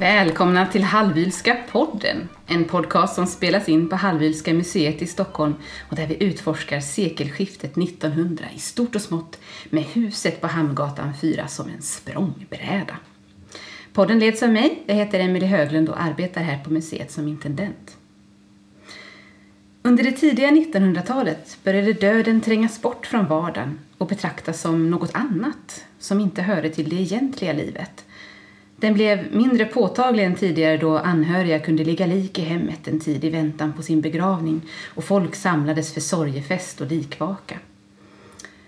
Välkomna 0.00 0.66
till 0.66 0.82
Hallwylska 0.82 1.56
podden, 1.70 2.28
en 2.46 2.64
podcast 2.64 3.14
som 3.14 3.26
spelas 3.26 3.68
in 3.68 3.88
på 3.88 3.96
Hallwylska 3.96 4.54
museet 4.54 5.02
i 5.02 5.06
Stockholm 5.06 5.54
och 5.90 5.96
där 5.96 6.06
vi 6.06 6.24
utforskar 6.24 6.80
sekelskiftet 6.80 7.76
1900 7.76 8.44
i 8.54 8.58
stort 8.58 8.94
och 8.94 9.00
smått 9.00 9.38
med 9.70 9.82
huset 9.82 10.40
på 10.40 10.46
Hamngatan 10.46 11.12
4 11.20 11.48
som 11.48 11.68
en 11.68 11.82
språngbräda. 11.82 12.96
Podden 13.92 14.18
leds 14.18 14.42
av 14.42 14.52
mig, 14.52 14.82
jag 14.86 14.94
heter 14.94 15.20
Emelie 15.20 15.48
Höglund 15.48 15.88
och 15.88 16.02
arbetar 16.02 16.40
här 16.40 16.64
på 16.64 16.70
museet 16.70 17.10
som 17.10 17.28
intendent. 17.28 17.96
Under 19.82 20.04
det 20.04 20.12
tidiga 20.12 20.50
1900-talet 20.50 21.58
började 21.64 21.92
döden 21.92 22.40
trängas 22.40 22.82
bort 22.82 23.06
från 23.06 23.26
vardagen 23.26 23.78
och 23.98 24.06
betraktas 24.06 24.60
som 24.60 24.90
något 24.90 25.14
annat 25.14 25.84
som 25.98 26.20
inte 26.20 26.42
hörde 26.42 26.70
till 26.70 26.88
det 26.88 26.96
egentliga 26.96 27.52
livet. 27.52 28.04
Den 28.80 28.94
blev 28.94 29.26
mindre 29.32 29.64
påtaglig 29.64 30.24
än 30.24 30.34
tidigare 30.34 30.76
då 30.76 30.98
anhöriga 30.98 31.58
kunde 31.58 31.84
ligga 31.84 32.06
lik 32.06 32.38
i 32.38 32.42
hemmet 32.42 32.88
en 32.88 33.00
tid 33.00 33.24
i 33.24 33.30
väntan 33.30 33.72
på 33.72 33.82
sin 33.82 34.00
begravning 34.00 34.60
och 34.94 35.04
folk 35.04 35.34
samlades 35.34 35.94
för 35.94 36.00
sorgefest 36.00 36.80
och 36.80 36.86
likvaka. 36.86 37.58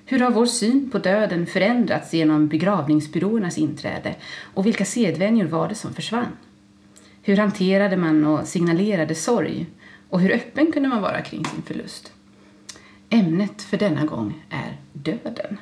Hur 0.04 0.20
har 0.20 0.30
vår 0.30 0.46
syn 0.46 0.90
på 0.90 0.98
döden 0.98 1.46
förändrats 1.46 2.14
genom 2.14 2.48
begravningsbyråernas 2.48 3.58
inträde 3.58 4.14
och 4.54 4.66
vilka 4.66 4.84
sedvänjor 4.84 5.46
var 5.46 5.68
det 5.68 5.74
som 5.74 5.94
försvann? 5.94 6.36
Hur 7.22 7.36
hanterade 7.36 7.96
man 7.96 8.24
och 8.24 8.46
signalerade 8.46 9.14
sorg 9.14 9.66
och 10.08 10.20
hur 10.20 10.32
öppen 10.32 10.72
kunde 10.72 10.88
man 10.88 11.02
vara 11.02 11.20
kring 11.22 11.44
sin 11.44 11.62
förlust? 11.62 12.12
Ämnet 13.10 13.62
för 13.62 13.76
denna 13.76 14.04
gång 14.04 14.44
är 14.50 14.76
döden. 14.92 15.58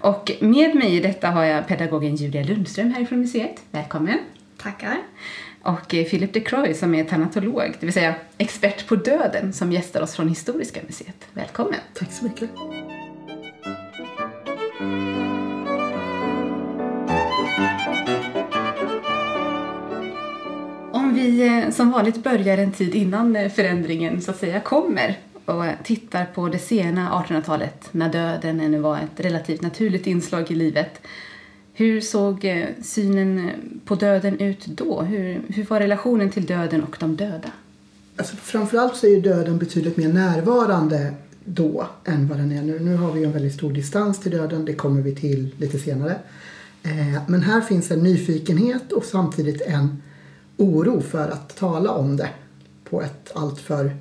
Och 0.00 0.30
med 0.40 0.74
mig 0.74 0.96
i 0.96 1.00
detta 1.00 1.28
har 1.28 1.44
jag 1.44 1.66
pedagogen 1.66 2.16
Julia 2.16 2.42
Lundström 2.42 2.90
härifrån 2.90 3.20
museet. 3.20 3.62
Välkommen! 3.70 4.18
Tackar! 4.56 4.96
Och 5.62 5.88
Philip 5.88 6.32
de 6.32 6.40
Croy 6.40 6.74
som 6.74 6.94
är 6.94 7.04
tanatolog, 7.04 7.76
det 7.80 7.86
vill 7.86 7.92
säga 7.92 8.14
expert 8.38 8.86
på 8.88 8.96
döden, 8.96 9.52
som 9.52 9.72
gästar 9.72 10.02
oss 10.02 10.16
från 10.16 10.28
Historiska 10.28 10.80
museet. 10.86 11.28
Välkommen! 11.32 11.80
Tack 11.94 12.12
så 12.12 12.24
mycket! 12.24 12.50
Om 20.92 21.14
vi 21.14 21.46
eh, 21.46 21.70
som 21.70 21.90
vanligt 21.90 22.22
börjar 22.22 22.58
en 22.58 22.72
tid 22.72 22.94
innan 22.94 23.36
eh, 23.36 23.50
förändringen 23.50 24.20
så 24.20 24.30
att 24.30 24.38
säga 24.38 24.60
kommer 24.60 25.16
och 25.48 25.64
tittar 25.84 26.24
på 26.24 26.48
det 26.48 26.58
sena 26.58 27.10
1800-talet 27.10 27.88
när 27.92 28.12
döden 28.12 28.60
ännu 28.60 28.78
var 28.78 28.96
ett 28.96 29.20
relativt 29.24 29.62
naturligt 29.62 30.06
inslag 30.06 30.50
i 30.50 30.54
livet. 30.54 31.00
Hur 31.72 32.00
såg 32.00 32.44
eh, 32.44 32.66
synen 32.82 33.50
på 33.84 33.94
döden 33.94 34.40
ut 34.40 34.66
då? 34.66 35.02
Hur, 35.02 35.42
hur 35.48 35.64
var 35.64 35.80
relationen 35.80 36.30
till 36.30 36.46
döden 36.46 36.82
och 36.82 36.96
de 37.00 37.16
döda? 37.16 37.50
Alltså, 38.16 38.36
framförallt 38.36 38.96
så 38.96 39.06
är 39.06 39.10
ju 39.10 39.20
döden 39.20 39.58
betydligt 39.58 39.96
mer 39.96 40.08
närvarande 40.08 41.14
då 41.44 41.88
än 42.04 42.28
vad 42.28 42.38
den 42.38 42.52
är 42.52 42.62
nu. 42.62 42.78
Nu 42.78 42.96
har 42.96 43.12
vi 43.12 43.24
en 43.24 43.32
väldigt 43.32 43.54
stor 43.54 43.72
distans 43.72 44.20
till 44.20 44.30
döden, 44.30 44.64
det 44.64 44.74
kommer 44.74 45.02
vi 45.02 45.14
till 45.14 45.54
lite 45.58 45.78
senare. 45.78 46.16
Eh, 46.82 47.22
men 47.26 47.42
här 47.42 47.60
finns 47.60 47.90
en 47.90 48.02
nyfikenhet 48.02 48.92
och 48.92 49.04
samtidigt 49.04 49.60
en 49.60 50.02
oro 50.56 51.00
för 51.00 51.28
att 51.28 51.56
tala 51.56 51.90
om 51.90 52.16
det 52.16 52.30
på 52.84 53.02
ett 53.02 53.32
alltför 53.34 53.96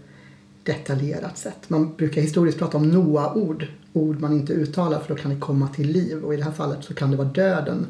detaljerat 0.67 1.37
sätt. 1.37 1.69
Man 1.69 1.95
brukar 1.95 2.21
historiskt 2.21 2.59
prata 2.59 2.77
om 2.77 2.89
Noa-ord, 2.89 3.67
ord 3.93 4.19
man 4.19 4.33
inte 4.33 4.53
uttalar 4.53 4.99
för 4.99 5.15
då 5.15 5.21
kan 5.21 5.33
det 5.33 5.39
komma 5.39 5.67
till 5.67 5.91
liv 5.91 6.23
och 6.23 6.33
i 6.33 6.37
det 6.37 6.43
här 6.43 6.51
fallet 6.51 6.83
så 6.83 6.93
kan 6.93 7.11
det 7.11 7.17
vara 7.17 7.27
döden 7.27 7.87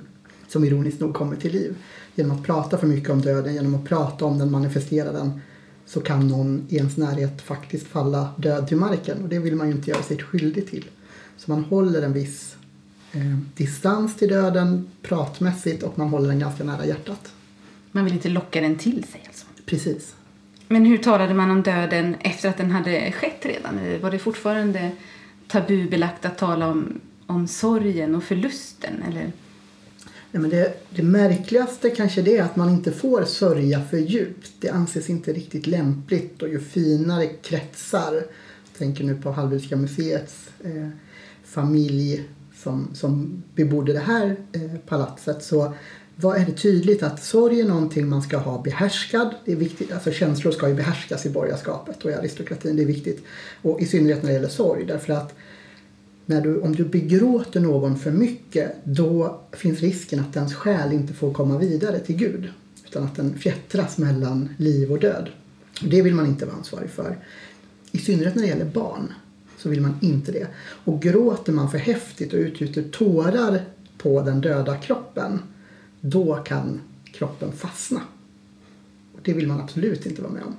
som 0.47 0.63
ironiskt 0.63 0.99
nog 0.99 1.13
kommer 1.13 1.35
till 1.35 1.51
liv. 1.51 1.75
Genom 2.15 2.37
att 2.37 2.43
prata 2.43 2.77
för 2.77 2.87
mycket 2.87 3.09
om 3.09 3.21
döden, 3.21 3.53
genom 3.53 3.75
att 3.75 3.85
prata 3.85 4.25
om 4.25 4.37
den, 4.37 4.51
manifestera 4.51 5.11
den 5.11 5.41
så 5.85 6.01
kan 6.01 6.27
någon 6.27 6.65
i 6.69 6.75
ens 6.75 6.97
närhet 6.97 7.41
faktiskt 7.41 7.87
falla 7.87 8.29
död 8.37 8.67
till 8.67 8.77
marken 8.77 9.23
och 9.23 9.29
det 9.29 9.39
vill 9.39 9.55
man 9.55 9.67
ju 9.67 9.73
inte 9.73 9.89
göra 9.89 10.03
sig 10.03 10.17
skyldig 10.17 10.67
till. 10.69 10.85
Så 11.37 11.51
man 11.51 11.63
håller 11.63 12.01
en 12.01 12.13
viss 12.13 12.55
eh, 13.11 13.37
distans 13.55 14.15
till 14.15 14.29
döden 14.29 14.87
pratmässigt 15.01 15.83
och 15.83 15.97
man 15.97 16.09
håller 16.09 16.29
den 16.29 16.39
ganska 16.39 16.63
nära 16.63 16.85
hjärtat. 16.85 17.31
Man 17.91 18.03
vill 18.03 18.13
inte 18.13 18.29
locka 18.29 18.61
den 18.61 18.77
till 18.77 19.03
sig 19.03 19.23
alltså? 19.27 19.45
Precis. 19.65 20.15
Men 20.67 20.85
hur 20.85 20.97
talade 20.97 21.33
man 21.33 21.51
om 21.51 21.63
döden 21.63 22.15
efter 22.19 22.49
att 22.49 22.57
den 22.57 22.71
hade 22.71 23.11
skett 23.11 23.45
redan? 23.45 24.01
Var 24.01 24.11
det 24.11 24.19
fortfarande 24.19 24.91
tabubelagt 25.47 26.25
att 26.25 26.37
tala 26.37 26.67
om, 26.67 27.01
om 27.25 27.47
sorgen 27.47 28.15
och 28.15 28.23
förlusten? 28.23 29.03
Eller? 29.07 29.31
Nej, 30.31 30.41
men 30.41 30.49
det, 30.49 30.89
det 30.89 31.03
märkligaste 31.03 31.89
kanske 31.89 32.21
det 32.21 32.37
är 32.37 32.43
att 32.43 32.55
man 32.55 32.69
inte 32.69 32.91
får 32.91 33.23
sörja 33.23 33.81
för 33.81 33.97
djupt. 33.97 34.51
Det 34.59 34.69
anses 34.69 35.09
inte 35.09 35.33
riktigt 35.33 35.67
lämpligt 35.67 36.41
och 36.41 36.49
ju 36.49 36.59
finare 36.59 37.27
kretsar, 37.27 38.13
jag 38.13 38.77
tänker 38.77 39.03
nu 39.03 39.21
på 39.21 39.31
Hallwylska 39.31 39.75
museets 39.75 40.49
eh, 40.63 40.89
familj 41.43 42.23
som, 42.55 42.87
som 42.93 43.43
bebodde 43.55 43.93
det 43.93 43.99
här 43.99 44.35
eh, 44.51 44.79
palatset, 44.87 45.43
så 45.43 45.73
vad 46.19 46.37
är 46.37 46.45
det 46.45 46.51
tydligt 46.51 47.03
att 47.03 47.23
sorg 47.23 47.61
är 47.61 47.65
någonting 47.65 48.09
man 48.09 48.21
ska 48.21 48.37
ha 48.37 48.61
behärskad. 48.61 49.35
Det 49.45 49.51
är 49.51 49.55
viktigt, 49.55 49.91
alltså 49.91 50.11
känslor 50.11 50.51
ska 50.51 50.69
ju 50.69 50.75
behärskas 50.75 51.25
i 51.25 51.29
borgarskapet 51.29 52.05
och 52.05 52.11
i 52.11 52.13
aristokratin. 52.13 52.75
Det 52.75 52.81
är 52.81 52.87
viktigt. 52.87 53.23
Och 53.61 53.81
i 53.81 53.85
synnerhet 53.85 54.23
när 54.23 54.29
det 54.29 54.33
gäller 54.33 54.49
sorg 54.49 54.85
därför 54.85 55.13
att 55.13 55.35
när 56.25 56.41
du, 56.41 56.59
om 56.59 56.75
du 56.75 56.85
begråter 56.85 57.59
någon 57.59 57.99
för 57.99 58.11
mycket 58.11 58.75
då 58.83 59.41
finns 59.51 59.79
risken 59.79 60.19
att 60.19 60.35
ens 60.35 60.53
själ 60.53 60.93
inte 60.93 61.13
får 61.13 61.33
komma 61.33 61.57
vidare 61.57 61.99
till 61.99 62.15
Gud. 62.15 62.49
Utan 62.87 63.03
att 63.03 63.15
den 63.15 63.37
fjättras 63.37 63.97
mellan 63.97 64.49
liv 64.57 64.91
och 64.91 64.99
död. 64.99 65.29
Det 65.81 66.01
vill 66.01 66.15
man 66.15 66.25
inte 66.25 66.45
vara 66.45 66.55
ansvarig 66.55 66.89
för. 66.89 67.17
I 67.91 67.97
synnerhet 67.97 68.35
när 68.35 68.41
det 68.41 68.47
gäller 68.47 68.65
barn 68.65 69.13
så 69.57 69.69
vill 69.69 69.81
man 69.81 69.99
inte 70.01 70.31
det. 70.31 70.47
Och 70.57 71.01
gråter 71.01 71.53
man 71.53 71.71
för 71.71 71.77
häftigt 71.77 72.33
och 72.33 72.39
utgjuter 72.39 72.83
tårar 72.83 73.61
på 73.97 74.21
den 74.21 74.41
döda 74.41 74.77
kroppen 74.77 75.39
då 76.01 76.35
kan 76.35 76.81
kroppen 77.11 77.51
fastna. 77.51 78.01
Och 79.13 79.19
det 79.23 79.33
vill 79.33 79.47
man 79.47 79.61
absolut 79.61 80.05
inte 80.05 80.21
vara 80.21 80.33
med 80.33 80.43
om. 80.43 80.55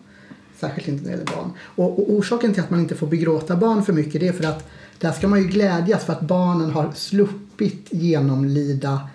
Särskilt 0.56 0.88
inte 0.88 1.02
när 1.02 1.10
det 1.10 1.18
gäller 1.18 1.36
barn. 1.36 1.50
Och, 1.60 1.98
och, 1.98 2.12
orsaken 2.12 2.54
till 2.54 2.62
att 2.62 2.70
man 2.70 2.80
inte 2.80 2.94
får 2.94 3.06
begråta 3.06 3.56
barn 3.56 3.82
för 3.84 3.92
mycket 3.92 4.20
det 4.20 4.28
är 4.28 4.32
för 4.32 4.44
att 4.44 4.70
där 4.98 5.12
ska 5.12 5.28
man 5.28 5.42
ju 5.42 5.48
glädjas 5.48 6.04
för 6.04 6.12
att 6.12 6.20
barnen 6.20 6.70
har 6.70 6.92
sluppit 6.92 7.86
genomlida 7.90 9.08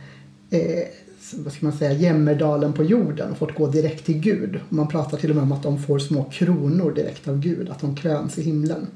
eh, 0.50 0.88
vad 1.36 1.54
ska 1.54 1.66
man 1.66 1.78
säga, 1.78 1.94
jämmerdalen 1.94 2.74
på 2.74 2.84
jorden 2.84 3.32
och 3.32 3.38
fått 3.38 3.56
gå 3.56 3.68
direkt 3.68 4.06
till 4.06 4.20
Gud. 4.20 4.60
Och 4.68 4.74
man 4.74 4.88
pratar 4.88 5.18
till 5.18 5.30
och 5.30 5.36
med 5.36 5.44
om 5.44 5.52
att 5.52 5.64
de 5.64 5.84
får 5.84 6.00
små 6.00 6.24
kronor 6.24 6.92
direkt 6.92 7.28
av 7.28 7.40
Gud, 7.40 7.70
att 7.70 7.80
de 7.80 7.96
kröns 7.96 8.38
i 8.38 8.42
himlen. 8.42 8.88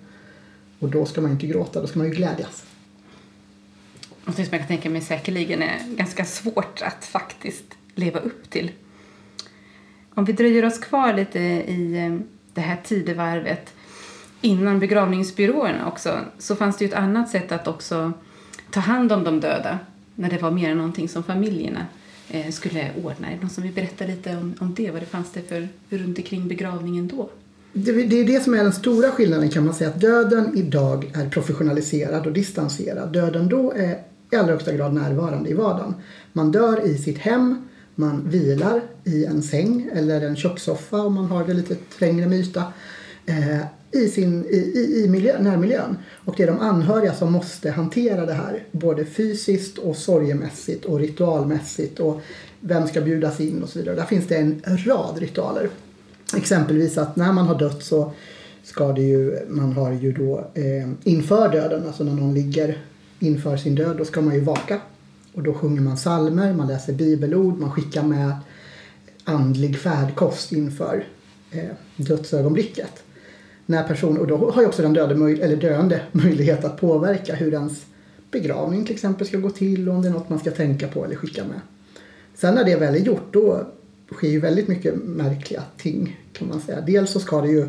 Och 0.80 0.90
då 0.90 1.06
ska 1.06 1.22
man 1.22 1.32
inte 1.32 1.48
gråta, 1.48 1.82
då 1.82 1.88
ska 1.88 2.00
man 2.00 2.08
ju 2.08 2.14
glädjas 2.14 2.64
något 4.28 4.36
som 4.36 4.46
jag 4.52 4.60
kan 4.60 4.68
tänka 4.68 4.90
mig 4.90 5.02
säkerligen 5.02 5.62
är 5.62 5.80
ganska 5.96 6.26
svårt 6.26 6.82
att 6.82 7.06
faktiskt 7.06 7.66
leva 7.96 8.20
upp 8.20 8.50
till. 8.50 8.72
Om 10.14 10.26
vi 10.26 10.34
dröjer 10.34 10.66
oss 10.66 10.78
kvar 10.78 11.14
lite 11.14 11.40
i 11.40 12.06
eh, 12.06 12.20
det 12.54 12.62
här 12.62 12.78
tidevarvet 12.84 13.74
innan 14.42 14.80
begravningsbyråerna 14.80 15.88
också 15.88 16.20
så 16.40 16.56
fanns 16.56 16.78
det 16.78 16.86
ju 16.86 16.90
ett 16.90 16.98
annat 16.98 17.30
sätt 17.30 17.52
att 17.52 17.68
också 17.68 18.14
ta 18.72 18.80
hand 18.80 19.12
om 19.12 19.24
de 19.24 19.40
döda 19.40 19.80
när 20.16 20.30
det 20.30 20.38
var 20.38 20.52
mer 20.52 20.76
någonting 20.76 21.10
som 21.10 21.24
familjerna 21.24 21.86
eh, 22.30 22.52
skulle 22.52 22.92
ordna. 23.04 23.28
Är 23.28 23.36
det 23.36 23.42
någon 23.42 23.50
som 23.50 23.64
vill 23.64 23.74
berätta 23.74 24.06
lite 24.06 24.38
om, 24.38 24.54
om 24.60 24.74
det? 24.74 24.92
Vad 24.92 25.02
det 25.02 25.06
fanns 25.06 25.32
det 25.32 25.42
för 25.42 25.68
runt 25.90 26.18
omkring 26.18 26.48
begravningen 26.48 27.08
då? 27.08 27.30
Det, 27.74 27.92
det 27.92 28.20
är 28.20 28.26
det 28.26 28.44
som 28.44 28.54
är 28.54 28.64
den 28.64 28.74
stora 28.74 29.12
skillnaden 29.12 29.50
kan 29.50 29.66
man 29.66 29.74
säga 29.74 29.90
att 29.90 30.02
döden 30.02 30.58
idag 30.58 31.12
är 31.14 31.30
professionaliserad 31.30 32.28
och 32.28 32.34
distanserad. 32.34 33.14
Döden 33.14 33.50
då 33.50 33.72
är 33.72 33.98
i 34.32 34.36
allra 34.36 34.52
högsta 34.52 34.74
grad 34.74 34.94
närvarande 34.94 35.50
i 35.50 35.54
vardagen. 35.54 35.94
Man 36.34 36.52
dör 36.52 36.86
i 36.86 36.98
sitt 36.98 37.18
hem, 37.18 37.68
man 37.96 38.30
vilar 38.30 38.82
i 39.04 39.26
en 39.26 39.44
säng 39.44 39.90
eller 39.94 40.22
en 40.22 40.36
kökssoffa 40.36 41.02
om 41.02 41.14
man 41.14 41.26
har 41.26 41.44
det 41.44 41.54
lite 41.54 41.76
trängre 41.76 42.28
med 42.28 42.40
yta. 42.40 42.64
Eh, 43.26 43.62
i, 43.92 44.08
sin, 44.08 44.46
i, 44.46 44.58
i, 44.58 45.04
i 45.04 45.08
miljö, 45.10 45.42
närmiljön. 45.42 45.98
Och 46.26 46.34
det 46.38 46.44
är 46.44 46.48
de 46.48 46.60
anhöriga 46.60 47.14
som 47.14 47.32
måste 47.32 47.72
hantera 47.72 48.26
det 48.26 48.34
här 48.34 48.64
både 48.72 49.06
fysiskt 49.06 49.78
och 49.78 49.96
sorgemässigt 49.96 50.86
och 50.86 51.00
ritualmässigt 51.00 52.00
och 52.00 52.22
vem 52.60 52.88
ska 52.88 53.02
bjudas 53.02 53.40
in 53.40 53.64
och 53.64 53.70
så 53.70 53.80
vidare. 53.80 53.96
Där 53.96 54.06
finns 54.06 54.28
det 54.28 54.36
en 54.36 54.62
rad 54.86 55.18
ritualer. 55.18 55.70
Exempelvis 56.36 56.98
att 56.98 57.16
när 57.16 57.34
man 57.34 57.48
har 57.48 57.60
dött 57.60 57.84
så 57.84 58.12
ska 58.64 58.92
det 58.92 59.02
ju, 59.02 59.40
man 59.50 59.74
har 59.74 59.92
ju 59.92 60.12
då 60.12 60.52
eh, 60.54 60.90
inför 61.04 61.50
döden, 61.50 61.88
alltså 61.88 62.04
när 62.04 62.14
någon 62.14 62.34
ligger 62.34 62.78
inför 63.20 63.58
sin 63.58 63.76
död, 63.76 63.98
då 63.98 64.06
ska 64.06 64.22
man 64.22 64.34
ju 64.34 64.42
vaka. 64.42 64.82
Och 65.34 65.44
då 65.44 65.54
sjunger 65.54 65.82
man 65.82 65.98
salmer, 65.98 66.54
man 66.54 66.68
läser 66.68 66.94
bibelord, 66.94 67.60
man 67.60 67.72
skickar 67.72 68.04
med 68.04 68.36
andlig 69.24 69.78
färdkost 69.78 70.52
inför 70.52 71.06
eh, 71.52 71.70
dödsögonblicket. 71.96 73.04
När 73.66 73.84
person, 73.84 74.18
och 74.18 74.28
då 74.28 74.52
har 74.52 74.62
ju 74.62 74.68
också 74.68 74.82
den 74.82 74.94
döde, 74.94 75.14
eller 75.14 75.56
döende 75.56 76.02
möjlighet 76.12 76.66
att 76.66 76.80
påverka 76.80 77.36
hur 77.36 77.54
ens 77.54 77.86
begravning 78.32 78.86
till 78.86 78.96
exempel 78.96 79.28
ska 79.28 79.38
gå 79.38 79.50
till 79.50 79.90
och 79.90 79.96
om 79.96 80.02
det 80.02 80.08
är 80.08 80.12
något 80.14 80.30
man 80.30 80.40
ska 80.40 80.52
tänka 80.52 80.88
på 80.88 81.06
eller 81.06 81.16
skicka 81.16 81.44
med. 81.44 81.60
Sen 82.36 82.56
när 82.56 82.64
det 82.64 82.76
väl 82.76 82.96
är 82.96 83.00
gjort 83.00 83.34
då 83.34 83.68
sker 84.12 84.28
ju 84.28 84.40
väldigt 84.40 84.68
mycket 84.68 84.96
märkliga 84.96 85.64
ting 85.78 86.20
kan 86.34 86.48
man 86.48 86.62
säga. 86.62 86.82
Dels 86.82 87.12
så 87.12 87.20
ska 87.20 87.42
det 87.42 87.50
ju 87.50 87.68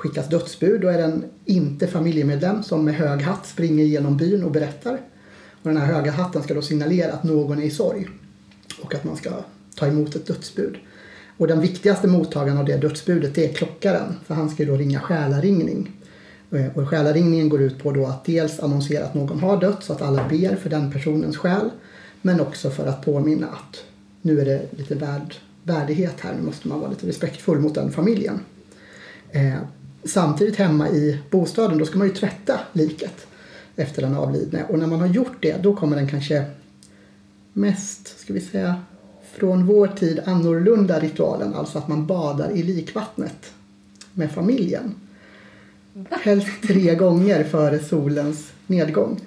skickas 0.00 0.28
dödsbud. 0.28 0.80
Då 0.80 0.88
är 0.88 0.98
det 0.98 1.04
en 1.04 1.24
inte 1.44 1.86
familjemedlem 1.86 2.62
som 2.62 2.84
med 2.84 2.94
hög 2.94 3.22
hatt 3.22 3.46
springer 3.46 3.84
genom 3.84 4.16
byn 4.16 4.44
och 4.44 4.50
berättar. 4.50 5.00
Och 5.62 5.68
den 5.68 5.76
här 5.76 5.86
höga 5.86 6.12
hatten 6.12 6.42
ska 6.42 6.54
då 6.54 6.62
signalera 6.62 7.12
att 7.12 7.24
någon 7.24 7.58
är 7.58 7.62
i 7.62 7.70
sorg 7.70 8.08
och 8.82 8.94
att 8.94 9.04
man 9.04 9.16
ska 9.16 9.30
ta 9.74 9.86
emot 9.86 10.16
ett 10.16 10.26
dödsbud. 10.26 10.76
Och 11.36 11.46
den 11.46 11.60
viktigaste 11.60 12.08
mottagaren 12.08 12.58
av 12.58 12.64
det 12.64 12.76
dödsbudet 12.76 13.34
det 13.34 13.50
är 13.50 13.52
klockaren 13.52 14.14
för 14.26 14.34
han 14.34 14.50
ska 14.50 14.62
ju 14.62 14.68
då 14.68 14.76
ringa 14.76 15.00
själaringning. 15.00 15.90
Eh, 16.50 16.76
och 16.76 16.88
själaringningen 16.88 17.48
går 17.48 17.62
ut 17.62 17.82
på 17.82 17.92
då 17.92 18.06
att 18.06 18.24
dels 18.24 18.60
annonsera 18.60 19.04
att 19.04 19.14
någon 19.14 19.40
har 19.40 19.60
dött 19.60 19.84
så 19.84 19.92
att 19.92 20.02
alla 20.02 20.28
ber 20.28 20.56
för 20.56 20.70
den 20.70 20.92
personens 20.92 21.36
själ. 21.36 21.70
Men 22.22 22.40
också 22.40 22.70
för 22.70 22.86
att 22.86 23.04
påminna 23.04 23.46
att 23.46 23.84
nu 24.22 24.40
är 24.40 24.44
det 24.44 24.78
lite 24.78 24.94
värd, 24.94 25.34
värdighet 25.62 26.20
här, 26.20 26.34
nu 26.34 26.46
måste 26.46 26.68
man 26.68 26.80
vara 26.80 26.90
lite 26.90 27.06
respektfull 27.06 27.58
mot 27.58 27.74
den 27.74 27.92
familjen. 27.92 28.40
Eh, 29.30 29.54
samtidigt 30.04 30.56
hemma 30.56 30.88
i 30.88 31.18
bostaden 31.30 31.78
då 31.78 31.84
ska 31.84 31.98
man 31.98 32.06
ju 32.06 32.14
tvätta 32.14 32.60
liket 32.72 33.26
efter 33.76 34.02
den 34.02 34.16
avlidne. 34.16 34.64
Och 34.68 34.78
när 34.78 34.86
man 34.86 35.00
har 35.00 35.06
gjort 35.06 35.36
det 35.40 35.62
då 35.62 35.76
kommer 35.76 35.96
den 35.96 36.08
kanske 36.08 36.44
mest, 37.52 38.20
ska 38.20 38.32
vi 38.32 38.40
säga, 38.40 38.76
från 39.32 39.66
vår 39.66 39.86
tid 39.86 40.20
annorlunda 40.26 41.00
ritualen. 41.00 41.54
Alltså 41.54 41.78
att 41.78 41.88
man 41.88 42.06
badar 42.06 42.50
i 42.50 42.62
likvattnet 42.62 43.52
med 44.12 44.32
familjen. 44.32 44.94
Helst 46.10 46.48
tre 46.66 46.94
gånger 46.94 47.44
före 47.44 47.78
solens 47.78 48.52
nedgång. 48.66 49.20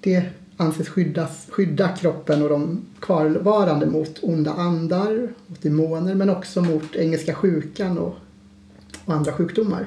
Det 0.00 0.24
anses 0.56 0.88
skyddas, 0.88 1.46
skydda 1.50 1.88
kroppen 1.88 2.42
och 2.42 2.48
de 2.48 2.86
kvarvarande 3.00 3.86
mot 3.86 4.18
onda 4.22 4.52
andar, 4.52 5.28
mot 5.46 5.62
demoner 5.62 6.14
men 6.14 6.30
också 6.30 6.62
mot 6.62 6.96
engelska 6.96 7.34
sjukan 7.34 7.98
och, 7.98 8.14
och 9.04 9.14
andra 9.14 9.32
sjukdomar. 9.32 9.86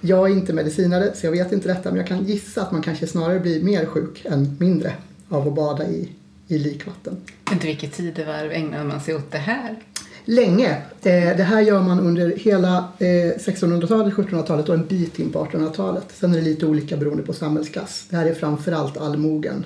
Jag 0.00 0.30
är 0.30 0.34
inte 0.34 0.52
medicinare 0.52 1.14
så 1.14 1.26
jag 1.26 1.32
vet 1.32 1.52
inte 1.52 1.68
detta 1.68 1.88
men 1.90 1.98
jag 1.98 2.06
kan 2.06 2.24
gissa 2.24 2.62
att 2.62 2.72
man 2.72 2.82
kanske 2.82 3.06
snarare 3.06 3.40
blir 3.40 3.62
mer 3.62 3.86
sjuk 3.86 4.24
än 4.24 4.56
mindre 4.60 4.92
av 5.28 5.48
att 5.48 5.54
bada 5.54 5.88
i, 5.88 6.08
i 6.48 6.58
likvatten. 6.58 7.16
Under 7.52 7.66
vilket 7.66 7.92
tidevarv 7.92 8.52
ägnar 8.52 8.84
man 8.84 9.00
sig 9.00 9.14
åt 9.14 9.30
det 9.30 9.38
här? 9.38 9.76
Länge. 10.24 10.70
Eh, 11.02 11.36
det 11.36 11.42
här 11.42 11.60
gör 11.60 11.82
man 11.82 12.00
under 12.00 12.36
hela 12.36 12.78
eh, 12.98 13.04
1600-talet, 13.04 14.14
1700-talet 14.14 14.68
och 14.68 14.74
en 14.74 14.86
bit 14.86 15.18
in 15.18 15.32
på 15.32 15.44
1800-talet. 15.44 16.06
Sen 16.14 16.32
är 16.32 16.36
det 16.36 16.42
lite 16.42 16.66
olika 16.66 16.96
beroende 16.96 17.22
på 17.22 17.32
samhällsklass. 17.32 18.06
Det 18.10 18.16
här 18.16 18.26
är 18.26 18.34
framförallt 18.34 18.96
allmogen 18.96 19.64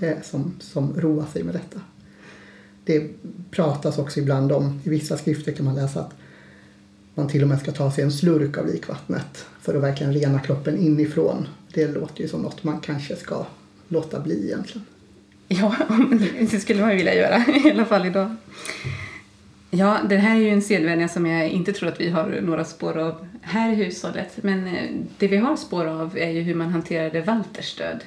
eh, 0.00 0.16
som, 0.22 0.54
som 0.60 1.00
roar 1.00 1.24
sig 1.32 1.42
med 1.42 1.54
detta. 1.54 1.80
Det 2.84 3.10
pratas 3.50 3.98
också 3.98 4.20
ibland 4.20 4.52
om, 4.52 4.80
i 4.84 4.88
vissa 4.88 5.16
skrifter 5.16 5.52
kan 5.52 5.64
man 5.64 5.74
läsa 5.74 6.00
att 6.00 6.14
man 7.16 7.28
till 7.28 7.42
och 7.42 7.48
med 7.48 7.60
ska 7.60 7.72
ta 7.72 7.90
sig 7.90 8.04
en 8.04 8.12
slurk 8.12 8.58
av 8.58 8.66
likvattnet 8.66 9.46
för 9.60 9.74
att 9.74 9.82
verkligen 9.82 10.12
rena 10.12 10.40
kroppen 10.40 10.78
inifrån. 10.78 11.48
Det 11.72 11.86
låter 11.86 12.22
ju 12.22 12.28
som 12.28 12.42
något 12.42 12.64
man 12.64 12.80
kanske 12.80 13.16
ska 13.16 13.46
låta 13.88 14.20
bli 14.20 14.46
egentligen. 14.46 14.86
Ja, 15.48 15.76
det 16.50 16.60
skulle 16.60 16.80
man 16.80 16.96
vilja 16.96 17.14
göra 17.14 17.44
i 17.64 17.70
alla 17.70 17.84
fall 17.84 18.06
idag. 18.06 18.36
Ja, 19.70 19.98
det 20.08 20.16
här 20.16 20.36
är 20.36 20.40
ju 20.40 20.50
en 20.50 20.62
sedvänja 20.62 21.08
som 21.08 21.26
jag 21.26 21.48
inte 21.48 21.72
tror 21.72 21.88
att 21.88 22.00
vi 22.00 22.10
har 22.10 22.40
några 22.42 22.64
spår 22.64 22.98
av 22.98 23.26
här 23.42 23.72
i 23.72 23.74
hushållet. 23.74 24.42
Men 24.42 24.66
eh, 24.66 24.90
det 25.18 25.28
vi 25.28 25.36
har 25.36 25.56
spår 25.56 25.86
av 25.86 26.18
är 26.18 26.30
ju 26.30 26.40
hur 26.40 26.54
man 26.54 26.68
hanterade 26.68 27.20
Walters 27.20 27.76
död. 27.76 28.00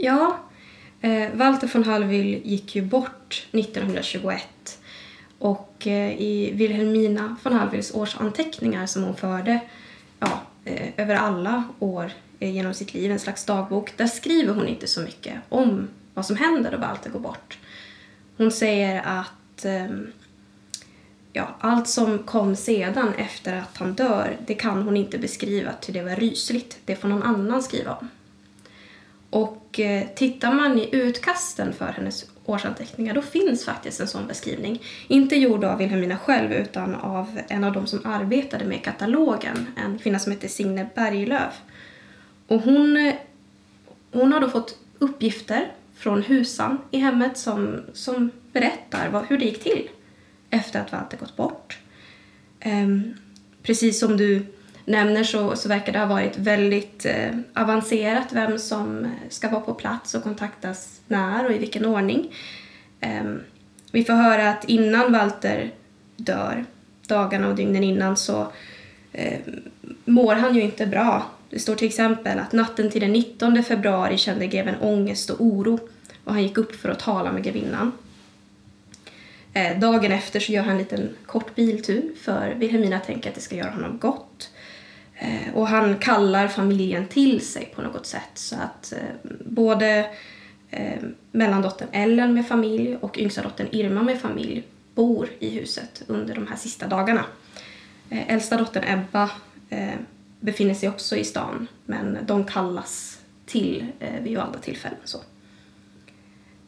Ja, 0.00 0.38
eh, 1.00 1.28
Walter 1.34 1.70
von 1.72 1.84
Hallwyl 1.84 2.40
gick 2.44 2.76
ju 2.76 2.82
bort 2.82 3.46
1921 3.52 4.78
och 5.38 5.86
eh, 5.86 6.20
i 6.20 6.52
Wilhelmina 6.54 7.36
von 7.42 7.52
Hallwyls 7.52 7.94
årsanteckningar 7.94 8.86
som 8.86 9.02
hon 9.02 9.16
förde 9.16 9.60
ja, 10.20 10.40
eh, 10.64 10.88
över 10.96 11.14
alla 11.14 11.64
år 11.78 12.12
eh, 12.38 12.54
genom 12.54 12.74
sitt 12.74 12.94
liv, 12.94 13.12
en 13.12 13.18
slags 13.18 13.44
dagbok, 13.44 13.96
där 13.96 14.06
skriver 14.06 14.54
hon 14.54 14.68
inte 14.68 14.86
så 14.86 15.00
mycket 15.00 15.34
om 15.48 15.88
vad 16.14 16.26
som 16.26 16.36
händer 16.36 16.70
då 16.70 16.78
Walter 16.78 17.10
går 17.10 17.20
bort. 17.20 17.58
Hon 18.36 18.52
säger 18.52 19.02
att 19.04 19.64
ehm, 19.64 20.12
ja, 21.32 21.56
allt 21.60 21.88
som 21.88 22.18
kom 22.18 22.56
sedan 22.56 23.14
efter 23.14 23.56
att 23.56 23.76
han 23.76 23.94
dör, 23.94 24.36
det 24.46 24.54
kan 24.54 24.82
hon 24.82 24.96
inte 24.96 25.18
beskriva 25.18 25.72
till 25.72 25.94
det 25.94 26.02
var 26.02 26.16
rysligt. 26.16 26.78
Det 26.84 26.96
får 26.96 27.08
någon 27.08 27.22
annan 27.22 27.62
skriva 27.62 27.94
om. 27.94 28.08
Och 29.30 29.80
tittar 30.16 30.52
man 30.52 30.78
i 30.78 30.88
utkasten 30.92 31.72
för 31.72 31.86
hennes 31.86 32.24
årsanteckningar 32.46 33.14
då 33.14 33.22
finns 33.22 33.64
faktiskt 33.64 34.00
en 34.00 34.08
sån 34.08 34.26
beskrivning. 34.26 34.82
Inte 35.08 35.36
gjord 35.36 35.64
av 35.64 35.78
Wilhelmina 35.78 36.18
själv 36.18 36.52
utan 36.52 36.94
av 36.94 37.40
en 37.48 37.64
av 37.64 37.72
de 37.72 37.86
som 37.86 38.00
arbetade 38.04 38.64
med 38.64 38.84
katalogen, 38.84 39.66
en 39.76 39.98
kvinna 39.98 40.18
som 40.18 40.32
heter 40.32 40.48
Signe 40.48 40.86
Berglöf. 40.94 41.54
Och 42.46 42.60
hon, 42.60 43.12
hon 44.12 44.32
har 44.32 44.40
då 44.40 44.48
fått 44.48 44.78
uppgifter 44.98 45.72
från 45.96 46.22
husan 46.22 46.78
i 46.90 46.98
hemmet 46.98 47.38
som, 47.38 47.80
som 47.92 48.30
berättar 48.52 49.08
vad, 49.08 49.26
hur 49.26 49.38
det 49.38 49.44
gick 49.44 49.62
till 49.62 49.88
efter 50.50 50.80
att 50.80 50.92
Walter 50.92 51.16
gått 51.16 51.36
bort. 51.36 51.78
Ehm, 52.60 53.14
precis 53.62 54.00
som 54.00 54.16
du 54.16 54.46
nämner 54.86 55.24
så, 55.24 55.56
så 55.56 55.68
verkar 55.68 55.92
det 55.92 55.98
ha 55.98 56.06
varit 56.06 56.38
väldigt 56.38 57.06
eh, 57.06 57.30
avancerat 57.54 58.32
vem 58.32 58.58
som 58.58 59.14
ska 59.28 59.48
vara 59.48 59.60
på 59.60 59.74
plats 59.74 60.14
och 60.14 60.22
kontaktas 60.22 61.00
när 61.06 61.46
och 61.46 61.52
i 61.52 61.58
vilken 61.58 61.84
ordning. 61.84 62.34
Eh, 63.00 63.24
vi 63.92 64.04
får 64.04 64.12
höra 64.12 64.50
att 64.50 64.64
innan 64.64 65.12
Walter 65.12 65.70
dör, 66.16 66.64
dagarna 67.06 67.48
och 67.48 67.56
dygnen 67.56 67.84
innan, 67.84 68.16
så 68.16 68.52
eh, 69.12 69.40
mår 70.04 70.34
han 70.34 70.54
ju 70.54 70.62
inte 70.62 70.86
bra. 70.86 71.26
Det 71.50 71.58
står 71.58 71.74
till 71.74 71.88
exempel 71.88 72.38
att 72.38 72.52
natten 72.52 72.90
till 72.90 73.00
den 73.00 73.12
19 73.12 73.62
februari 73.62 74.18
kände 74.18 74.46
greven 74.46 74.74
ångest 74.80 75.30
och 75.30 75.40
oro 75.40 75.78
och 76.24 76.32
han 76.32 76.42
gick 76.42 76.58
upp 76.58 76.74
för 76.74 76.88
att 76.88 76.98
tala 76.98 77.32
med 77.32 77.44
grevinnan. 77.44 77.92
Eh, 79.52 79.78
dagen 79.78 80.12
efter 80.12 80.40
så 80.40 80.52
gör 80.52 80.62
han 80.62 80.72
en 80.72 80.78
liten 80.78 81.08
kort 81.26 81.54
biltur 81.54 82.12
för 82.20 82.54
Wilhelmina 82.54 82.98
tänker 82.98 83.28
att 83.28 83.34
det 83.34 83.40
ska 83.40 83.56
göra 83.56 83.70
honom 83.70 83.98
gott. 83.98 84.50
Eh, 85.18 85.54
och 85.54 85.68
han 85.68 85.98
kallar 85.98 86.48
familjen 86.48 87.06
till 87.06 87.40
sig 87.46 87.72
på 87.74 87.82
något 87.82 88.06
sätt 88.06 88.30
så 88.34 88.56
att 88.56 88.92
eh, 88.92 89.30
både 89.44 90.10
eh, 90.70 91.02
mellandottern 91.32 91.88
Ellen 91.92 92.34
med 92.34 92.46
familj 92.46 92.96
och 93.00 93.18
yngsta 93.18 93.42
dottern 93.42 93.68
Irma 93.70 94.02
med 94.02 94.20
familj 94.20 94.62
bor 94.94 95.28
i 95.38 95.50
huset 95.50 96.02
under 96.06 96.34
de 96.34 96.46
här 96.46 96.56
sista 96.56 96.86
dagarna. 96.86 97.24
Eh, 98.10 98.32
äldsta 98.32 98.56
dottern 98.56 98.84
Ebba 98.86 99.30
eh, 99.70 99.94
befinner 100.40 100.74
sig 100.74 100.88
också 100.88 101.16
i 101.16 101.24
stan 101.24 101.68
men 101.84 102.18
de 102.26 102.44
kallas 102.44 103.20
till 103.46 103.86
eh, 104.00 104.22
vid 104.22 104.36
valda 104.36 104.58
tillfällen. 104.58 104.98
Så. 105.04 105.18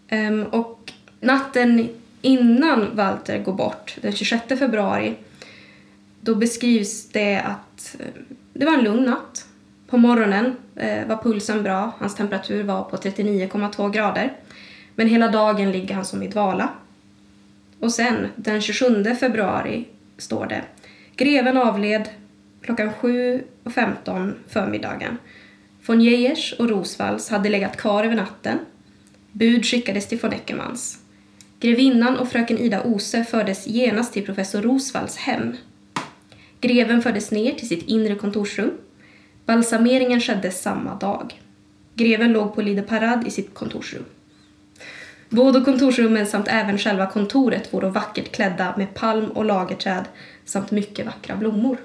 Ehm, 0.09 0.43
och 0.43 0.93
natten 1.21 1.89
innan 2.23 2.97
Walter 2.97 3.39
går 3.39 3.53
bort, 3.53 3.97
den 4.01 4.13
26 4.13 4.49
februari, 4.49 5.15
då 6.29 6.35
beskrivs 6.35 7.09
det 7.09 7.37
att 7.37 7.97
eh, 7.99 8.07
det 8.53 8.67
var 8.67 8.73
en 8.73 8.85
lugn 8.85 9.05
natt. 9.05 9.47
På 9.87 9.97
morgonen 9.99 10.57
eh, 10.77 11.07
var 11.07 11.17
pulsen 11.17 11.63
bra, 11.63 11.93
hans 11.99 12.15
temperatur 12.15 12.63
var 12.63 12.83
på 12.83 12.97
39,2 12.97 13.93
grader. 13.93 14.33
Men 14.95 15.09
hela 15.09 15.29
dagen 15.29 15.73
ligger 15.73 15.95
han 15.95 16.05
som 16.05 16.23
i 16.23 16.29
dvala. 16.29 16.69
Och 17.81 17.93
sen, 17.93 18.27
den 18.37 18.61
27 18.61 19.05
februari, 19.21 19.85
står 20.19 20.47
det 20.47 20.63
Greven 21.17 21.57
avled 21.57 22.09
klockan 22.63 22.91
7.15 23.01 24.33
förmiddagen. 24.49 25.19
Von 25.87 26.01
Geijers 26.01 26.55
och 26.59 26.69
Rosvalls 26.69 27.31
hade 27.31 27.49
legat 27.49 27.77
kvar 27.77 28.05
över 28.05 28.17
natten 28.17 28.59
Bud 29.33 29.65
skickades 29.65 30.09
till 30.09 30.19
von 30.19 30.33
Eckermans. 30.33 30.99
Grevinnan 31.61 32.17
och 32.17 32.29
fröken 32.29 32.59
Ida 32.59 32.83
Ose 32.83 33.25
fördes 33.25 33.67
genast 33.67 34.13
till 34.13 34.27
professor 34.27 34.63
Rosvalls 34.63 35.17
hem. 35.17 35.57
Greven 36.61 37.03
fördes 37.03 37.31
ner 37.31 37.55
till 37.55 37.69
sitt 37.69 37.89
inre 37.89 38.15
kontorsrum. 38.15 38.71
Balsameringen 39.47 40.21
skedde 40.21 40.51
samma 40.51 40.95
dag. 40.95 41.41
Greven 41.95 42.33
låg 42.33 42.55
på 42.55 42.63
Lide 42.63 42.83
Parad 42.83 43.27
i 43.27 43.31
sitt 43.31 43.55
kontorsrum. 43.55 44.05
Både 45.29 45.61
kontorsrummen 45.61 46.27
samt 46.27 46.49
även 46.49 46.79
själva 46.79 47.07
kontoret 47.07 47.73
var 47.73 47.83
vackert 47.83 48.33
klädda 48.33 48.75
med 48.77 48.95
palm 48.95 49.31
och 49.31 49.45
lagerträd 49.45 50.05
samt 50.45 50.71
mycket 50.71 51.07
vackra 51.07 51.37
blommor. 51.37 51.79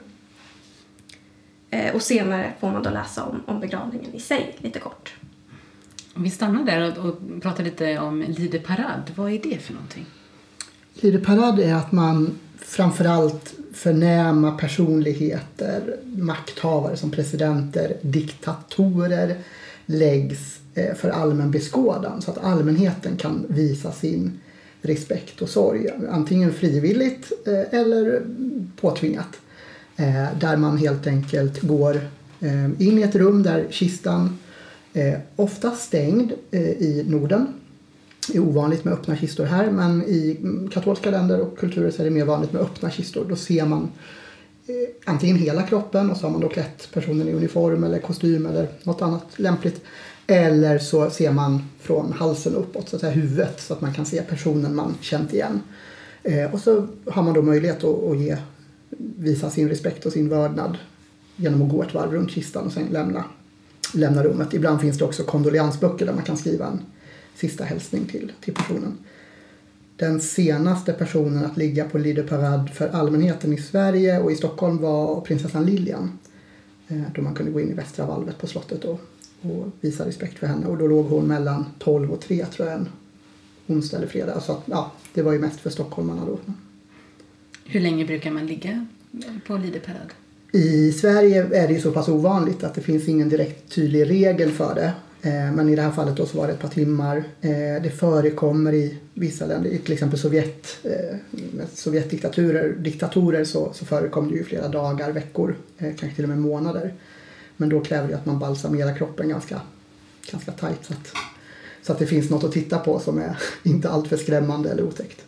Eh, 1.70 1.96
och 1.96 2.02
senare 2.02 2.54
får 2.60 2.72
man 2.72 2.84
då 2.84 2.90
läsa 2.90 3.24
om, 3.24 3.44
om 3.46 3.60
begravningen 3.60 4.14
i 4.14 4.20
sig, 4.20 4.56
lite 4.58 4.80
kort. 4.80 5.14
Vi 6.16 6.30
stannar 6.30 6.64
där 6.64 7.00
och, 7.00 7.06
och 7.06 7.42
pratar 7.42 7.64
lite 7.64 8.00
om 8.00 8.22
Lide 8.22 8.60
Parad. 8.60 9.12
Vad 9.16 9.32
är 9.32 9.40
det 9.44 9.58
för 9.58 9.74
någonting? 9.74 10.06
Lide 10.94 11.20
Parad 11.20 11.60
är 11.60 11.76
att 11.76 11.92
man 11.92 12.40
framförallt 12.58 13.54
förnäma 13.74 14.52
personligheter, 14.52 15.98
makthavare 16.16 16.98
som 16.98 17.12
presidenter, 17.12 17.98
diktatorer 18.02 19.36
läggs 19.86 20.60
eh, 20.74 20.96
för 20.96 21.10
allmän 21.10 21.52
beskådan 21.52 22.22
så 22.22 22.32
att 22.32 22.38
allmänheten 22.38 23.18
kan 23.18 23.46
visa 23.48 23.92
sin 23.92 24.40
respekt 24.82 25.42
och 25.42 25.50
sorg. 25.50 25.90
Antingen 26.10 26.54
frivilligt 26.54 27.32
eh, 27.48 27.80
eller 27.80 28.22
påtvingat. 28.82 29.40
Eh, 29.96 30.28
där 30.40 30.58
man 30.58 30.78
helt 30.78 31.08
enkelt 31.08 31.62
går 31.62 32.02
in 32.78 33.00
i 33.00 33.02
ett 33.02 33.16
rum 33.16 33.44
där 33.44 33.68
kistan 33.70 34.38
ofta 35.36 35.72
stängd 35.72 36.32
i 36.80 37.06
Norden. 37.08 37.48
Det 38.28 38.38
är 38.38 38.42
ovanligt 38.42 38.86
med 38.86 38.94
öppna 38.94 39.18
kistor 39.18 39.46
här 39.46 39.72
men 39.72 40.04
i 40.04 40.38
katolska 40.72 41.12
länder 41.12 41.42
och 41.42 41.58
kulturer 41.58 41.92
så 41.92 42.02
är 42.02 42.06
det 42.06 42.12
mer 42.12 42.26
vanligt 42.26 42.54
med 42.54 42.62
öppna 42.62 42.90
kistor. 42.90 43.26
Då 43.30 43.36
ser 43.36 43.66
man 43.66 43.92
eh, 44.68 44.76
antingen 45.06 45.38
hela 45.38 45.64
kroppen 45.64 46.12
och 46.12 46.18
så 46.18 46.26
har 46.26 46.32
man 46.32 46.42
då 46.42 46.50
klätt 46.50 46.90
personen 46.94 47.28
i 47.28 47.34
uniform 47.34 47.84
eller 47.84 48.00
kostym 48.00 48.46
eller 48.46 48.68
något 48.84 49.02
annat 49.02 49.26
lämpligt. 49.36 49.82
Eller 50.28 50.80
så 50.80 51.10
ser 51.10 51.32
man 51.32 51.64
från 51.80 52.14
halsen 52.14 52.56
uppåt, 52.56 52.90
så 52.90 52.96
att 52.96 53.00
säga 53.00 53.14
huvudet, 53.14 53.62
så 53.62 53.74
att 53.74 53.82
man 53.82 53.94
kan 53.94 54.06
se 54.06 54.22
personen 54.22 54.76
man 54.76 54.96
känt 55.02 55.34
igen. 55.34 55.62
Eh, 56.24 56.54
och 56.54 56.60
så 56.60 56.88
har 57.06 57.24
man 57.24 57.34
då 57.34 57.42
möjlighet 57.42 57.84
att, 57.84 58.04
att 58.04 58.18
ge, 58.18 58.38
visa 58.98 59.50
sin 59.50 59.70
respekt 59.70 60.06
och 60.06 60.12
sin 60.12 60.30
vördnad 60.30 60.78
genom 61.36 61.62
att 61.62 61.70
gå 61.70 61.84
ett 61.84 61.94
varv 61.94 62.12
runt 62.12 62.32
kistan 62.32 62.66
och 62.66 62.72
sen 62.72 62.88
lämna, 62.92 63.26
lämna 63.94 64.24
rummet. 64.24 64.54
Ibland 64.54 64.82
finns 64.82 64.98
det 64.98 65.06
också 65.06 65.24
kondoleansböcker 65.24 66.06
där 66.06 66.14
man 66.14 66.24
kan 66.24 66.38
skriva 66.38 66.68
en 66.68 66.82
sista 67.36 67.64
hälsning 67.64 68.06
till, 68.06 68.32
till 68.42 68.54
personen. 68.54 68.98
Den 69.96 70.22
senaste 70.22 70.94
personen 70.94 71.46
att 71.46 71.58
ligga 71.58 71.90
på 71.90 71.98
Lideparad 71.98 72.70
för 72.70 72.88
allmänheten 72.90 73.54
i 73.54 73.58
Sverige 73.58 74.20
och 74.20 74.32
i 74.32 74.36
Stockholm 74.36 74.78
var 74.78 75.22
prinsessan 75.22 75.66
Lilian. 75.66 76.20
Eh, 76.88 77.02
då 77.16 77.22
man 77.22 77.36
kunde 77.36 77.52
gå 77.52 77.60
in 77.60 77.72
i 77.72 77.74
västra 77.74 78.06
valvet 78.06 78.38
på 78.38 78.48
slottet 78.48 78.86
och, 78.86 79.02
och 79.42 79.68
visa 79.82 80.06
respekt 80.06 80.40
för 80.40 80.48
henne. 80.48 80.66
Och 80.66 80.78
då 80.78 80.88
låg 80.88 81.06
hon 81.06 81.28
mellan 81.28 81.66
12 81.80 82.12
och 82.12 82.22
3 82.22 82.46
tror 82.46 82.68
jag 82.68 82.78
en 82.78 82.90
onsdag 83.68 83.98
eller 83.98 84.08
fredag. 84.08 84.40
Så 84.40 84.52
att, 84.52 84.62
ja, 84.66 84.92
det 85.14 85.22
var 85.22 85.34
ju 85.34 85.40
mest 85.40 85.60
för 85.60 85.70
stockholmarna 85.70 86.26
då. 86.26 86.40
Hur 87.66 87.80
länge 87.80 88.06
brukar 88.06 88.32
man 88.32 88.48
ligga 88.48 88.86
på 89.48 89.58
Lideparad? 89.58 90.14
I 90.52 90.92
Sverige 90.92 91.64
är 91.64 91.68
det 91.68 91.74
ju 91.74 91.80
så 91.80 91.92
pass 91.92 92.08
ovanligt 92.08 92.64
att 92.64 92.76
det 92.76 92.82
finns 92.82 93.08
ingen 93.08 93.30
direkt 93.30 93.72
tydlig 93.72 94.10
regel 94.10 94.52
för 94.52 94.76
det. 94.76 94.94
Eh, 95.26 95.52
men 95.52 95.70
i 95.70 95.76
det 95.76 95.82
här 95.82 95.92
fallet 95.92 96.18
då 96.18 96.26
så 96.26 96.38
var 96.38 96.48
det 96.48 96.54
ett 96.54 96.60
par 96.60 96.70
timmar. 96.70 97.18
Eh, 97.42 97.84
det 97.84 97.98
förekommer 98.00 98.74
i 98.74 98.98
vissa 99.14 99.46
länder, 99.46 99.70
i 99.70 99.78
till 99.78 99.94
exempel 99.94 100.20
Sovjet, 100.20 100.78
eh, 100.84 101.18
med 101.32 101.68
Sovjetdiktaturer 101.74 102.74
diktatorer 102.74 103.44
så, 103.44 103.74
så 103.74 103.86
förekom 103.86 104.32
det 104.32 104.36
ju 104.36 104.44
flera 104.44 104.68
dagar, 104.68 105.12
veckor, 105.12 105.56
kanske 105.78 106.16
till 106.16 106.24
och 106.24 106.30
med 106.30 106.38
månader. 106.38 106.94
Men 107.58 107.70
då 107.70 107.82
kräver 107.82 108.08
det 108.08 108.16
att 108.16 108.26
man 108.26 108.40
balsamerar 108.40 108.96
kroppen 108.96 109.30
ganska, 109.30 109.62
ganska 110.32 110.52
tajt 110.52 110.86
så 110.86 110.94
att, 110.94 111.14
så 111.82 111.92
att 111.92 112.00
det 112.00 112.06
finns 112.06 112.30
något 112.30 112.44
att 112.44 112.52
titta 112.52 112.80
på 112.80 113.00
som 113.00 113.18
är 113.18 113.38
inte 113.64 113.90
alltför 113.90 114.18
skrämmande 114.18 114.70
eller 114.70 114.84
otäckt. 114.84 115.22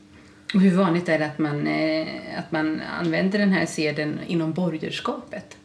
Och 0.53 0.61
hur 0.61 0.77
vanligt 0.77 1.09
är 1.09 1.19
det 1.19 1.25
att 1.25 1.39
man, 1.39 1.67
att 2.37 2.51
man 2.51 2.81
använder 2.99 3.39
den 3.39 3.51
här 3.51 3.65
seden 3.65 4.19
inom 4.27 4.53
borgerskapet? 4.53 5.57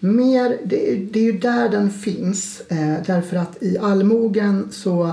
Mer, 0.00 0.58
det, 0.64 0.92
är- 0.92 0.96
det 1.12 1.18
är 1.20 1.24
ju 1.24 1.38
där 1.38 1.68
den 1.68 1.90
finns. 1.90 2.60
Eh, 2.68 2.94
därför 3.06 3.36
att 3.36 3.62
i 3.62 3.78
allmogen 3.78 4.68
så 4.70 5.12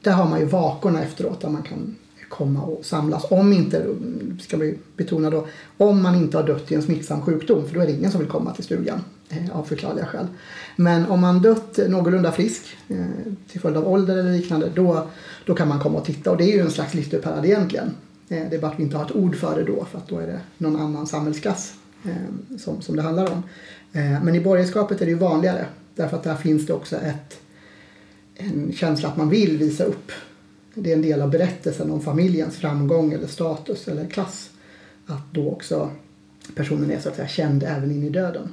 där 0.00 0.12
har 0.12 0.28
man 0.28 0.40
ju 0.40 0.46
vakorna 0.46 1.02
efteråt 1.02 1.40
där 1.40 1.48
man 1.48 1.62
kan 1.62 1.96
komma 2.28 2.62
och 2.62 2.84
samlas. 2.84 3.24
Om 3.30 3.52
inte, 3.52 3.86
ska 4.40 4.56
vi 4.56 4.78
betona 4.96 5.30
då, 5.30 5.46
om 5.76 6.02
man 6.02 6.14
inte 6.14 6.36
har 6.36 6.44
dött 6.46 6.72
i 6.72 6.74
en 6.74 6.82
smittsam 6.82 7.22
sjukdom 7.22 7.68
för 7.68 7.74
då 7.74 7.80
är 7.80 7.86
det 7.86 7.92
ingen 7.92 8.10
som 8.10 8.20
vill 8.20 8.28
komma 8.30 8.52
till 8.54 8.64
stugan 8.64 9.00
eh, 9.28 9.56
av 9.56 9.64
förklarliga 9.64 10.06
skäl. 10.06 10.26
Men 10.76 11.06
om 11.06 11.20
man 11.20 11.42
dött 11.42 11.78
någorlunda 11.88 12.32
frisk 12.32 12.62
eh, 12.88 12.96
till 13.50 13.60
följd 13.60 13.76
av 13.76 13.88
ålder 13.88 14.16
eller 14.16 14.32
liknande 14.32 14.70
då, 14.74 15.06
då 15.46 15.54
kan 15.54 15.68
man 15.68 15.80
komma 15.80 15.98
och 15.98 16.04
titta 16.04 16.30
och 16.30 16.36
det 16.36 16.44
är 16.44 16.52
ju 16.56 16.60
en 16.60 16.70
slags 16.70 16.94
listerparad 16.94 17.44
egentligen. 17.44 17.90
Eh, 18.28 18.42
det 18.50 18.56
är 18.56 18.60
bara 18.60 18.70
att 18.70 18.78
vi 18.78 18.82
inte 18.82 18.96
har 18.96 19.04
ett 19.04 19.16
ord 19.16 19.36
för 19.36 19.56
det 19.58 19.64
då 19.64 19.84
för 19.90 19.98
att 19.98 20.08
då 20.08 20.18
är 20.18 20.26
det 20.26 20.40
någon 20.58 20.76
annan 20.80 21.06
samhällsklass 21.06 21.72
Eh, 22.04 22.56
som, 22.58 22.82
som 22.82 22.96
det 22.96 23.02
handlar 23.02 23.32
om. 23.32 23.42
Eh, 23.92 24.22
men 24.22 24.34
i 24.34 24.40
borgerskapet 24.40 25.00
är 25.00 25.04
det 25.04 25.10
ju 25.10 25.18
vanligare 25.18 25.66
därför 25.94 26.16
att 26.16 26.22
där 26.22 26.34
finns 26.34 26.66
det 26.66 26.72
också 26.72 26.96
ett, 26.96 27.40
en 28.34 28.72
känsla 28.72 29.08
att 29.08 29.16
man 29.16 29.28
vill 29.28 29.58
visa 29.58 29.84
upp. 29.84 30.12
Det 30.74 30.90
är 30.90 30.96
en 30.96 31.02
del 31.02 31.22
av 31.22 31.30
berättelsen 31.30 31.90
om 31.90 32.00
familjens 32.00 32.56
framgång 32.56 33.12
eller 33.12 33.26
status 33.26 33.88
eller 33.88 34.06
klass. 34.06 34.50
Att 35.06 35.34
då 35.34 35.50
också 35.50 35.90
personen 36.54 36.90
är 36.90 37.00
så 37.00 37.08
att 37.08 37.16
säga 37.16 37.28
känd 37.28 37.62
även 37.62 37.90
in 37.90 38.02
i 38.02 38.10
döden. 38.10 38.52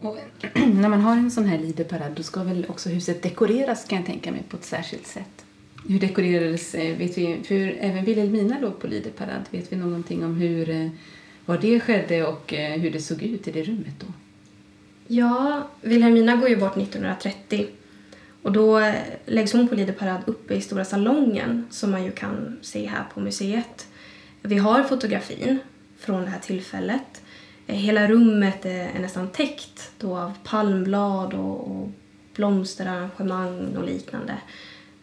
Och 0.00 0.18
när 0.74 0.88
man 0.88 1.00
har 1.00 1.16
en 1.16 1.30
sån 1.30 1.44
här 1.44 1.58
Lideparad 1.58 2.12
då 2.16 2.22
ska 2.22 2.42
väl 2.42 2.66
också 2.68 2.88
huset 2.88 3.22
dekoreras 3.22 3.84
kan 3.84 3.98
jag 3.98 4.06
tänka 4.06 4.32
mig 4.32 4.44
på 4.48 4.56
ett 4.56 4.64
särskilt 4.64 5.06
sätt. 5.06 5.45
Hur 5.88 6.00
dekorerades, 6.00 6.74
eh, 6.74 6.96
vet 6.96 7.18
vi, 7.18 7.42
för 7.44 7.76
även 7.80 8.04
Vilhelmina 8.04 8.58
låg 8.58 8.80
på 8.80 8.86
Lideparad. 8.86 9.42
Vet 9.50 9.72
vi 9.72 9.76
någonting 9.76 10.24
om 10.24 10.36
hur, 10.36 10.70
eh, 10.70 10.88
var 11.44 11.58
det 11.58 11.80
skedde 11.80 12.26
och 12.26 12.52
eh, 12.52 12.80
hur 12.80 12.90
det 12.90 13.00
såg 13.00 13.22
ut 13.22 13.48
i 13.48 13.50
det 13.50 13.62
rummet 13.62 13.94
då? 14.00 14.06
Ja, 15.06 15.68
Vilhelmina 15.80 16.36
går 16.36 16.48
ju 16.48 16.56
bort 16.56 16.76
1930. 16.76 17.66
Och 18.42 18.52
då 18.52 18.92
läggs 19.26 19.52
hon 19.52 19.68
på 19.68 19.74
Lideparad 19.74 20.20
uppe 20.26 20.54
i 20.54 20.60
stora 20.60 20.84
salongen 20.84 21.66
som 21.70 21.90
man 21.90 22.04
ju 22.04 22.10
kan 22.10 22.58
se 22.62 22.86
här 22.86 23.04
på 23.14 23.20
museet. 23.20 23.86
Vi 24.42 24.58
har 24.58 24.82
fotografin 24.82 25.58
från 25.98 26.22
det 26.22 26.30
här 26.30 26.38
tillfället. 26.38 27.22
Hela 27.66 28.08
rummet 28.08 28.64
är 28.64 28.98
nästan 29.00 29.28
täckt 29.28 29.90
då 29.98 30.16
av 30.16 30.32
palmblad 30.44 31.34
och, 31.34 31.70
och 31.70 31.90
blomsterarrangemang 32.34 33.76
och 33.76 33.84
liknande. 33.84 34.34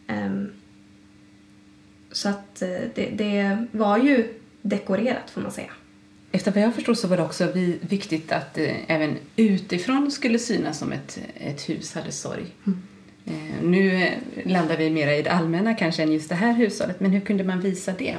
Ehm, 0.06 0.50
så 2.14 2.28
att 2.28 2.62
eh, 2.62 2.68
det, 2.94 3.06
det 3.10 3.66
var 3.72 3.98
ju 3.98 4.28
dekorerat 4.62 5.30
får 5.30 5.40
man 5.40 5.50
säga. 5.52 5.70
Efter 6.32 6.52
vad 6.52 6.62
jag 6.62 6.74
förstår 6.74 6.94
så 6.94 7.08
var 7.08 7.16
det 7.16 7.22
också 7.22 7.46
vi- 7.54 7.78
viktigt 7.80 8.32
att 8.32 8.58
eh, 8.58 8.90
även 8.90 9.16
utifrån 9.36 10.10
skulle 10.10 10.38
synas 10.38 10.78
som 10.78 10.92
ett, 10.92 11.18
ett 11.34 11.68
hus 11.68 11.94
hade 11.94 12.12
sorg. 12.12 12.44
Eh, 13.26 13.32
nu 13.62 14.08
landar 14.44 14.76
vi 14.76 14.90
mera 14.90 15.14
i 15.16 15.22
det 15.22 15.30
allmänna 15.30 15.74
kanske 15.74 16.02
än 16.02 16.12
just 16.12 16.28
det 16.28 16.34
här 16.34 16.52
hushållet, 16.52 17.00
men 17.00 17.10
hur 17.10 17.20
kunde 17.20 17.44
man 17.44 17.60
visa 17.60 17.92
det? 17.98 18.16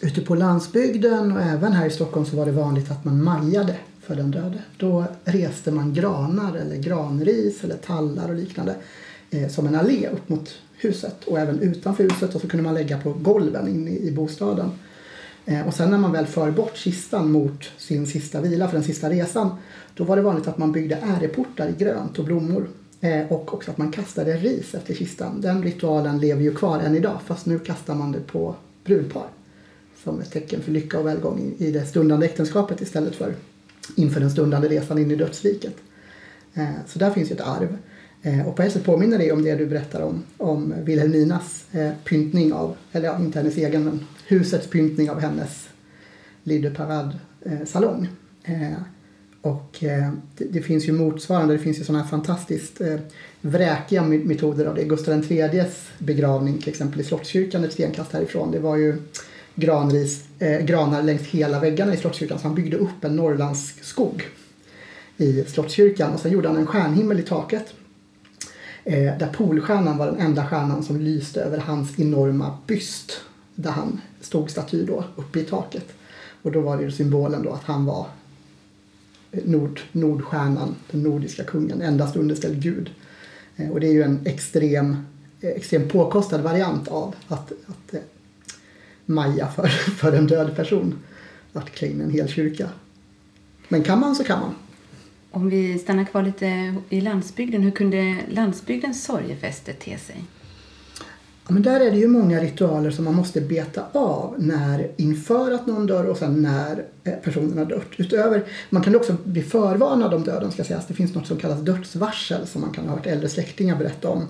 Ute 0.00 0.20
på 0.20 0.34
landsbygden 0.34 1.32
och 1.32 1.42
även 1.42 1.72
här 1.72 1.86
i 1.86 1.90
Stockholm 1.90 2.26
så 2.26 2.36
var 2.36 2.46
det 2.46 2.52
vanligt 2.52 2.90
att 2.90 3.04
man 3.04 3.24
majade 3.24 3.76
för 4.00 4.14
den 4.16 4.30
döde. 4.30 4.62
Då 4.76 5.04
reste 5.24 5.70
man 5.70 5.94
granar 5.94 6.54
eller 6.56 6.76
granris 6.76 7.64
eller 7.64 7.76
tallar 7.76 8.28
och 8.28 8.34
liknande 8.34 8.74
eh, 9.30 9.48
som 9.48 9.66
en 9.66 9.74
allé 9.74 10.08
upp 10.08 10.28
mot 10.28 10.54
huset 10.84 11.24
och 11.24 11.38
även 11.38 11.60
utanför 11.60 12.04
huset 12.04 12.34
och 12.34 12.40
så 12.40 12.48
kunde 12.48 12.64
man 12.64 12.74
lägga 12.74 13.00
på 13.00 13.12
golven 13.12 13.68
inne 13.68 13.90
i, 13.90 14.12
bostaden. 14.12 14.70
Eh, 15.46 15.66
och 15.66 15.74
sen 15.74 15.90
när 15.90 15.98
man 15.98 16.12
väl 16.12 16.26
för 16.26 16.50
bort 16.50 16.76
kistan 16.76 17.32
mot 17.32 17.64
sin 17.78 18.06
sista 18.06 18.40
vila 18.40 18.68
för 18.68 18.76
den 18.76 18.84
sista 18.84 19.10
resan 19.10 19.50
då 19.94 20.04
var 20.04 20.16
det 20.16 20.22
vanligt 20.22 20.48
att 20.48 20.58
man 20.58 20.72
byggde 20.72 20.98
äreportar 21.02 21.68
i 21.68 21.72
grönt 21.72 22.18
och 22.18 22.24
blommor 22.24 22.68
eh, 23.00 23.32
och 23.32 23.54
också 23.54 23.70
att 23.70 23.78
man 23.78 23.92
kastade 23.92 24.36
ris 24.36 24.74
efter 24.74 24.94
kistan. 24.94 25.40
Den 25.40 25.62
ritualen 25.62 26.20
lever 26.20 26.42
ju 26.42 26.54
kvar 26.54 26.80
än 26.80 26.96
idag 26.96 27.18
fast 27.26 27.46
nu 27.46 27.58
kastar 27.58 27.94
man 27.94 28.12
det 28.12 28.26
på 28.26 28.54
brudpar 28.84 29.26
som 30.04 30.20
ett 30.20 30.32
tecken 30.32 30.62
för 30.62 30.72
lycka 30.72 30.98
och 30.98 31.06
välgång 31.06 31.54
i 31.58 31.70
det 31.70 31.86
stundande 31.86 32.26
äktenskapet 32.26 32.80
istället 32.80 33.14
för 33.14 33.34
inför 33.96 34.20
den 34.20 34.30
stundande 34.30 34.68
resan 34.68 34.98
in 34.98 35.10
i 35.10 35.16
dödsriket. 35.16 35.76
Eh, 36.54 36.70
så 36.86 36.98
där 36.98 37.10
finns 37.10 37.30
ju 37.30 37.34
ett 37.34 37.40
arv. 37.40 37.78
Eh, 38.22 38.48
Och 38.48 38.56
på 38.56 38.62
ett 38.62 38.72
sätt 38.72 38.84
påminner 38.84 39.18
det 39.18 39.32
om 39.32 39.42
det 39.42 39.54
du 39.54 39.66
berättar 39.66 40.00
om, 40.02 40.22
om 40.36 40.74
Wilhelminas 40.84 41.64
eh, 41.72 41.90
pyntning 42.04 42.52
av, 42.52 42.76
eller 42.92 43.06
ja, 43.08 43.18
inte 43.20 43.38
hennes 43.38 43.56
egen, 43.56 43.84
men 43.84 44.06
husets 44.26 44.66
pyntning 44.66 45.10
av 45.10 45.20
hennes 45.20 45.68
Lideparad-salong. 46.42 48.08
Eh, 48.44 48.72
och 49.40 49.84
eh, 49.84 50.12
det, 50.36 50.44
det 50.44 50.62
finns 50.62 50.88
ju 50.88 50.92
motsvarande, 50.92 51.54
det 51.54 51.58
finns 51.58 51.80
ju 51.80 51.84
sådana 51.84 52.02
här 52.02 52.10
fantastiskt 52.10 52.80
eh, 52.80 52.96
vräkiga 53.40 54.02
metoder 54.02 54.66
av 54.66 54.74
det. 54.74 54.84
Gustav 54.84 55.24
IIIs 55.32 55.88
begravning 55.98 56.58
till 56.58 56.68
exempel 56.68 57.00
i 57.00 57.04
Slottskyrkan 57.04 57.64
ett 57.64 57.72
stenkast 57.72 58.12
härifrån. 58.12 58.50
Det 58.52 58.58
var 58.58 58.76
ju 58.76 58.96
granris, 59.54 60.24
eh, 60.38 60.60
granar 60.60 61.02
längs 61.02 61.22
hela 61.22 61.60
väggarna 61.60 61.94
i 61.94 61.96
Slottskyrkan 61.96 62.38
så 62.38 62.46
han 62.46 62.54
byggde 62.54 62.76
upp 62.76 63.04
en 63.04 63.16
norrlandsskog 63.16 64.22
i 65.16 65.44
Slottskyrkan 65.44 66.12
och 66.12 66.20
sen 66.20 66.32
gjorde 66.32 66.48
han 66.48 66.56
en 66.56 66.66
stjärnhimmel 66.66 67.20
i 67.20 67.22
taket. 67.22 67.74
Eh, 68.84 69.18
där 69.18 69.32
Polstjärnan 69.32 69.98
var 69.98 70.06
den 70.06 70.20
enda 70.20 70.46
stjärnan 70.46 70.82
som 70.82 71.00
lyste 71.00 71.40
över 71.40 71.58
hans 71.58 72.00
enorma 72.00 72.58
byst 72.66 73.20
där 73.54 73.70
han 73.70 74.00
stod 74.20 74.50
staty 74.50 74.84
då 74.84 75.04
uppe 75.16 75.40
i 75.40 75.44
taket. 75.44 75.92
Och 76.42 76.52
då 76.52 76.60
var 76.60 76.76
det 76.76 76.82
ju 76.82 76.90
symbolen 76.90 77.42
då 77.42 77.52
att 77.52 77.64
han 77.64 77.84
var 77.84 78.06
eh, 79.32 79.40
Nord, 79.44 79.80
Nordstjärnan, 79.92 80.74
den 80.90 81.02
nordiska 81.02 81.44
kungen, 81.44 81.82
endast 81.82 82.16
underställd 82.16 82.62
Gud. 82.62 82.90
Eh, 83.56 83.70
Och 83.70 83.80
det 83.80 83.86
är 83.86 83.92
ju 83.92 84.02
en 84.02 84.20
extrem, 84.24 84.96
eh, 85.40 85.50
extrem 85.50 85.88
påkostad 85.88 86.38
variant 86.42 86.88
av 86.88 87.14
att, 87.28 87.52
att 87.66 87.94
eh, 87.94 88.00
maja 89.06 89.48
för, 89.48 89.66
för 89.96 90.12
en 90.12 90.26
död 90.26 90.56
person. 90.56 90.98
Att 91.52 91.70
klä 91.70 91.88
in 91.88 92.00
en 92.00 92.10
hel 92.10 92.28
kyrka. 92.28 92.68
Men 93.68 93.82
kan 93.82 94.00
man 94.00 94.14
så 94.16 94.24
kan 94.24 94.40
man. 94.40 94.54
Om 95.34 95.48
vi 95.48 95.78
stannar 95.78 96.04
kvar 96.04 96.22
lite 96.22 96.74
i 96.88 97.00
landsbygden, 97.00 97.62
hur 97.62 97.70
kunde 97.70 98.16
landsbygdens 98.30 99.04
sorgefester 99.04 99.72
te 99.72 99.98
sig? 99.98 100.24
Ja, 101.46 101.52
men 101.52 101.62
där 101.62 101.80
är 101.80 101.90
det 101.90 101.96
ju 101.96 102.08
många 102.08 102.40
ritualer 102.40 102.90
som 102.90 103.04
man 103.04 103.14
måste 103.14 103.40
beta 103.40 103.84
av 103.92 104.34
när, 104.38 104.90
inför 104.96 105.52
att 105.52 105.66
någon 105.66 105.86
dör 105.86 106.04
och 106.04 106.16
sen 106.16 106.42
när 106.42 106.84
eh, 107.04 107.12
personen 107.12 107.58
har 107.58 107.64
dött. 107.64 107.88
Utöver, 107.96 108.44
man 108.70 108.82
kan 108.82 108.96
också 108.96 109.16
bli 109.24 109.42
förvarnad 109.42 110.14
om 110.14 110.24
döden 110.24 110.52
ska 110.52 110.64
sägas. 110.64 110.86
Det 110.86 110.94
finns 110.94 111.14
något 111.14 111.26
som 111.26 111.36
kallas 111.36 111.60
dödsvarsel 111.60 112.46
som 112.46 112.60
man 112.60 112.72
kan 112.72 112.88
ha 112.88 112.96
hört 112.96 113.06
äldre 113.06 113.28
släktingar 113.28 113.76
berätta 113.76 114.08
om. 114.08 114.26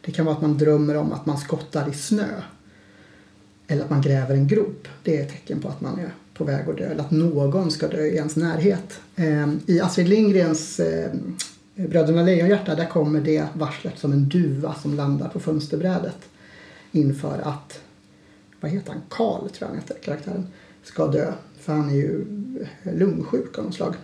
Det 0.00 0.12
kan 0.12 0.24
vara 0.24 0.36
att 0.36 0.42
man 0.42 0.58
drömmer 0.58 0.96
om 0.96 1.12
att 1.12 1.26
man 1.26 1.38
skottar 1.38 1.90
i 1.90 1.92
snö. 1.92 2.28
Eller 3.66 3.84
att 3.84 3.90
man 3.90 4.02
gräver 4.02 4.34
en 4.34 4.48
grop. 4.48 4.88
Det 5.02 5.16
är 5.16 5.22
ett 5.22 5.32
tecken 5.32 5.60
på 5.60 5.68
att 5.68 5.80
man 5.80 5.98
är 5.98 6.10
på 6.34 6.44
väg 6.44 6.68
att 6.68 6.76
dö. 6.76 6.84
Eller 6.84 7.00
att 7.00 7.10
någon 7.10 7.70
ska 7.70 7.88
dö 7.88 8.04
i 8.04 8.16
ens 8.16 8.36
närhet. 8.36 9.00
Ehm, 9.16 9.60
I 9.66 9.80
Astrid 9.80 10.08
Lindgrens 10.08 10.80
eh, 10.80 11.10
Bröderna 11.74 12.22
Lejonhjärta 12.22 12.74
där 12.74 12.86
kommer 12.86 13.20
det 13.20 13.46
varslet 13.54 13.98
som 13.98 14.12
en 14.12 14.28
duva 14.28 14.74
som 14.74 14.94
landar 14.94 15.28
på 15.28 15.40
fönsterbrädet 15.40 16.18
inför 16.92 17.38
att, 17.44 17.80
vad 18.60 18.70
heter 18.70 18.92
han, 18.92 19.02
Karl 19.08 19.40
tror 19.40 19.50
jag 19.58 19.66
han 19.66 19.76
heter, 19.76 19.96
karaktären, 20.02 20.46
ska 20.82 21.06
dö. 21.06 21.32
För 21.60 21.72
han 21.72 21.90
är 21.90 21.94
ju 21.94 22.24
eh, 22.82 22.94
lungsjuk 22.94 23.58
av 23.58 23.64
något 23.64 23.74
slag. 23.74 23.94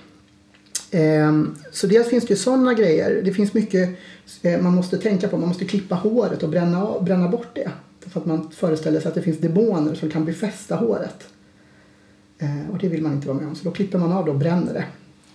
Ehm, 0.91 1.57
så 1.73 1.87
dels 1.87 2.09
finns 2.09 2.27
det 2.27 2.31
ju 2.31 2.37
sådana 2.37 2.75
grejer. 2.75 3.23
Det 3.25 3.33
finns 3.33 3.55
mycket 3.55 3.99
eh, 4.43 4.61
man 4.61 4.75
måste 4.75 4.99
tänka 4.99 5.29
på. 5.29 5.37
Man 5.37 5.49
måste 5.49 5.65
klippa 5.65 5.95
håret 5.95 6.43
och 6.43 6.49
bränna, 6.49 7.01
bränna 7.01 7.29
bort 7.29 7.55
det. 7.55 7.71
För 8.01 8.21
att 8.21 8.27
man 8.27 8.51
föreställer 8.51 9.01
sig 9.01 9.09
att 9.09 9.15
det 9.15 9.23
finns 9.23 9.39
demoner 9.39 9.95
som 9.95 10.11
kan 10.11 10.25
befästa 10.25 10.77
håret. 10.77 11.27
Ehm, 12.41 12.71
och 12.71 12.79
det 12.79 12.89
vill 12.89 13.03
man 13.03 13.13
inte 13.13 13.29
vara 13.29 13.39
med 13.39 13.49
om. 13.49 13.55
Så 13.55 13.65
då 13.65 13.71
klipper 13.71 13.99
man 13.99 14.13
av 14.13 14.25
det 14.25 14.31
och 14.31 14.39
bränner 14.39 14.75
det. 14.75 14.85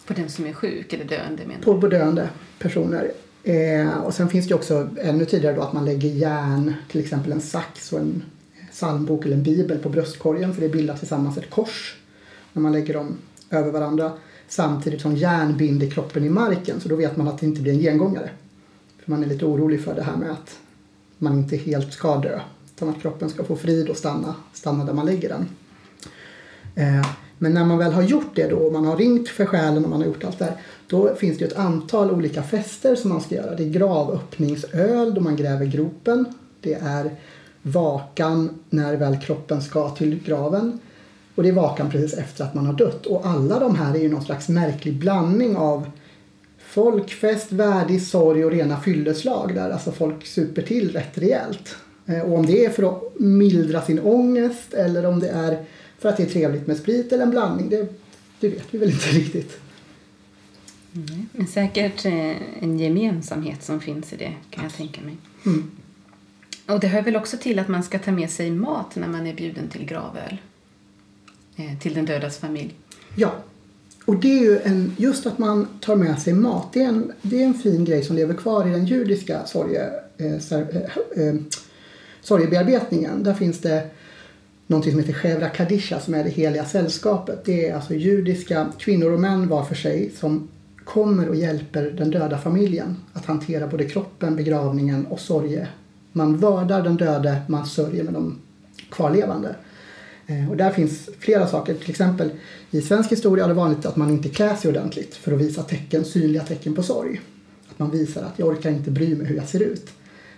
På 0.08 0.14
den 0.14 0.30
som 0.30 0.46
är 0.46 0.54
sjuk 0.54 0.94
eller 0.94 1.06
döende 1.06 1.46
menar 1.46 1.62
På, 1.62 1.82
på 1.82 1.88
döende 1.88 2.30
personer. 2.60 3.12
Eh, 3.44 3.98
och 3.98 4.14
sen 4.14 4.30
finns 4.30 4.48
det 4.48 4.56
också 4.56 4.90
ännu 5.02 5.26
tidigare 5.26 5.56
då 5.56 5.62
att 5.62 5.74
man 5.74 5.86
lägger 5.86 6.10
järn, 6.10 6.74
till 6.92 7.02
exempel 7.02 7.32
en 7.32 7.42
sax 7.42 7.94
och 7.94 8.00
en 8.00 8.24
psalmbok 8.72 9.26
eller 9.26 9.36
en 9.36 9.44
bibel 9.44 9.78
på 9.78 9.90
bröstkorgen 9.90 10.54
för 10.54 10.62
det 10.62 10.70
bildar 10.70 10.98
tillsammans 10.98 11.38
ett 11.38 11.50
kors 11.50 11.96
när 12.54 12.62
man 12.62 12.72
lägger 12.72 12.94
dem 12.94 13.18
över 13.50 13.72
varandra. 13.72 14.12
Samtidigt 14.48 15.02
som 15.02 15.16
järn 15.16 15.58
binder 15.58 15.90
kroppen 15.90 16.24
i 16.24 16.30
marken 16.30 16.80
så 16.80 16.90
då 16.90 16.96
vet 16.96 17.18
man 17.18 17.28
att 17.28 17.38
det 17.38 17.46
inte 17.46 17.62
blir 17.62 17.74
en 17.74 17.80
gengångare. 17.80 18.30
För 19.04 19.12
man 19.12 19.24
är 19.24 19.28
lite 19.28 19.46
orolig 19.46 19.84
för 19.84 19.96
det 19.96 20.04
här 20.04 20.18
med 20.18 20.32
att 20.32 20.60
man 21.18 21.34
inte 21.34 21.58
helt 21.58 21.94
ska 21.94 22.18
dö 22.18 22.40
utan 22.76 22.90
att 22.90 23.02
kroppen 23.02 23.30
ska 23.30 23.44
få 23.44 23.56
frid 23.56 23.90
och 23.90 23.98
stanna, 23.98 24.36
stanna 24.54 24.86
där 24.86 24.94
man 24.94 25.06
lägger 25.06 25.30
den. 25.30 25.46
Eh, 26.76 27.08
men 27.38 27.54
när 27.54 27.66
man 27.66 27.78
väl 27.78 27.94
har 27.94 28.02
gjort 28.02 28.36
det 28.36 28.48
då, 28.48 28.56
och 28.56 28.74
man 28.74 28.86
har 28.86 28.98
ringt 28.98 29.30
för 29.30 29.46
själen 29.46 29.84
och 29.84 29.90
man 29.90 30.00
har 30.00 30.08
gjort 30.08 30.24
allt 30.24 30.40
det 30.40 30.46
här, 30.46 30.58
då 30.88 31.16
finns 31.16 31.38
det 31.38 31.46
ett 31.46 31.58
antal 31.58 32.12
olika 32.12 32.44
fester 32.44 32.96
som 32.96 33.10
man 33.10 33.22
ska 33.22 33.36
göra. 33.36 33.56
Det 33.56 33.64
är 33.64 33.70
gravöppningsöl 33.70 35.14
då 35.14 35.22
man 35.22 35.36
gräver 35.36 35.66
gropen. 35.66 36.26
Det 36.62 36.74
är 36.74 37.12
vakan 37.62 38.50
när 38.70 38.96
väl 38.96 39.20
kroppen 39.20 39.62
ska 39.62 39.90
till 39.90 40.24
graven. 40.26 40.80
Och 41.36 41.44
det 41.44 41.50
är 41.50 41.54
vakan 41.54 41.90
precis 41.90 42.14
efter 42.14 42.44
att 42.44 42.54
man 42.54 42.66
har 42.66 42.74
dött. 42.74 43.06
Och 43.06 43.26
alla 43.26 43.60
de 43.60 43.76
här 43.76 43.96
är 43.96 44.00
ju 44.00 44.10
någon 44.12 44.26
slags 44.26 44.50
märklig 44.50 45.00
blandning 45.00 45.56
av 45.56 45.90
folkfest, 46.58 47.52
värdig 47.52 48.02
sorg 48.02 48.46
och 48.46 48.52
rena 48.52 48.80
fylleslag 48.80 49.56
där 49.56 49.70
alltså 49.70 49.92
folk 49.92 50.26
super 50.26 50.62
till 50.62 50.92
rätt 50.92 51.18
rejält. 51.18 51.76
Eh, 52.06 52.22
och 52.22 52.40
om 52.40 52.46
det 52.46 52.66
är 52.66 52.70
för 52.70 52.84
att 52.84 53.20
mildra 53.20 53.82
sin 53.82 54.00
ångest 54.00 54.74
eller 54.74 55.06
om 55.06 55.20
det 55.20 55.30
är 55.30 55.66
för 56.06 56.10
att 56.10 56.18
det 56.18 56.24
är 56.24 56.28
trevligt 56.28 56.68
med 56.68 56.78
sprit 56.78 57.12
eller 57.12 57.24
en 57.24 57.30
blandning, 57.30 57.70
det, 57.70 57.88
det 58.40 58.50
vet 58.50 58.66
vi 58.72 58.78
väl 58.78 58.90
inte 58.90 59.10
riktigt. 59.12 59.60
Mm. 60.96 61.30
Men 61.32 61.48
säkert 61.48 62.06
eh, 62.06 62.64
en 62.64 62.80
gemensamhet 62.80 63.64
som 63.64 63.80
finns 63.80 64.14
i 64.14 64.16
det 64.16 64.34
kan 64.50 64.64
jag 64.64 64.74
tänka 64.74 65.02
mig. 65.02 65.18
Mm. 65.46 65.72
Och 66.68 66.80
det 66.80 66.88
hör 66.88 67.02
väl 67.02 67.16
också 67.16 67.38
till 67.38 67.60
att 67.60 67.68
man 67.68 67.84
ska 67.84 68.00
ta 68.00 68.12
med 68.12 68.30
sig 68.30 68.52
mat 68.52 68.96
när 68.96 69.08
man 69.08 69.28
är 69.28 69.34
bjuden 69.34 69.70
till 69.70 69.86
gravöl? 69.86 70.38
Eh, 71.56 71.80
till 71.80 71.94
den 71.94 72.06
dödas 72.06 72.38
familj. 72.38 72.74
Ja. 73.16 73.36
Och 74.06 74.16
det 74.16 74.40
är 74.40 74.42
ju 74.42 74.60
en, 74.60 74.96
just 74.98 75.26
att 75.26 75.38
man 75.38 75.68
tar 75.80 75.96
med 75.96 76.20
sig 76.20 76.34
mat, 76.34 76.74
det 76.74 76.84
är 76.84 76.88
en, 76.88 77.14
det 77.22 77.42
är 77.42 77.46
en 77.46 77.54
fin 77.54 77.86
grej 77.86 78.04
som 78.04 78.16
lever 78.16 78.34
kvar 78.34 78.68
i 78.68 78.72
den 78.72 78.86
judiska 78.86 79.46
sorge, 79.46 79.90
eh, 80.18 80.34
eh, 80.36 81.36
sorgebearbetningen. 82.22 83.24
Där 83.24 83.34
finns 83.34 83.60
det 83.60 83.90
någonting 84.68 84.92
som 84.92 85.00
heter 85.00 85.14
Chevra 85.14 85.50
Kadisha 85.50 86.00
som 86.00 86.14
är 86.14 86.24
det 86.24 86.30
heliga 86.30 86.66
sällskapet. 86.66 87.46
Det 87.46 87.70
är 87.70 87.76
alltså 87.76 87.94
judiska 87.94 88.72
kvinnor 88.78 89.12
och 89.12 89.20
män 89.20 89.48
var 89.48 89.64
för 89.64 89.76
sig 89.76 90.12
som 90.20 90.48
kommer 90.84 91.30
och 91.30 91.36
hjälper 91.36 91.92
den 91.92 92.12
döda 92.12 92.38
familjen 92.38 92.98
att 93.14 93.26
hantera 93.26 93.68
både 93.68 93.86
kroppen, 93.86 94.36
begravningen 94.36 95.06
och 95.06 95.20
sorge. 95.20 95.68
Man 96.12 96.38
vördar 96.38 96.84
den 96.84 96.98
döde, 96.98 97.42
man 97.48 97.66
sörjer 97.66 98.04
med 98.04 98.14
de 98.14 98.40
kvarlevande. 98.92 99.56
Eh, 100.28 100.50
och 100.50 100.58
där 100.58 100.72
finns 100.72 101.10
flera 101.20 101.48
saker. 101.48 101.74
Till 101.74 101.90
exempel 101.90 102.30
i 102.72 102.82
svensk 102.82 103.12
historia 103.12 103.44
är 103.44 103.48
det 103.48 103.54
vanligt 103.54 103.86
att 103.86 103.96
man 103.96 104.10
inte 104.10 104.30
klär 104.30 104.56
sig 104.56 104.70
ordentligt 104.70 105.16
för 105.16 105.32
att 105.32 105.42
visa 105.42 105.64
tecken, 105.64 106.06
synliga 106.06 106.44
tecken 106.44 106.76
på 106.76 106.84
sorg. 106.84 107.22
Att 107.70 107.80
man 107.80 107.92
visar 107.92 108.24
att 108.24 108.40
jag 108.40 108.48
orkar 108.48 108.70
inte 108.70 108.92
bry 108.92 109.16
mig 109.16 109.28
hur 109.28 109.36
jag 109.36 109.48
ser 109.48 109.60
ut. 109.60 109.90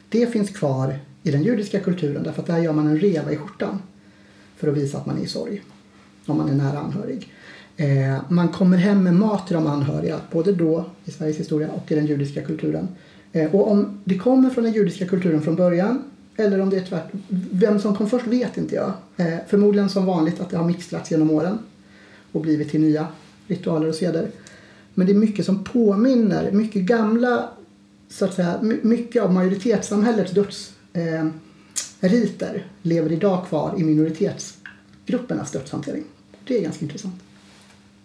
Det 0.09 0.31
finns 0.31 0.49
kvar 0.49 0.99
i 1.23 1.31
den 1.31 1.43
judiska 1.43 1.79
kulturen 1.79 2.23
därför 2.23 2.41
att 2.41 2.47
där 2.47 2.57
gör 2.57 2.73
man 2.73 2.87
en 2.87 2.99
reva 2.99 3.31
i 3.31 3.35
skjortan 3.35 3.79
för 4.57 4.67
att 4.67 4.77
visa 4.77 4.97
att 4.97 5.05
man 5.05 5.17
är 5.17 5.21
i 5.21 5.27
sorg 5.27 5.63
om 6.25 6.37
man 6.37 6.49
är 6.49 6.53
nära 6.53 6.79
anhörig. 6.79 7.33
Eh, 7.77 8.21
man 8.29 8.49
kommer 8.49 8.77
hem 8.77 9.03
med 9.03 9.13
mat 9.13 9.47
till 9.47 9.55
de 9.55 9.67
anhöriga, 9.67 10.19
både 10.31 10.51
då 10.51 10.85
i 11.05 11.11
Sveriges 11.11 11.39
historia 11.39 11.69
och 11.71 11.91
i 11.91 11.95
den 11.95 12.05
judiska 12.05 12.41
kulturen. 12.41 12.87
Eh, 13.31 13.55
och 13.55 13.71
om 13.71 13.99
det 14.03 14.17
kommer 14.17 14.49
från 14.49 14.63
den 14.63 14.73
judiska 14.73 15.05
kulturen 15.05 15.41
från 15.41 15.55
början 15.55 16.03
eller 16.37 16.61
om 16.61 16.69
det 16.69 16.77
är 16.77 16.81
tvärt, 16.81 17.07
vem 17.51 17.79
som 17.79 17.95
kom 17.95 18.09
först 18.09 18.27
vet 18.27 18.57
inte 18.57 18.75
jag. 18.75 18.91
Eh, 19.17 19.37
förmodligen 19.47 19.89
som 19.89 20.05
vanligt 20.05 20.39
att 20.39 20.49
det 20.49 20.57
har 20.57 20.65
mixtrats 20.65 21.11
genom 21.11 21.31
åren 21.31 21.57
och 22.31 22.41
blivit 22.41 22.71
till 22.71 22.81
nya 22.81 23.07
ritualer 23.47 23.87
och 23.87 23.95
seder. 23.95 24.27
Men 24.93 25.07
det 25.07 25.13
är 25.13 25.17
mycket 25.17 25.45
som 25.45 25.63
påminner, 25.63 26.51
mycket 26.51 26.81
gamla, 26.81 27.49
så 28.09 28.25
att 28.25 28.33
säga, 28.33 28.59
mycket 28.81 29.23
av 29.23 29.33
majoritetssamhällets 29.33 30.31
döds 30.31 30.73
eh, 30.93 31.27
eh, 32.01 32.61
lever 32.81 33.11
idag 33.11 33.47
kvar 33.47 33.75
i 33.79 33.83
minoritetsgruppernas 33.83 35.51
dödshantering. 35.51 36.03
Det 36.43 36.57
är 36.57 36.61
ganska 36.61 36.85
intressant. 36.85 37.21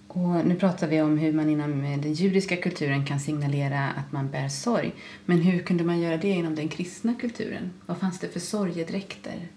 Och 0.08 0.46
nu 0.46 0.54
pratar 0.54 0.86
vi 0.86 1.02
om 1.02 1.18
hur 1.18 1.32
man 1.32 1.50
inom 1.50 1.82
den 2.02 2.12
judiska 2.12 2.56
kulturen 2.56 3.06
kan 3.06 3.20
signalera 3.20 3.88
att 3.88 4.12
man 4.12 4.30
bär 4.30 4.48
sorg. 4.48 4.94
Men 5.24 5.40
hur 5.40 5.62
kunde 5.62 5.84
man 5.84 6.00
göra 6.00 6.16
det 6.16 6.28
inom 6.28 6.54
den 6.54 6.68
kristna 6.68 7.14
kulturen? 7.20 7.70
Vad 7.86 7.98
fanns 7.98 8.18
det 8.18 8.28
för 8.28 8.40
sorgedräkter? 8.40 9.48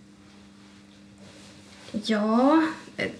Ja, 2.04 2.64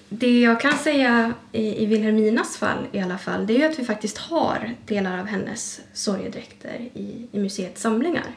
det 0.10 0.40
jag 0.40 0.62
kan 0.62 0.78
säga 0.78 1.34
i, 1.52 1.86
Wilhelminas 1.86 2.58
fall 2.58 2.88
i 2.92 3.00
alla 3.00 3.18
fall, 3.18 3.48
det 3.48 3.62
är 3.62 3.70
att 3.70 3.80
vi 3.80 3.86
faktiskt 3.86 4.18
har 4.18 4.76
delar 4.86 5.20
av 5.20 5.26
hennes 5.26 5.82
sorgedräkter 5.94 6.90
i, 6.94 7.28
i 7.32 7.40
museets 7.40 7.82
samlingar. 7.82 8.36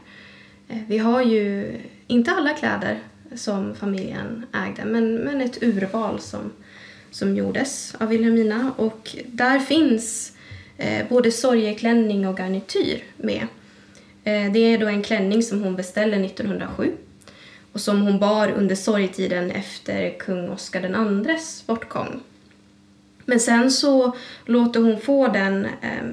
Eh, 0.69 0.79
vi 0.89 0.99
har 0.99 1.23
ju 1.23 1.77
inte 2.07 2.31
alla 2.31 2.55
kläder 2.55 2.99
som 3.35 3.75
familjen 3.75 4.47
ägde, 4.53 4.85
men, 4.85 5.15
men 5.15 5.41
ett 5.41 5.63
urval 5.63 6.21
som, 6.21 6.53
som 7.11 7.37
gjordes 7.37 7.95
av 8.01 8.09
Wilhelmina 8.09 8.73
och 8.77 9.17
där 9.27 9.59
finns 9.59 10.33
eh, 10.77 11.09
både 11.09 11.33
sorgeklänning 11.33 12.29
och 12.29 12.39
garnityr 12.39 13.03
med. 13.17 13.47
Eh, 14.25 14.53
det 14.53 14.59
är 14.59 14.79
då 14.79 14.87
en 14.87 15.03
klänning 15.03 15.43
som 15.43 15.63
hon 15.63 15.77
beställde 15.77 16.17
1907 16.17 16.93
och 17.73 17.81
som 17.81 18.03
hon 18.03 18.19
bar 18.19 18.51
under 18.51 18.75
sorgetiden 18.75 19.51
efter 19.51 20.19
kung 20.19 20.49
Oscar 20.49 21.29
IIs 21.29 21.65
bortgång. 21.67 22.21
Men 23.25 23.41
sen 23.41 23.71
så 23.71 24.17
låter 24.45 24.81
hon 24.81 25.01
få 25.01 25.29
den 25.29 25.65
eh, 25.65 26.11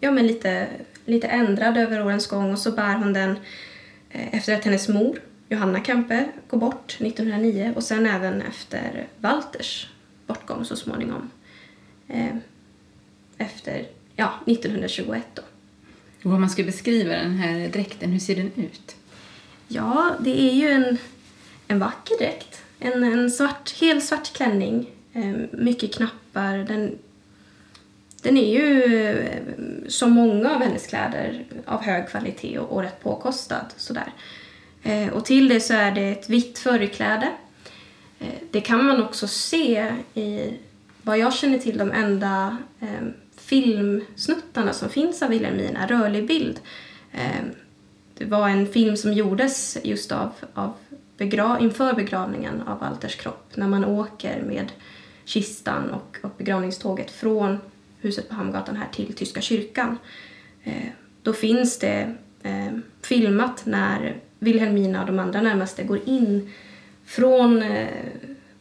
ja, 0.00 0.10
men 0.10 0.26
lite, 0.26 0.66
lite 1.04 1.26
ändrad 1.26 1.76
över 1.76 2.06
årens 2.06 2.26
gång 2.26 2.52
och 2.52 2.58
så 2.58 2.72
bär 2.72 2.94
hon 2.94 3.12
den 3.12 3.36
efter 4.12 4.54
att 4.56 4.64
hennes 4.64 4.88
mor 4.88 5.18
Johanna 5.48 5.84
Kempe 5.84 6.28
går 6.48 6.58
bort 6.58 6.96
1909 7.00 7.72
och 7.76 7.84
sen 7.84 8.06
även 8.06 8.42
efter 8.42 9.06
Walters 9.20 9.88
bortgång 10.26 10.64
så 10.64 10.76
småningom. 10.76 11.30
Eh, 12.08 12.36
efter 13.38 13.86
ja, 14.16 14.32
1921 14.46 15.24
då. 15.34 15.42
Och 16.24 16.34
om 16.34 16.40
man 16.40 16.50
ska 16.50 16.64
beskriva 16.64 17.14
den 17.14 17.36
här 17.36 17.68
dräkten, 17.68 18.12
hur 18.12 18.18
ser 18.18 18.36
den 18.36 18.50
ut? 18.56 18.96
Ja, 19.68 20.16
det 20.20 20.40
är 20.40 20.54
ju 20.54 20.68
en, 20.68 20.98
en 21.68 21.78
vacker 21.78 22.18
dräkt. 22.18 22.62
En, 22.78 23.04
en 23.04 23.30
svart, 23.30 23.80
helt 23.80 24.04
svart 24.04 24.32
klänning, 24.32 24.90
eh, 25.12 25.34
mycket 25.52 25.94
knappar. 25.94 26.58
Den, 26.58 26.98
den 28.22 28.36
är 28.36 28.52
ju 28.52 28.84
eh, 29.22 29.42
som 29.88 30.10
många 30.10 30.54
av 30.54 30.62
hennes 30.62 30.86
kläder 30.86 31.44
av 31.66 31.82
hög 31.82 32.08
kvalitet 32.08 32.58
och, 32.58 32.72
och 32.72 32.82
rätt 32.82 33.02
påkostad. 33.02 33.66
Sådär. 33.76 34.12
Eh, 34.82 35.08
och 35.08 35.24
till 35.24 35.48
det 35.48 35.60
så 35.60 35.74
är 35.74 35.92
det 35.92 36.10
ett 36.10 36.28
vitt 36.28 36.58
förkläde 36.58 37.28
Eh, 38.22 38.42
det 38.50 38.60
kan 38.60 38.84
man 38.84 39.02
också 39.02 39.26
se 39.28 39.92
i 40.14 40.58
vad 41.02 41.18
jag 41.18 41.34
känner 41.34 41.58
till 41.58 41.78
de 41.78 41.90
enda 41.90 42.56
eh, 42.80 43.08
filmsnuttarna 43.36 44.72
som 44.72 44.88
finns 44.88 45.22
av 45.22 45.28
Wilhelmina, 45.28 45.86
rörlig 45.86 46.26
bild. 46.26 46.60
Eh, 47.12 47.44
det 48.18 48.24
var 48.24 48.48
en 48.48 48.66
film 48.66 48.96
som 48.96 49.12
gjordes 49.12 49.78
just 49.84 50.12
av, 50.12 50.32
av 50.54 50.72
begra 51.16 51.58
inför 51.60 51.92
begravningen 51.92 52.62
av 52.62 52.78
Walters 52.78 53.16
kropp 53.16 53.50
när 53.54 53.68
man 53.68 53.84
åker 53.84 54.42
med 54.42 54.72
kistan 55.24 55.90
och, 55.90 56.18
och 56.22 56.30
begravningståget 56.38 57.10
från 57.10 57.58
huset 58.02 58.28
på 58.28 58.34
Hamngatan 58.34 58.76
här 58.76 58.88
till 58.92 59.12
Tyska 59.12 59.40
kyrkan. 59.40 59.98
Eh, 60.64 60.88
då 61.22 61.32
finns 61.32 61.78
det 61.78 62.14
eh, 62.42 62.72
filmat 63.02 63.66
när 63.66 64.16
Vilhelmina 64.38 65.00
och 65.00 65.06
de 65.06 65.18
andra 65.18 65.40
närmaste 65.42 65.84
går 65.84 66.00
in 66.08 66.50
från 67.04 67.62
eh, 67.62 67.88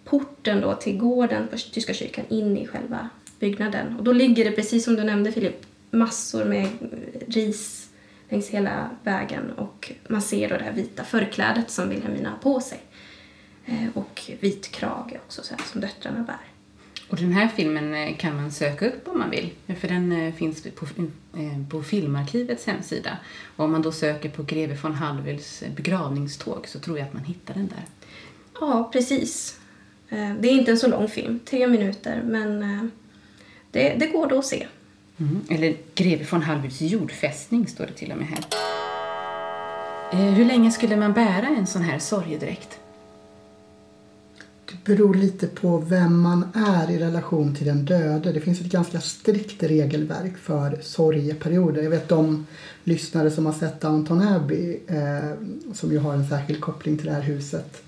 porten 0.06 0.62
då 0.62 0.76
till 0.76 0.98
gården 0.98 1.48
på 1.48 1.58
Tyska 1.58 1.94
kyrkan 1.94 2.26
in 2.30 2.58
i 2.58 2.68
själva 2.68 3.10
byggnaden. 3.40 3.98
Och 3.98 4.04
då 4.04 4.12
ligger 4.12 4.46
det, 4.46 4.52
precis 4.52 4.84
som 4.84 4.96
du 4.96 5.04
nämnde 5.04 5.32
Filip, 5.32 5.66
massor 5.92 6.46
med 6.46 6.68
ris 7.28 7.90
längs 8.30 8.50
hela 8.50 8.90
vägen 9.04 9.52
och 9.52 9.92
man 10.08 10.22
ser 10.22 10.50
då 10.50 10.58
det 10.58 10.64
här 10.64 10.72
vita 10.72 11.04
förklädet 11.04 11.70
som 11.70 11.90
Vilhelmina 11.90 12.30
har 12.30 12.38
på 12.38 12.60
sig. 12.60 12.80
Och 13.94 14.32
vit 14.40 14.72
krage 14.72 15.14
också 15.26 15.44
så 15.44 15.56
här, 15.56 15.64
som 15.66 15.82
döttrarna 15.82 16.24
bär. 16.24 16.51
Och 17.12 17.17
den 17.17 17.32
här 17.32 17.47
filmen 17.47 17.93
eh, 17.93 18.15
kan 18.17 18.36
man 18.36 18.52
söka 18.52 18.88
upp 18.88 19.08
om 19.08 19.19
man 19.19 19.30
vill. 19.30 19.50
För 19.80 19.88
den 19.88 20.12
eh, 20.12 20.34
finns 20.34 20.63
på, 20.63 20.86
på 21.69 21.84
Filmarkivets 21.84 22.65
hemsida. 22.65 23.17
Och 23.56 23.65
om 23.65 23.71
man 23.71 23.82
då 23.82 23.91
söker 23.91 24.30
på 24.30 24.43
Greve 24.43 24.78
von 24.82 24.93
Hallwyls 24.93 25.63
begravningståg 25.76 26.67
så 26.67 26.80
tror 26.80 26.97
jag 26.97 27.08
att 27.08 27.13
man 27.13 27.24
hittar 27.24 27.54
den 27.54 27.67
där. 27.67 27.86
Ja, 28.60 28.89
precis. 28.93 29.60
Det 30.10 30.47
är 30.50 30.52
inte 30.52 30.71
en 30.71 30.78
så 30.78 30.88
lång 30.88 31.08
film, 31.08 31.39
tre 31.45 31.67
minuter, 31.67 32.21
men 32.26 32.62
det, 33.71 33.95
det 34.00 34.08
går 34.08 34.28
då 34.28 34.39
att 34.39 34.45
se. 34.45 34.67
Mm. 35.17 35.41
Eller 35.50 35.78
Greve 35.95 36.26
von 36.32 36.41
Hallwyls 36.41 36.82
jordfästning 36.82 37.67
står 37.67 37.86
det 37.86 37.93
till 37.93 38.12
och 38.12 38.17
med 38.17 38.28
här. 38.28 38.45
Hur 40.36 40.45
länge 40.45 40.71
skulle 40.71 40.95
man 40.95 41.13
bära 41.13 41.47
en 41.47 41.67
sån 41.67 41.82
här 41.82 42.00
sorgedräkt? 42.00 42.81
Beror 44.86 45.13
lite 45.13 45.48
på 45.48 45.78
vem 45.78 46.22
man 46.22 46.46
är 46.54 46.91
i 46.91 47.00
relation 47.00 47.56
till 47.56 47.67
den 47.67 47.86
döde. 47.86 48.32
Det 48.32 48.39
finns 48.39 48.62
ett 48.62 48.72
ganska 48.72 49.02
strikt 49.02 49.63
regelverk 49.63 50.38
för 50.38 50.80
sorgeperioder. 50.82 51.82
Jag 51.82 51.89
vet 51.89 52.10
de 52.10 52.46
lyssnare 52.84 53.32
som 53.32 53.46
har 53.46 53.54
sett 53.54 53.82
Downton 53.82 54.22
Abbey 54.22 54.78
eh, 54.88 55.32
som 55.74 55.91
ju 55.91 55.98
har 55.98 56.13
en 56.13 56.28
särskild 56.28 56.62
koppling 56.62 56.98
till 56.98 57.06
det 57.06 57.13
här 57.13 57.22
huset. 57.22 57.84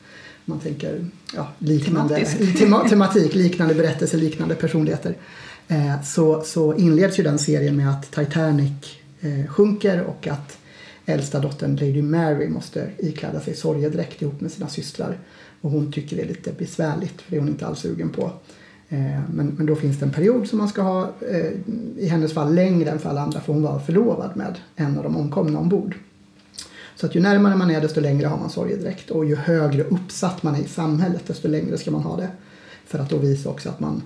Man 0.45 0.59
tänker 0.59 1.05
ja, 1.35 1.47
liknande 1.59 2.25
tema, 2.57 2.89
tematik, 2.89 3.35
liknande 3.35 3.73
berättelser, 3.73 4.17
liknande 4.17 4.55
personligheter. 4.55 5.15
Eh, 5.67 6.01
så, 6.03 6.41
så 6.41 6.75
inleds 6.75 7.19
ju 7.19 7.23
den 7.23 7.39
serien 7.39 7.77
med 7.77 7.89
att 7.89 8.11
Titanic 8.11 8.97
eh, 9.21 9.47
sjunker 9.47 10.01
och 10.01 10.27
att 10.27 10.57
äldsta 11.05 11.39
dottern 11.39 11.75
Lady 11.75 12.01
Mary 12.01 12.49
måste 12.49 12.89
ikläda 12.97 13.39
sig 13.39 13.55
sorgedräkt 13.55 14.21
ihop 14.21 14.41
med 14.41 14.51
sina 14.51 14.67
systrar. 14.67 15.17
Och 15.63 15.71
hon 15.71 15.91
tycker 15.91 16.15
det 16.15 16.21
är 16.21 16.27
lite 16.27 16.51
besvärligt 16.51 17.21
för 17.21 17.31
det 17.31 17.37
är 17.37 17.39
hon 17.39 17.49
inte 17.49 17.67
alls 17.67 17.79
sugen 17.79 18.09
på. 18.09 18.31
Eh, 18.89 19.19
men, 19.33 19.47
men 19.57 19.65
då 19.65 19.75
finns 19.75 19.99
det 19.99 20.05
en 20.05 20.11
period 20.11 20.47
som 20.47 20.57
man 20.57 20.67
ska 20.67 20.81
ha, 20.81 21.13
eh, 21.31 21.51
i 21.97 22.07
hennes 22.07 22.33
fall 22.33 22.55
längre 22.55 22.89
än 22.89 22.99
för 22.99 23.09
alla 23.09 23.21
andra 23.21 23.41
för 23.41 23.53
hon 23.53 23.61
var 23.61 23.79
förlovad 23.79 24.37
med 24.37 24.55
en 24.75 24.97
av 24.97 25.03
de 25.03 25.17
omkomna 25.17 25.59
ombord. 25.59 25.95
Så 26.95 27.05
att 27.05 27.15
ju 27.15 27.19
närmare 27.19 27.55
man 27.55 27.71
är 27.71 27.81
desto 27.81 28.01
längre 28.01 28.27
har 28.27 28.37
man 28.37 28.49
sorgedräkt 28.49 29.09
och 29.09 29.25
ju 29.25 29.35
högre 29.35 29.83
uppsatt 29.83 30.43
man 30.43 30.55
är 30.55 30.59
i 30.59 30.67
samhället 30.67 31.27
desto 31.27 31.47
längre 31.47 31.77
ska 31.77 31.91
man 31.91 32.03
ha 32.03 32.17
det. 32.17 32.29
För 32.85 32.99
att 32.99 33.09
då 33.09 33.17
visa 33.17 33.49
också 33.49 33.69
att 33.69 33.79
man 33.79 34.01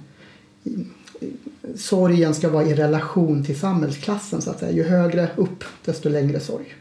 sorgen 1.76 2.34
ska 2.34 2.50
vara 2.50 2.66
i 2.66 2.76
relation 2.76 3.44
till 3.44 3.60
samhällsklassen 3.60 4.42
så 4.42 4.50
att 4.50 4.60
säga. 4.60 4.72
Ju 4.72 4.84
högre 4.84 5.30
upp 5.36 5.64
desto 5.86 6.10
längre 6.10 6.40
sorg. 6.40 6.76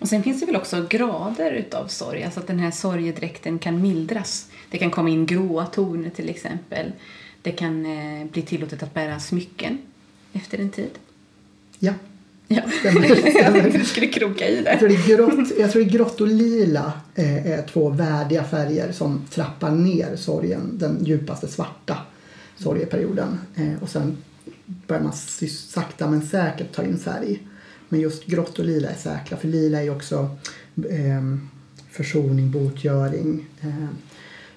Och 0.00 0.08
sen 0.08 0.22
finns 0.22 0.40
det 0.40 0.46
väl 0.46 0.56
också 0.56 0.86
grader 0.90 1.52
utav 1.52 1.86
sorg, 1.86 2.22
alltså 2.22 2.40
att 2.40 2.46
den 2.46 2.58
här 2.58 2.70
sorgedräkten 2.70 3.58
kan 3.58 3.82
mildras. 3.82 4.46
Det 4.70 4.78
kan 4.78 4.90
komma 4.90 5.08
in 5.08 5.26
gråa 5.26 5.66
toner 5.66 6.10
till 6.10 6.28
exempel. 6.28 6.92
Det 7.42 7.52
kan 7.52 7.86
eh, 7.86 8.26
bli 8.26 8.42
tillåtet 8.42 8.82
att 8.82 8.94
bära 8.94 9.20
smycken 9.20 9.78
efter 10.32 10.58
en 10.58 10.70
tid. 10.70 10.90
Ja. 11.78 11.92
Ja, 12.48 12.62
stämmer. 12.80 13.78
du 13.78 13.84
skulle 13.84 14.06
kroka 14.06 14.48
i 14.48 14.62
det. 14.62 14.70
Jag 14.70 14.78
tror 14.78 14.88
det 14.88 14.94
är 14.94 15.16
grått, 15.16 15.52
jag 15.58 15.72
tror 15.72 15.82
det 15.84 15.88
är 15.88 15.92
grått 15.92 16.20
och 16.20 16.26
lila 16.26 16.92
eh, 17.14 17.46
är 17.46 17.62
två 17.62 17.88
värdiga 17.88 18.44
färger 18.44 18.92
som 18.92 19.26
trappar 19.30 19.70
ner 19.70 20.16
sorgen, 20.16 20.78
den 20.78 21.04
djupaste 21.04 21.48
svarta 21.48 21.96
sorgeperioden. 22.56 23.40
Eh, 23.56 23.82
och 23.82 23.88
sen 23.88 24.16
börjar 24.64 25.02
man 25.02 25.12
sakta 25.48 26.10
men 26.10 26.22
säkert 26.22 26.72
ta 26.72 26.82
in 26.82 26.98
färg. 26.98 27.40
Men 27.92 28.00
just 28.00 28.26
grått 28.26 28.58
och 28.58 28.64
lila 28.64 28.88
är 28.88 28.94
säkra 28.94 29.36
för 29.36 29.48
lila 29.48 29.82
är 29.82 29.90
också 29.90 30.36
eh, 30.90 31.36
försoning, 31.90 32.50
botgöring. 32.50 33.46
Eh, 33.60 33.88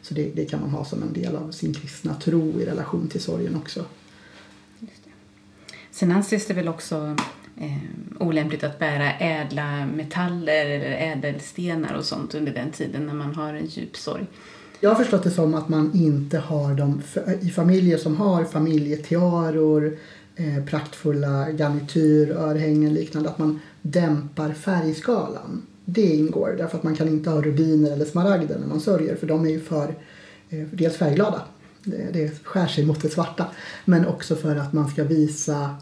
så 0.01 0.13
det, 0.13 0.31
det, 0.35 0.45
kan 0.45 0.61
man 0.61 0.69
ha 0.69 0.85
som 0.85 1.03
en 1.03 1.13
del 1.13 1.35
av 1.35 1.51
sin 1.51 1.73
kristna 1.73 2.15
tro 2.15 2.61
i 2.61 2.65
relation 2.65 3.07
till 3.07 3.21
sorgen 3.21 3.55
också. 3.55 3.85
Sen 5.91 6.11
anses 6.11 6.47
det 6.47 6.53
väl 6.53 6.67
också 6.67 7.15
eh, 7.57 7.77
olämpligt 8.19 8.63
att 8.63 8.79
bära 8.79 9.13
ädla 9.13 9.85
metaller 9.85 10.65
eller 10.65 10.91
ädelstenar 10.91 11.93
och 11.93 12.05
sånt 12.05 12.35
under 12.35 12.53
den 12.53 12.71
tiden 12.71 13.05
när 13.05 13.13
man 13.13 13.35
har 13.35 13.53
en 13.53 13.65
djup 13.65 13.97
sorg. 13.97 14.25
Jag 14.79 14.89
har 14.89 14.95
förstått 14.95 15.23
det 15.23 15.31
som 15.31 15.53
att 15.53 15.69
man 15.69 15.91
inte 15.93 16.37
har 16.37 16.73
dem 16.73 17.01
i 17.41 17.49
familjer 17.49 17.97
som 17.97 18.17
har 18.17 18.45
familjetiaror, 18.45 19.97
eh, 20.35 20.65
praktfulla 20.65 21.51
garnityr, 21.51 22.31
örhängen 22.31 22.93
liknande, 22.93 23.29
att 23.29 23.37
man 23.37 23.59
dämpar 23.81 24.53
färgskalan. 24.53 25.61
Det 25.85 26.15
ingår 26.15 26.55
därför 26.57 26.77
att 26.77 26.83
man 26.83 26.95
kan 26.95 27.07
inte 27.07 27.29
ha 27.29 27.41
rubiner 27.41 27.91
eller 27.91 28.05
smaragder 28.05 28.59
när 28.59 28.67
man 28.67 28.79
sörjer 28.79 29.15
för 29.15 29.27
de 29.27 29.45
är 29.45 29.49
ju 29.49 29.59
för 29.59 29.95
eh, 30.49 30.67
dels 30.71 30.97
färgglada, 30.97 31.41
det, 31.83 32.09
det 32.13 32.43
skär 32.43 32.67
sig 32.67 32.85
mot 32.85 33.01
det 33.01 33.09
svarta, 33.09 33.47
men 33.85 34.05
också 34.05 34.35
för 34.35 34.55
att 34.55 34.73
man 34.73 34.89
ska 34.89 35.03
visa 35.03 35.75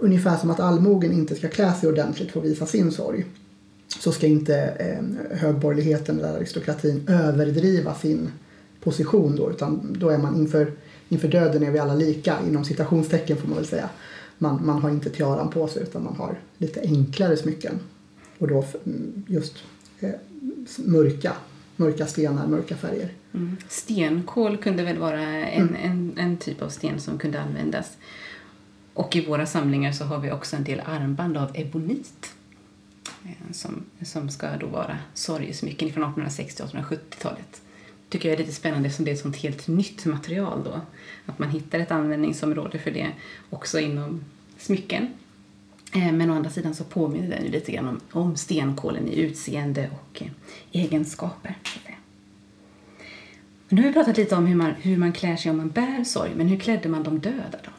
ungefär 0.00 0.36
som 0.36 0.50
att 0.50 0.60
allmogen 0.60 1.12
inte 1.12 1.34
ska 1.34 1.48
klä 1.48 1.72
sig 1.72 1.88
ordentligt 1.88 2.30
för 2.30 2.40
att 2.40 2.46
visa 2.46 2.66
sin 2.66 2.92
sorg 2.92 3.24
så 3.88 4.12
ska 4.12 4.26
inte 4.26 4.56
eh, 4.56 5.36
högborgerligheten 5.38 6.18
eller 6.18 6.36
aristokratin 6.36 7.08
överdriva 7.08 7.94
sin 7.94 8.30
position 8.80 9.36
då 9.36 9.50
utan 9.50 9.96
då 9.98 10.08
är 10.08 10.18
man 10.18 10.36
inför, 10.36 10.72
inför 11.08 11.28
döden 11.28 11.62
är 11.62 11.70
vi 11.70 11.78
alla 11.78 11.94
lika 11.94 12.38
inom 12.48 12.64
citationstecken 12.64 13.36
får 13.36 13.48
man 13.48 13.56
väl 13.56 13.66
säga. 13.66 13.88
Man, 14.38 14.66
man 14.66 14.82
har 14.82 14.90
inte 14.90 15.10
tiaran 15.10 15.50
på 15.50 15.68
sig 15.68 15.82
utan 15.82 16.04
man 16.04 16.16
har 16.16 16.38
lite 16.58 16.80
enklare 16.80 17.36
smycken 17.36 17.80
och 18.38 18.48
då 18.48 18.64
mm, 18.86 19.24
just 19.26 19.54
eh, 20.00 20.10
mörka, 20.78 21.32
mörka 21.76 22.06
stenar, 22.06 22.46
mörka 22.46 22.76
färger. 22.76 23.12
Mm. 23.34 23.56
Stenkol 23.68 24.56
kunde 24.56 24.84
väl 24.84 24.98
vara 24.98 25.22
en, 25.22 25.68
mm. 25.68 25.76
en, 25.82 26.12
en 26.18 26.36
typ 26.36 26.62
av 26.62 26.68
sten 26.68 27.00
som 27.00 27.18
kunde 27.18 27.40
användas. 27.40 27.96
Och 28.94 29.16
i 29.16 29.26
våra 29.26 29.46
samlingar 29.46 29.92
så 29.92 30.04
har 30.04 30.18
vi 30.18 30.32
också 30.32 30.56
en 30.56 30.64
del 30.64 30.82
armband 30.86 31.36
av 31.36 31.50
ebonit 31.54 32.32
Eh, 33.24 33.52
som, 33.52 33.84
som 34.02 34.28
ska 34.28 34.56
då 34.56 34.66
vara 34.66 34.98
sorgesmycken 35.14 35.92
från 35.92 36.02
1860 36.02 36.62
1870-talet 36.62 37.62
tycker 38.08 38.28
jag 38.28 38.34
är 38.34 38.38
lite 38.38 38.54
spännande 38.54 38.86
eftersom 38.86 39.04
det 39.04 39.10
är 39.10 39.14
ett 39.14 39.20
sånt 39.20 39.36
helt 39.36 39.68
nytt 39.68 40.04
material 40.04 40.62
då. 40.64 40.80
Att 41.26 41.38
man 41.38 41.50
hittar 41.50 41.78
ett 41.78 41.90
användningsområde 41.90 42.78
för 42.78 42.90
det 42.90 43.08
också 43.50 43.78
inom 43.78 44.24
smycken. 44.58 45.08
Eh, 45.94 46.12
men 46.12 46.30
å 46.30 46.34
andra 46.34 46.50
sidan 46.50 46.74
så 46.74 46.84
påminner 46.84 47.28
den 47.28 47.44
ju 47.44 47.50
lite 47.50 47.72
grann 47.72 47.88
om, 47.88 48.00
om 48.12 48.36
stenkolen 48.36 49.08
i 49.08 49.20
utseende 49.20 49.90
och 49.92 50.22
eh, 50.22 50.28
egenskaper. 50.72 51.56
egenskaper. 51.58 51.98
nu 53.68 53.82
har 53.82 53.88
vi 53.88 53.94
pratat 53.94 54.16
lite 54.16 54.36
om 54.36 54.46
hur 54.46 54.56
man, 54.56 54.70
hur 54.70 54.96
man 54.96 55.12
klär 55.12 55.36
sig 55.36 55.50
om 55.50 55.56
man 55.56 55.70
bär 55.70 56.04
sorg, 56.04 56.30
men 56.36 56.48
hur 56.48 56.58
klädde 56.58 56.88
man 56.88 57.02
de 57.02 57.18
döda 57.18 57.58
då? 57.64 57.70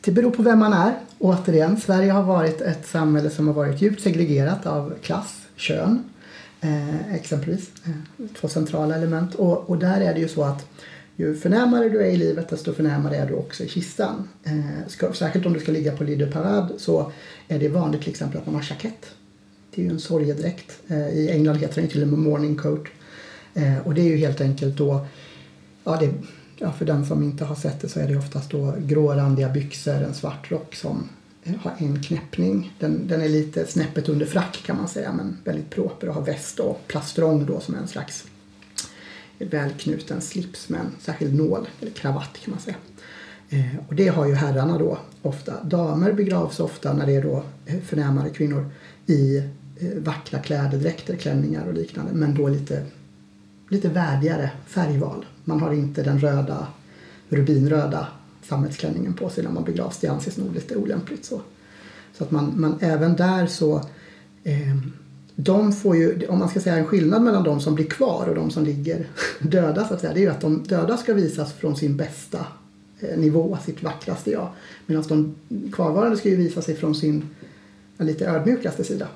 Det 0.00 0.12
beror 0.12 0.30
på 0.30 0.42
vem 0.42 0.58
man 0.58 0.72
är. 0.72 0.94
Återigen, 1.18 1.80
Sverige 1.80 2.12
har 2.12 2.22
varit 2.22 2.60
ett 2.60 2.86
samhälle 2.86 3.30
som 3.30 3.46
har 3.46 3.54
varit 3.54 3.82
djupt 3.82 4.02
segregerat 4.02 4.66
av 4.66 4.94
klass, 5.02 5.46
kön 5.56 6.04
eh, 6.64 7.14
exempelvis. 7.14 7.70
Eh, 7.84 8.26
två 8.40 8.48
centrala 8.48 8.94
element. 8.94 9.34
Och, 9.34 9.70
och 9.70 9.78
där 9.78 10.00
är 10.00 10.14
det 10.14 10.20
ju 10.20 10.28
så 10.28 10.44
att 10.44 10.66
ju 11.16 11.34
förnämare 11.34 11.88
du 11.88 12.00
är 12.00 12.10
i 12.10 12.16
livet 12.16 12.48
desto 12.48 12.72
förnämare 12.72 13.16
är 13.16 13.26
du 13.26 13.34
också 13.34 13.64
i 13.64 13.68
kistan. 13.68 14.28
Eh, 14.44 14.88
ska, 14.88 15.12
särskilt 15.12 15.46
om 15.46 15.52
du 15.52 15.60
ska 15.60 15.72
ligga 15.72 15.96
på 15.96 16.04
Lido 16.04 16.30
Parade 16.32 16.68
så 16.78 17.12
är 17.48 17.58
det 17.58 17.68
vanligt 17.68 18.00
till 18.00 18.10
exempel 18.10 18.40
att 18.40 18.46
man 18.46 18.54
har 18.54 18.66
jackett. 18.70 19.06
Det 19.74 19.80
är 19.80 19.84
ju 19.84 19.90
en 19.90 20.00
sorgedräkt. 20.00 20.78
Eh, 20.88 21.08
I 21.08 21.30
England 21.30 21.56
heter 21.56 21.80
den 21.80 21.90
till 21.90 22.02
och 22.02 22.08
med 22.08 22.18
morning 22.18 22.56
coat. 22.56 22.86
Eh, 23.54 23.78
och 23.78 23.94
det 23.94 24.00
är 24.00 24.08
ju 24.08 24.16
helt 24.16 24.40
enkelt 24.40 24.76
då 24.76 25.06
ja, 25.84 25.96
det 26.00 26.10
ja, 26.58 26.72
för 26.72 26.84
den 26.84 27.06
som 27.06 27.22
inte 27.22 27.44
har 27.44 27.54
sett 27.54 27.80
det 27.80 27.88
så 27.88 28.00
är 28.00 28.08
det 28.08 28.16
oftast 28.16 28.50
då 28.50 28.74
grårandiga 28.78 29.48
byxor, 29.48 29.94
en 29.94 30.14
svart 30.14 30.50
rock 30.50 30.74
som 30.74 31.08
har 31.62 31.72
en 31.78 32.02
knäppning. 32.02 32.72
Den, 32.78 33.08
den 33.08 33.20
är 33.20 33.28
lite 33.28 33.66
snäppet 33.66 34.08
under 34.08 34.26
frack 34.26 34.62
kan 34.66 34.76
man 34.76 34.88
säga 34.88 35.12
men 35.12 35.38
väldigt 35.44 35.70
proper 35.70 36.08
och 36.08 36.14
har 36.14 36.22
väst 36.22 36.60
och 36.60 36.80
plastrong 36.86 37.46
då 37.46 37.60
som 37.60 37.74
är 37.74 37.78
en 37.78 37.88
slags 37.88 38.24
välknuten 39.38 40.20
slips 40.20 40.68
med 40.68 40.80
en 40.80 40.92
särskild 41.00 41.34
nål, 41.34 41.68
eller 41.80 41.90
kravatt 41.90 42.38
kan 42.44 42.50
man 42.50 42.60
säga. 42.60 42.76
Eh, 43.48 43.88
och 43.88 43.94
det 43.94 44.08
har 44.08 44.26
ju 44.26 44.34
herrarna 44.34 44.78
då 44.78 44.98
ofta. 45.22 45.64
Damer 45.64 46.12
begravs 46.12 46.60
ofta 46.60 46.92
när 46.92 47.06
det 47.06 47.16
är 47.16 47.22
då 47.22 47.42
eh, 47.66 47.80
förnämare 47.80 48.30
kvinnor 48.30 48.70
i 49.06 49.36
eh, 49.36 49.44
vackra 49.96 50.38
kläder, 50.38 50.78
dräkter, 50.78 51.16
klänningar 51.16 51.66
och 51.66 51.74
liknande. 51.74 52.12
Men 52.12 52.34
då 52.34 52.48
lite, 52.48 52.86
lite 53.68 53.88
värdigare 53.88 54.50
färgval. 54.66 55.26
Man 55.44 55.60
har 55.60 55.72
inte 55.72 56.02
den 56.02 56.18
röda, 56.18 56.66
rubinröda 57.28 58.06
sammetsklänningen 58.48 59.14
på 59.14 59.28
sig 59.28 59.44
när 59.44 59.50
man 59.50 59.64
begravs. 59.64 59.98
Det 59.98 60.08
anses 60.08 60.36
nog 60.36 60.54
lite 60.54 60.76
olämpligt 60.76 61.24
så. 61.24 61.40
Så 62.18 62.24
att 62.24 62.30
man, 62.30 62.60
man 62.60 62.78
även 62.80 63.16
där 63.16 63.46
så 63.46 63.76
eh, 64.44 64.76
de 65.36 65.72
får 65.72 65.96
ju, 65.96 66.26
om 66.26 66.38
man 66.38 66.48
ska 66.48 66.60
säga 66.60 66.76
en 66.76 66.86
skillnad 66.86 67.22
mellan 67.22 67.44
de 67.44 67.60
som 67.60 67.74
blir 67.74 67.86
kvar 67.86 68.26
och 68.28 68.34
de 68.34 68.50
som 68.50 68.64
ligger 68.64 69.06
döda 69.40 69.88
så 69.88 69.94
att 69.94 70.00
säga, 70.00 70.12
det 70.12 70.18
är 70.18 70.22
ju 70.22 70.30
att 70.30 70.40
de 70.40 70.62
döda 70.62 70.96
ska 70.96 71.14
visas 71.14 71.52
från 71.52 71.76
sin 71.76 71.96
bästa 71.96 72.46
eh, 73.00 73.18
nivå, 73.18 73.58
sitt 73.64 73.82
vackraste 73.82 74.30
jag. 74.30 74.48
Medan 74.86 75.04
de 75.08 75.34
kvarvarande 75.72 76.16
ska 76.16 76.28
ju 76.28 76.36
visa 76.36 76.62
sig 76.62 76.76
från 76.76 76.94
sin 76.94 77.28
lite 77.98 78.26
ödmjukaste 78.26 78.84
sida. 78.84 79.08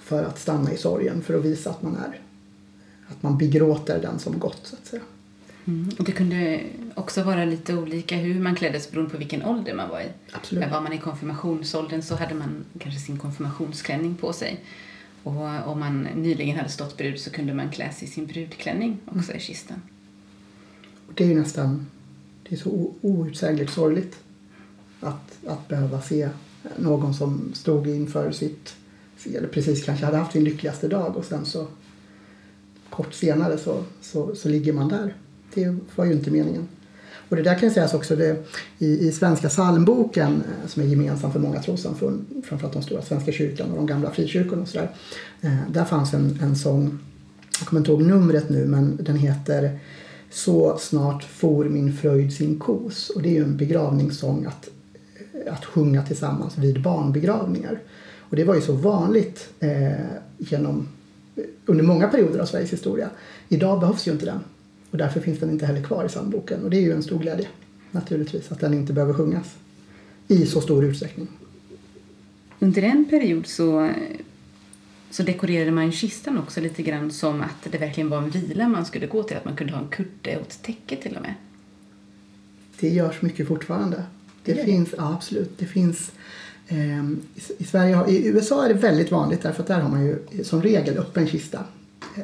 För 0.00 0.24
att 0.24 0.38
stanna 0.38 0.72
i 0.72 0.76
sorgen, 0.76 1.22
för 1.22 1.34
att 1.38 1.44
visa 1.44 1.70
att 1.70 1.82
man 1.82 1.96
är, 1.96 2.20
att 3.08 3.22
man 3.22 3.38
begråter 3.38 4.02
den 4.02 4.18
som 4.18 4.38
gått 4.38 4.60
så 4.62 4.76
att 4.76 4.86
säga. 4.86 5.02
Mm. 5.66 5.88
Och 5.98 6.04
det 6.04 6.12
kunde 6.12 6.60
också 6.94 7.22
vara 7.22 7.44
lite 7.44 7.74
olika 7.74 8.16
hur 8.16 8.40
man 8.40 8.54
klädde 8.54 8.80
sig 8.80 8.92
beroende 8.92 9.12
på 9.12 9.18
vilken 9.18 9.42
ålder 9.42 9.74
man 9.74 9.88
var 9.88 10.00
i. 10.00 10.08
Absolut. 10.32 10.70
Var 10.70 10.80
man 10.80 10.92
i 10.92 10.98
konfirmationsåldern 10.98 12.02
så 12.02 12.14
hade 12.14 12.34
man 12.34 12.64
kanske 12.78 13.00
sin 13.00 13.18
konfirmationsklänning 13.18 14.14
på 14.14 14.32
sig. 14.32 14.64
Och 15.22 15.68
om 15.68 15.80
man 15.80 16.02
nyligen 16.02 16.56
hade 16.56 16.68
stått 16.68 16.96
brud 16.96 17.20
så 17.20 17.30
kunde 17.30 17.54
man 17.54 17.70
klä 17.70 17.92
sig 17.92 18.08
i 18.08 18.10
sin 18.10 18.26
brudklänning 18.26 18.98
också 19.04 19.30
mm. 19.30 19.36
i 19.36 19.40
kistan. 19.40 19.82
Och 21.06 21.12
det 21.14 21.24
är 21.24 21.28
ju 21.28 21.34
nästan 21.40 21.86
det 22.48 22.54
är 22.54 22.58
så 22.58 22.94
outsägligt 23.00 23.72
sorgligt 23.72 24.16
att, 25.00 25.46
att 25.46 25.68
behöva 25.68 26.02
se 26.02 26.28
någon 26.76 27.14
som 27.14 27.50
stod 27.54 27.86
inför 27.86 28.32
sitt, 28.32 28.74
eller 29.24 29.48
precis 29.48 29.84
kanske 29.84 30.04
hade 30.04 30.18
haft 30.18 30.32
sin 30.32 30.44
lyckligaste 30.44 30.88
dag 30.88 31.16
och 31.16 31.24
sen 31.24 31.44
så 31.44 31.66
kort 32.90 33.14
senare 33.14 33.58
så, 33.58 33.84
så, 34.00 34.34
så 34.34 34.48
ligger 34.48 34.72
man 34.72 34.88
där. 34.88 35.14
Det 35.54 35.76
var 35.96 36.04
ju 36.04 36.12
inte 36.12 36.30
meningen. 36.30 36.68
Och 37.28 37.36
det 37.36 37.42
där 37.42 37.58
kan 37.58 37.70
sägas 37.70 37.94
också 37.94 38.16
det, 38.16 38.44
i, 38.78 39.08
i 39.08 39.12
Svenska 39.12 39.48
psalmboken 39.48 40.32
eh, 40.32 40.68
som 40.68 40.82
är 40.82 40.86
gemensam 40.86 41.32
för 41.32 41.40
många 41.40 41.62
trossamfund, 41.62 42.24
framförallt 42.44 42.74
de 42.74 42.82
stora 42.82 43.02
Svenska 43.02 43.32
kyrkan 43.32 43.70
och 43.70 43.76
de 43.76 43.86
gamla 43.86 44.10
frikyrkorna 44.10 44.62
och 44.62 44.68
sådär. 44.68 44.90
Eh, 45.40 45.70
där 45.70 45.84
fanns 45.84 46.14
en, 46.14 46.38
en 46.42 46.56
sång, 46.56 46.98
jag 47.58 47.68
kommer 47.68 47.80
inte 47.80 47.90
ihåg 47.90 48.02
numret 48.02 48.48
nu, 48.48 48.66
men 48.66 48.98
den 49.02 49.16
heter 49.16 49.78
Så 50.30 50.78
snart 50.78 51.24
for 51.24 51.64
min 51.64 51.96
fröjd 51.96 52.32
sin 52.32 52.58
kos. 52.58 53.10
Och 53.10 53.22
det 53.22 53.28
är 53.28 53.34
ju 53.34 53.44
en 53.44 53.56
begravningssång 53.56 54.44
att, 54.44 54.68
eh, 55.46 55.54
att 55.54 55.64
sjunga 55.64 56.02
tillsammans 56.02 56.58
vid 56.58 56.82
barnbegravningar. 56.82 57.80
Och 58.30 58.36
det 58.36 58.44
var 58.44 58.54
ju 58.54 58.60
så 58.60 58.72
vanligt 58.72 59.48
eh, 59.60 59.90
genom, 60.38 60.88
eh, 61.36 61.44
under 61.66 61.84
många 61.84 62.08
perioder 62.08 62.40
av 62.40 62.46
Sveriges 62.46 62.72
historia. 62.72 63.10
Idag 63.48 63.80
behövs 63.80 64.08
ju 64.08 64.12
inte 64.12 64.26
den. 64.26 64.40
Och 64.90 64.98
därför 64.98 65.20
finns 65.20 65.38
den 65.38 65.50
inte 65.50 65.66
heller 65.66 65.82
kvar 65.82 66.04
i 66.04 66.08
psalmboken. 66.08 66.64
Och 66.64 66.70
det 66.70 66.76
är 66.76 66.82
ju 66.82 66.92
en 66.92 67.02
stor 67.02 67.18
glädje 67.18 67.48
naturligtvis 67.90 68.52
att 68.52 68.60
den 68.60 68.74
inte 68.74 68.92
behöver 68.92 69.14
sjungas 69.14 69.56
i 70.28 70.46
så 70.46 70.60
stor 70.60 70.84
utsträckning. 70.84 71.28
Under 72.58 72.82
en 72.82 73.04
period 73.04 73.46
så, 73.46 73.90
så 75.10 75.22
dekorerade 75.22 75.70
man 75.70 75.92
kistan 75.92 76.38
också 76.38 76.60
lite 76.60 76.82
grann 76.82 77.10
som 77.10 77.42
att 77.42 77.72
det 77.72 77.78
verkligen 77.78 78.08
var 78.08 78.18
en 78.18 78.30
vila 78.30 78.68
man 78.68 78.86
skulle 78.86 79.06
gå 79.06 79.22
till. 79.22 79.36
Att 79.36 79.44
man 79.44 79.56
kunde 79.56 79.72
ha 79.72 79.80
en 79.80 79.88
kudde 79.88 80.36
och 80.36 80.42
ett 80.42 80.62
täcke 80.62 80.96
till 80.96 81.16
och 81.16 81.22
med. 81.22 81.34
Det 82.80 82.88
görs 82.88 83.22
mycket 83.22 83.48
fortfarande. 83.48 84.02
Det, 84.44 84.52
det 84.52 84.64
finns, 84.64 84.94
ja, 84.96 85.14
absolut. 85.14 85.58
Det 85.58 85.66
finns 85.66 86.12
eh, 86.68 87.10
i, 87.10 87.40
i, 87.58 87.64
Sverige, 87.64 88.08
I 88.08 88.26
USA 88.26 88.64
är 88.64 88.68
det 88.68 88.80
väldigt 88.80 89.10
vanligt 89.10 89.42
därför 89.42 89.62
att 89.62 89.68
där 89.68 89.80
har 89.80 89.90
man 89.90 90.06
ju 90.06 90.44
som 90.44 90.62
regel 90.62 90.98
öppen 90.98 91.26
kista 91.26 91.64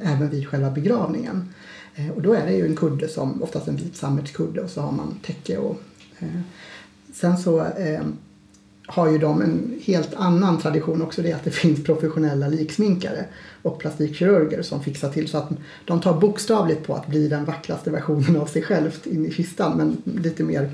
även 0.03 0.31
vid 0.31 0.49
själva 0.49 0.71
begravningen. 0.71 1.49
Eh, 1.95 2.11
och 2.11 2.23
då 2.23 2.35
är 2.35 2.47
det 2.47 2.53
ju 2.53 2.67
en 2.67 2.77
kudde 2.77 3.09
som 3.09 3.43
oftast 3.43 3.69
en 3.69 3.77
vit 3.77 3.97
sammetskudde 3.97 4.61
och 4.61 4.71
så 4.71 4.81
har 4.81 4.93
man 4.93 5.19
täcke 5.23 5.59
och 5.59 5.81
eh, 6.19 6.41
sen 7.13 7.39
så 7.39 7.61
eh, 7.61 8.03
har 8.87 9.11
ju 9.11 9.19
de 9.19 9.43
en 9.43 9.81
helt 9.83 10.15
annan 10.15 10.61
tradition 10.61 11.03
också 11.03 11.23
det 11.23 11.33
att 11.33 11.45
det 11.45 11.51
finns 11.65 11.85
professionella 11.85 12.49
liksminkare 12.49 13.25
och 13.63 13.79
plastikkirurger 13.79 14.63
som 14.63 14.83
fixar 14.83 15.11
till 15.11 15.29
så 15.29 15.39
att 15.39 15.51
de 15.85 16.01
tar 16.01 16.21
bokstavligt 16.21 16.87
på 16.87 16.95
att 16.95 17.07
bli 17.07 17.29
den 17.29 17.45
vackraste 17.45 17.91
versionen 17.91 18.37
av 18.37 18.47
sig 18.47 18.63
självt 18.63 19.07
in 19.07 19.27
i 19.27 19.31
kistan 19.31 19.77
men 19.77 20.21
lite 20.23 20.45
mer 20.45 20.71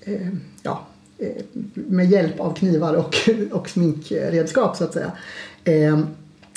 eh, 0.00 0.28
ja, 0.62 0.86
eh, 1.18 1.42
med 1.74 2.10
hjälp 2.10 2.40
av 2.40 2.54
knivar 2.54 2.94
och, 2.94 3.16
och 3.50 3.68
sminkredskap 3.68 4.76
så 4.76 4.84
att 4.84 4.92
säga. 4.92 5.12
Eh, 5.64 5.98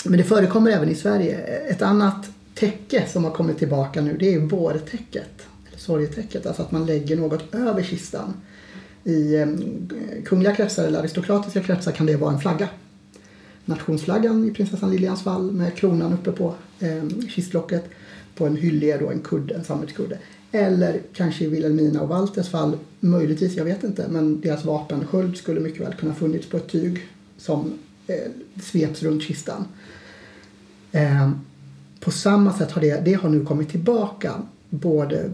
men 0.04 0.18
det 0.18 0.24
förekommer 0.24 0.72
även 0.72 0.90
i 0.90 0.96
Sverige. 0.96 1.38
Ett 1.70 1.82
annat 1.82 2.30
täcke 2.60 3.08
som 3.08 3.24
har 3.24 3.32
kommit 3.32 3.58
tillbaka 3.58 4.02
nu 4.02 4.18
det 4.18 4.34
är 4.34 4.40
vårtäcket. 4.40 5.48
Eller 5.68 5.78
sorgetäcket, 5.78 6.46
alltså 6.46 6.62
att 6.62 6.72
man 6.72 6.86
lägger 6.86 7.16
något 7.16 7.56
över 7.56 7.84
kistan. 7.84 8.34
I 9.04 9.36
eh, 9.36 9.48
kungliga 10.26 10.56
kretsar 10.56 10.88
eller 10.88 11.00
aristokratiska 11.00 11.62
kretsar 11.62 11.92
kan 11.92 12.06
det 12.06 12.16
vara 12.16 12.34
en 12.34 12.40
flagga. 12.40 12.70
Nationsflaggan 13.66 14.50
i 14.50 14.52
prinsessan 14.52 14.92
Lilians 14.92 15.24
fall 15.24 15.52
med 15.52 15.76
kronan 15.76 16.14
uppe 16.14 16.32
på 16.32 16.56
eh, 16.80 17.28
kistlocket. 17.30 17.84
På 18.36 18.46
en 18.46 18.56
hyllie 18.56 18.98
då 18.98 19.10
en 19.10 19.20
kudde, 19.20 19.56
en 19.56 19.64
sammetskudde. 19.64 20.18
Eller 20.52 21.02
kanske 21.14 21.46
i 21.46 21.48
Wilhelmina 21.48 22.02
och 22.02 22.10
Walters 22.10 22.50
fall, 22.50 22.78
möjligtvis, 23.00 23.56
jag 23.56 23.66
vet 23.66 23.84
inte, 23.84 24.08
men 24.10 24.42
deras 24.42 24.66
vapensköld 24.66 25.38
skulle 25.38 25.60
mycket 25.60 25.82
väl 25.82 25.94
kunna 25.94 26.14
funnits 26.14 26.50
på 26.50 26.58
ett 26.58 26.70
tyg 26.70 27.08
som 27.38 27.74
eh, 28.08 28.32
sveps 28.62 29.04
runt 29.04 29.24
kistan. 29.24 29.66
Eh, 30.92 31.32
på 32.00 32.12
samma 32.12 32.54
sätt 32.54 32.72
har 32.72 32.82
det, 32.82 33.06
det 33.06 33.14
har 33.14 33.30
nu 33.30 33.46
kommit 33.46 33.70
tillbaka 33.70 34.34
både 34.70 35.32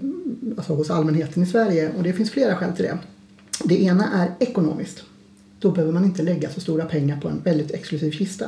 alltså 0.58 0.74
hos 0.74 0.90
allmänheten 0.90 1.44
i 1.44 1.46
Sverige 1.46 1.92
och 1.98 2.04
det 2.04 2.14
finns 2.14 2.32
flera 2.32 2.56
skäl 2.56 2.74
till 2.74 2.86
det. 2.86 2.98
Det 3.64 3.84
ena 3.84 4.12
är 4.14 4.32
ekonomiskt. 4.40 5.04
Då 5.60 5.72
behöver 5.72 5.94
man 5.94 6.06
inte 6.06 6.24
lägga 6.24 6.50
så 6.50 6.60
stora 6.60 6.86
pengar 6.86 7.22
på 7.22 7.28
en 7.28 7.42
väldigt 7.44 7.72
exklusiv 7.72 8.12
kista. 8.12 8.46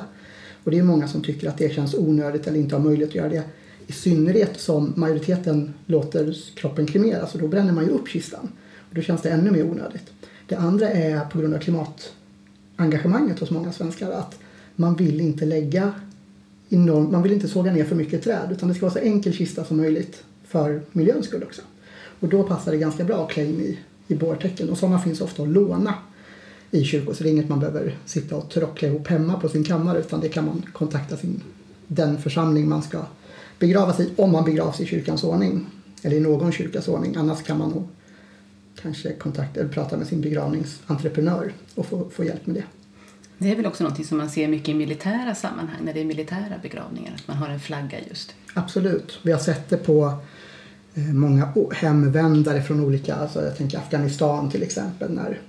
Och 0.64 0.72
det 0.72 0.80
är 0.80 0.84
många 0.84 1.08
som 1.08 1.24
tycker 1.24 1.50
att 1.50 1.58
det 1.58 1.74
känns 1.74 1.94
onödigt 1.94 2.48
eller 2.48 2.60
inte 2.60 2.76
har 2.76 2.84
möjlighet 2.84 3.10
att 3.10 3.16
göra 3.16 3.30
det. 3.30 3.44
I 3.88 3.92
synnerhet 3.92 4.60
som 4.60 4.94
majoriteten 4.96 5.74
låter 5.86 6.36
kroppen 6.56 6.86
kremeras 6.86 7.36
och 7.36 7.42
då 7.42 7.48
bränner 7.48 7.72
man 7.72 7.84
ju 7.84 7.90
upp 7.90 8.08
kistan. 8.08 8.50
Och 8.90 8.96
då 8.96 9.02
känns 9.02 9.22
det 9.22 9.30
ännu 9.30 9.52
mer 9.52 9.64
onödigt. 9.64 10.12
Det 10.48 10.56
andra 10.56 10.90
är 10.90 11.26
på 11.26 11.40
grund 11.40 11.54
av 11.54 11.60
klimatengagemanget 11.60 13.40
hos 13.40 13.52
många 13.52 13.72
svenskar 13.72 14.12
att 14.12 14.40
man 14.76 14.96
vill 14.96 15.22
inte 15.22 15.46
lägga 15.46 15.94
enormt, 16.70 17.12
man 17.12 17.24
vill 17.24 17.32
inte 17.32 17.48
såga 17.48 17.74
ner 17.74 17.86
för 17.86 17.96
mycket 17.96 18.24
träd 18.24 18.50
utan 18.52 18.70
det 18.70 18.76
ska 18.76 18.86
vara 18.86 18.94
så 18.94 19.00
enkel 19.00 19.34
kista 19.34 19.66
som 19.66 19.78
möjligt 19.78 20.24
för 20.44 20.82
miljöns 20.92 21.26
skull 21.26 21.44
också. 21.44 21.62
Och 22.20 22.30
då 22.30 22.44
passar 22.44 22.72
det 22.72 22.78
ganska 22.78 23.04
bra 23.04 23.26
att 23.26 23.32
klä 23.32 23.46
in 23.46 23.62
i, 23.62 23.80
i 24.08 24.16
bårtäcken 24.16 24.70
och 24.70 24.78
sådana 24.78 25.00
finns 25.00 25.22
ofta 25.22 25.44
att 25.44 25.50
låna 25.50 25.94
i 26.72 26.84
kyrkor 26.84 27.14
så 27.14 27.24
det 27.24 27.30
är 27.30 27.32
inget 27.32 27.50
man 27.50 27.60
behöver 27.60 27.98
sitta 28.06 28.36
och 28.36 28.50
trockla 28.50 28.88
ihop 28.88 29.08
hemma 29.08 29.40
på 29.40 29.50
sin 29.50 29.64
kammare 29.64 30.00
utan 30.00 30.20
det 30.20 30.30
kan 30.30 30.46
man 30.46 30.66
kontakta 30.74 31.18
sin, 31.18 31.42
den 31.88 32.18
församling 32.18 32.70
man 32.70 32.84
ska 32.84 33.06
begravas 33.60 34.00
i 34.00 34.10
om 34.16 34.32
man 34.32 34.46
begravs 34.46 34.80
i 34.80 34.86
kyrkans 34.86 35.24
ordning 35.24 35.66
eller 36.02 36.18
i 36.18 36.20
någon 36.20 36.52
kyrkas 36.52 36.88
ordning. 36.88 37.16
Annars 37.16 37.44
kan 37.44 37.58
man 37.58 37.70
nog 37.70 37.88
kanske 38.82 39.14
kontakta 39.14 39.60
eller 39.60 39.70
prata 39.70 39.98
med 39.98 40.08
sin 40.08 40.22
begravningsentreprenör 40.22 41.54
och 41.76 41.86
få, 41.86 42.10
få 42.10 42.24
hjälp 42.24 42.46
med 42.46 42.56
det. 42.56 42.64
Det 43.38 43.52
är 43.52 43.56
väl 43.56 43.66
också 43.66 43.84
något 43.84 44.06
som 44.06 44.18
man 44.18 44.30
ser 44.30 44.48
mycket 44.48 44.70
i 44.70 44.74
militära 44.74 45.36
sammanhang, 45.36 45.78
när 45.82 45.94
det 45.94 46.02
är 46.02 46.06
militära 46.06 46.58
begravningar, 46.62 47.14
att 47.16 47.28
man 47.28 47.38
har 47.38 47.50
en 47.50 47.60
flagga 47.60 47.98
just. 48.10 48.36
Absolut. 48.54 49.20
Vi 49.22 49.32
har 49.32 49.40
sett 49.40 49.70
det 49.70 49.78
på 49.78 50.14
eh, 50.96 51.04
många 51.04 51.54
hemvändare 51.74 52.62
från 52.62 52.80
olika, 52.80 53.16
alltså 53.16 53.44
jag 53.46 53.58
tänker 53.58 53.78
Afghanistan 53.78 54.52
till 54.52 54.64
exempel, 54.64 55.12
när 55.12 55.40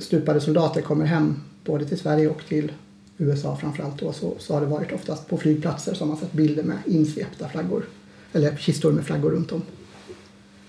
stupade 0.00 0.40
soldater 0.40 0.80
kommer 0.80 1.04
hem 1.04 1.40
både 1.64 1.84
till 1.84 1.98
Sverige 1.98 2.28
och 2.28 2.42
till 2.48 2.72
USA 3.18 3.56
framförallt 3.56 3.98
då, 3.98 4.12
så, 4.12 4.34
så 4.38 4.54
har 4.54 4.60
det 4.60 4.66
varit 4.66 4.92
oftast 4.92 5.28
på 5.28 5.36
flygplatser 5.36 5.94
som 5.94 6.08
man 6.08 6.16
sett 6.16 6.32
bilder 6.32 6.62
med 6.62 6.78
insvepta 6.86 7.48
flaggor, 7.48 7.84
eller 8.32 8.56
kistor 8.56 8.92
med 8.92 9.04
flaggor 9.04 9.30
runt 9.30 9.52
om. 9.52 9.62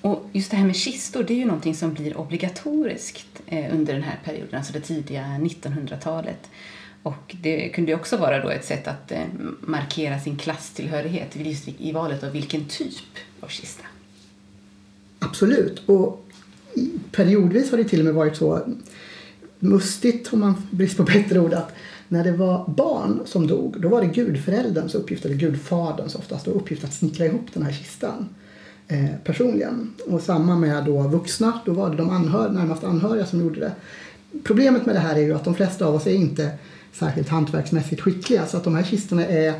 Och 0.03 0.29
just 0.33 0.51
det 0.51 0.57
här 0.57 0.65
med 0.65 0.75
kistor, 0.75 1.23
det 1.23 1.33
är 1.33 1.37
ju 1.37 1.45
någonting 1.45 1.75
som 1.75 1.93
blir 1.93 2.17
obligatoriskt 2.17 3.41
eh, 3.47 3.75
under 3.75 3.93
den 3.93 4.03
här 4.03 4.19
perioden, 4.23 4.55
alltså 4.55 4.73
det 4.73 4.79
tidiga 4.79 5.23
1900-talet. 5.23 6.49
Och 7.03 7.35
det 7.41 7.69
kunde 7.69 7.91
ju 7.91 7.97
också 7.97 8.17
vara 8.17 8.43
då 8.43 8.49
ett 8.49 8.65
sätt 8.65 8.87
att 8.87 9.11
eh, 9.11 9.23
markera 9.61 10.19
sin 10.19 10.37
klasstillhörighet 10.37 11.35
just 11.35 11.67
i 11.77 11.91
valet 11.91 12.23
av 12.23 12.31
vilken 12.31 12.65
typ 12.65 13.17
av 13.39 13.47
kista. 13.47 13.83
Absolut. 15.19 15.83
Och 15.85 16.25
periodvis 17.11 17.71
har 17.71 17.77
det 17.77 17.83
till 17.83 17.99
och 17.99 18.05
med 18.05 18.13
varit 18.13 18.37
så 18.37 18.61
mustigt, 19.59 20.33
om 20.33 20.39
man 20.39 20.67
brist 20.71 20.97
på 20.97 21.03
bättre 21.03 21.39
ord, 21.39 21.53
att 21.53 21.71
när 22.07 22.23
det 22.23 22.31
var 22.31 22.67
barn 22.67 23.21
som 23.25 23.47
dog, 23.47 23.81
då 23.81 23.89
var 23.89 24.01
det 24.01 24.07
gudförälderns 24.07 24.95
uppgift, 24.95 25.25
eller 25.25 25.35
gudfaderns 25.35 26.15
oftast, 26.15 26.47
uppgift 26.47 26.83
att 26.83 26.93
snickra 26.93 27.25
ihop 27.25 27.53
den 27.53 27.63
här 27.63 27.73
kistan 27.73 28.29
eh, 28.88 29.10
personligen. 29.24 29.93
Och 30.08 30.22
samma 30.22 30.56
med 30.56 30.86
då 30.86 31.02
vuxna, 31.02 31.60
då 31.65 31.74
var 31.74 31.89
det 31.89 31.96
de 31.96 32.10
anhör, 32.10 32.50
närmast 32.50 32.84
anhöriga 32.84 33.26
som 33.26 33.41
gjorde 33.41 33.60
det. 33.60 33.72
Problemet 34.43 34.86
med 34.86 34.96
det 34.96 35.00
här 35.00 35.15
är 35.15 35.22
ju 35.22 35.34
att 35.34 35.46
de 35.46 35.56
flesta 35.56 35.86
av 35.86 35.96
oss 35.96 36.08
är 36.08 36.13
inte 36.13 36.52
särskilt 36.93 37.30
hantverksmässigt 37.30 38.02
skickliga 38.02 38.46
så 38.46 38.58
att 38.58 38.63
de 38.63 38.76
här 38.76 38.84
kistorna 38.84 39.26
är 39.26 39.54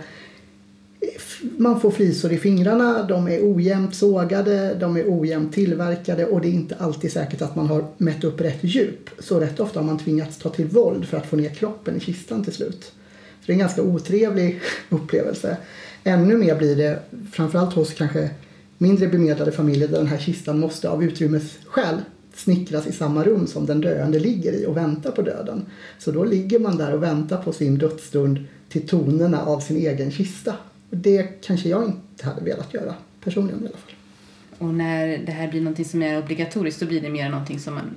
man 1.58 1.82
får 1.82 1.92
flisor 1.92 2.32
i 2.32 2.38
fingrarna, 2.38 3.04
de 3.04 3.28
är 3.28 3.40
ojämnt 3.56 3.96
sågade, 3.96 4.76
de 4.76 4.98
är 4.98 5.04
ojämnt 5.08 5.54
tillverkade 5.54 6.26
och 6.26 6.42
det 6.42 6.48
är 6.48 6.52
inte 6.52 6.76
alltid 6.76 7.12
säkert 7.12 7.42
att 7.42 7.56
man 7.56 7.68
har 7.68 7.86
mätt 7.98 8.24
upp 8.24 8.42
rätt 8.42 8.60
djup. 8.62 9.10
Så 9.20 9.40
rätt 9.40 9.60
ofta 9.60 9.80
har 9.80 9.86
man 9.86 10.00
tvingats 10.00 10.38
ta 10.38 10.50
till 10.50 10.68
våld 10.68 11.06
för 11.06 11.18
att 11.18 11.26
få 11.26 11.36
ner 11.36 11.50
kroppen 11.50 11.96
i 11.96 12.00
kistan 12.00 12.44
till 12.44 12.54
slut. 12.54 12.84
Så 12.84 13.46
det 13.46 13.52
är 13.52 13.54
en 13.54 13.60
ganska 13.60 13.82
otrevlig 13.82 14.62
upplevelse. 14.90 15.58
Ännu 16.04 16.38
mer 16.38 16.56
blir 16.56 16.76
det, 16.76 17.00
framförallt 17.32 17.74
hos 17.74 17.94
kanske 17.94 18.30
mindre 18.84 19.08
bemedlade 19.08 19.52
familjer 19.52 19.88
där 19.88 19.98
den 19.98 20.08
här 20.08 20.18
kistan 20.18 20.60
måste 20.60 20.90
av 20.90 21.04
utrymmesskäl 21.04 22.02
snickras 22.34 22.88
i 22.88 22.92
samma 22.92 23.24
rum 23.24 23.48
som 23.48 23.66
den 23.66 23.82
döende 23.82 24.20
ligger 24.20 24.54
i 24.54 24.66
och 24.66 24.78
väntar 24.78 25.12
på 25.12 25.22
döden. 25.22 25.66
Så 26.00 26.12
då 26.12 26.24
ligger 26.24 26.60
man 26.60 26.78
där 26.78 26.94
och 26.94 27.04
väntar 27.04 27.44
på 27.44 27.54
sin 27.54 27.78
dödsstund 27.78 28.46
till 28.70 28.88
tonerna 28.88 29.46
av 29.46 29.60
sin 29.60 29.78
egen 29.78 30.12
kista. 30.12 30.56
Och 30.90 30.98
det 30.98 31.42
kanske 31.42 31.70
jag 31.70 31.86
inte 31.86 32.26
hade 32.26 32.42
velat 32.42 32.74
göra, 32.74 32.94
personligen 33.24 33.64
i 33.64 33.66
alla 33.66 33.78
fall. 33.78 33.94
Och 34.58 34.74
när 34.74 35.18
det 35.26 35.32
här 35.32 35.48
blir 35.48 35.62
någonting 35.62 35.86
som 35.86 36.02
är 36.02 36.24
obligatoriskt 36.24 36.80
då 36.80 36.86
blir 36.86 37.02
det 37.02 37.10
mer 37.10 37.30
någonting 37.30 37.60
som 37.60 37.74
man 37.76 37.96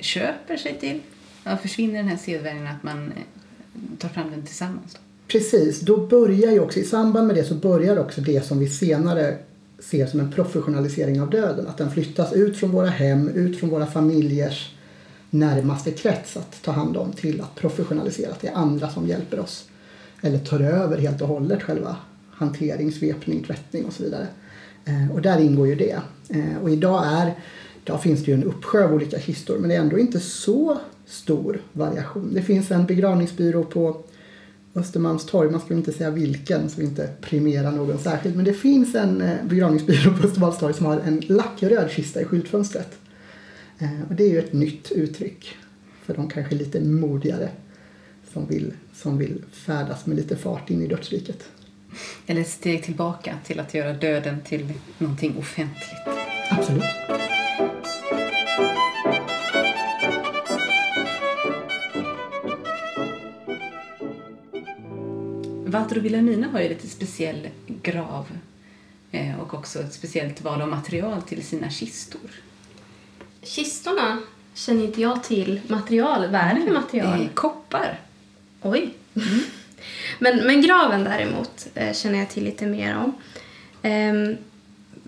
köper 0.00 0.56
sig 0.56 0.76
till. 0.80 1.00
Ja, 1.44 1.56
försvinner 1.56 1.94
den 1.94 2.08
här 2.08 2.16
sedvänjan 2.16 2.66
att 2.66 2.82
man 2.82 3.06
eh, 3.06 3.98
tar 3.98 4.08
fram 4.08 4.30
den 4.30 4.42
tillsammans. 4.42 4.96
Precis, 5.28 5.80
då 5.80 6.06
börjar 6.06 6.52
ju 6.52 6.60
också, 6.60 6.78
i 6.78 6.84
samband 6.84 7.26
med 7.26 7.36
det 7.36 7.44
så 7.44 7.54
börjar 7.54 7.98
också 7.98 8.20
det 8.20 8.46
som 8.46 8.58
vi 8.58 8.68
senare 8.68 9.38
ser 9.78 10.06
som 10.06 10.20
en 10.20 10.32
professionalisering 10.32 11.20
av 11.20 11.30
döden. 11.30 11.66
Att 11.66 11.76
den 11.76 11.90
flyttas 11.90 12.32
ut 12.32 12.56
från 12.56 12.70
våra 12.70 12.88
hem, 12.88 13.28
ut 13.28 13.58
från 13.60 13.70
våra 13.70 13.86
familjers 13.86 14.74
närmaste 15.30 15.90
krets 15.90 16.36
att 16.36 16.62
ta 16.62 16.72
hand 16.72 16.96
om 16.96 17.12
till 17.12 17.40
att 17.40 17.54
professionalisera. 17.54 18.30
Att 18.30 18.40
det 18.40 18.48
är 18.48 18.54
andra 18.54 18.88
som 18.88 19.08
hjälper 19.08 19.40
oss. 19.40 19.68
Eller 20.20 20.38
tar 20.38 20.60
över 20.60 20.98
helt 20.98 21.22
och 21.22 21.28
hållet 21.28 21.62
själva 21.62 21.96
hantering, 22.30 22.92
svepning, 22.92 23.42
tvättning 23.42 23.84
och 23.84 23.92
så 23.92 24.02
vidare. 24.02 24.26
Eh, 24.84 25.14
och 25.14 25.22
där 25.22 25.38
ingår 25.40 25.66
ju 25.66 25.74
det. 25.74 26.00
Eh, 26.28 26.62
och 26.62 26.70
idag, 26.70 27.02
är, 27.06 27.34
idag 27.84 28.02
finns 28.02 28.24
det 28.24 28.30
ju 28.30 28.34
en 28.34 28.44
uppsjö 28.44 28.84
av 28.84 28.94
olika 28.94 29.20
kistor 29.20 29.58
men 29.58 29.68
det 29.68 29.74
är 29.74 29.80
ändå 29.80 29.98
inte 29.98 30.20
så 30.20 30.78
stor 31.06 31.62
variation. 31.72 32.30
Det 32.34 32.42
finns 32.42 32.70
en 32.70 32.86
begravningsbyrå 32.86 33.64
på 33.64 33.96
Östermalmstorg, 34.78 35.50
man 35.50 35.60
ska 35.60 35.74
inte 35.74 35.92
säga 35.92 36.10
vilken 36.10 36.70
så 36.70 36.80
vi 36.80 36.86
inte 36.86 37.10
premierar 37.20 37.72
någon 37.72 37.98
särskilt. 37.98 38.36
Men 38.36 38.44
det 38.44 38.54
finns 38.54 38.94
en 38.94 39.20
eh, 39.20 39.44
begravningsbyrå 39.44 40.16
på 40.16 40.26
Östermalmstorg 40.26 40.74
som 40.74 40.86
har 40.86 41.00
en 41.00 41.20
lackröd 41.20 41.90
kista 41.90 42.20
i 42.20 42.24
skyltfönstret. 42.24 42.98
Eh, 43.78 44.00
och 44.08 44.14
det 44.14 44.24
är 44.24 44.28
ju 44.30 44.38
ett 44.38 44.52
nytt 44.52 44.92
uttryck 44.92 45.56
för 46.02 46.14
de 46.14 46.30
kanske 46.30 46.54
lite 46.54 46.80
modigare 46.80 47.48
som 48.32 48.46
vill, 48.46 48.72
som 48.94 49.18
vill 49.18 49.42
färdas 49.52 50.06
med 50.06 50.16
lite 50.16 50.36
fart 50.36 50.70
in 50.70 50.82
i 50.82 50.86
dödsriket. 50.86 51.44
Eller 52.26 52.40
ett 52.40 52.48
steg 52.48 52.82
tillbaka 52.82 53.34
till 53.44 53.60
att 53.60 53.74
göra 53.74 53.92
döden 53.92 54.40
till 54.40 54.72
någonting 54.98 55.36
offentligt. 55.38 56.08
Absolut. 56.50 56.84
Walter 65.68 65.98
och 65.98 66.04
Wilhelmina 66.04 66.48
har 66.48 66.60
ju 66.60 66.68
lite 66.68 66.88
speciell 66.88 67.48
grav 67.82 68.26
eh, 69.10 69.40
och 69.40 69.54
också 69.54 69.78
ett 69.78 69.92
speciellt 69.92 70.42
val 70.42 70.62
av 70.62 70.68
material 70.68 71.22
till 71.22 71.46
sina 71.46 71.70
kistor. 71.70 72.30
Kistorna 73.42 74.18
känner 74.54 74.84
inte 74.84 75.00
jag 75.00 75.24
till 75.24 75.60
material. 75.66 76.20
Vad 76.20 76.40
är 76.40 76.54
det 76.54 76.60
för 76.60 76.72
material? 76.72 77.18
Det 77.18 77.24
är 77.24 77.28
koppar. 77.28 78.00
Oj. 78.62 78.94
Mm. 79.14 79.40
men, 80.18 80.46
men 80.46 80.62
graven 80.62 81.04
däremot 81.04 81.68
eh, 81.74 81.94
känner 81.94 82.18
jag 82.18 82.30
till 82.30 82.44
lite 82.44 82.66
mer 82.66 82.96
om. 82.96 83.12
Eh, 83.90 84.36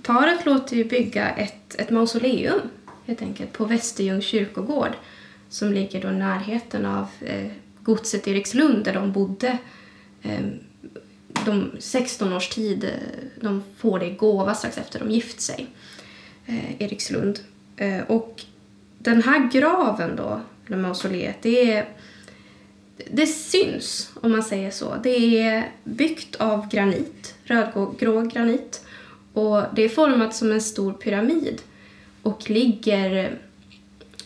paret 0.03 0.47
låter 0.47 0.77
ju 0.77 0.85
bygga 0.85 1.31
ett, 1.31 1.75
ett 1.75 1.91
mausoleum 1.91 2.61
helt 3.07 3.23
enkelt 3.23 3.53
på 3.53 3.65
Västerljungs 3.65 4.25
kyrkogård 4.25 4.93
som 5.49 5.73
ligger 5.73 6.03
då 6.03 6.09
i 6.09 6.15
närheten 6.15 6.87
av 6.87 7.07
eh, 7.21 7.51
godset 7.83 8.29
Erikslund 8.29 8.85
där 8.85 8.95
de 8.95 9.13
bodde 9.13 9.59
Eh, 10.23 10.41
de 11.45 11.71
16 11.79 12.33
års 12.33 12.49
tid, 12.49 12.85
eh, 12.85 12.91
de 13.41 13.63
får 13.79 13.99
det 13.99 14.07
i 14.07 14.15
gåva 14.15 14.55
strax 14.55 14.79
efter 14.79 14.99
de 14.99 15.11
gift 15.11 15.41
sig, 15.41 15.67
eh, 16.47 16.83
Erikslund. 16.83 17.41
Eh, 17.77 18.01
och 18.01 18.45
den 18.99 19.23
här 19.23 19.51
graven 19.53 20.17
då, 20.17 20.41
eller 20.67 20.77
mausoleet, 20.77 21.37
det 21.43 21.73
är 21.73 21.89
det 23.11 23.27
syns, 23.27 24.11
om 24.21 24.33
man 24.33 24.43
säger 24.43 24.71
så. 24.71 24.97
Det 25.03 25.39
är 25.41 25.71
byggt 25.85 26.37
av 26.37 26.69
granit, 26.69 27.35
rödgrå 27.45 28.23
granit. 28.23 28.85
Och 29.33 29.63
det 29.75 29.83
är 29.83 29.89
format 29.89 30.35
som 30.35 30.53
en 30.53 30.61
stor 30.61 30.93
pyramid 30.93 31.63
och 32.23 32.51
ligger 32.51 33.25
eh, 33.25 33.31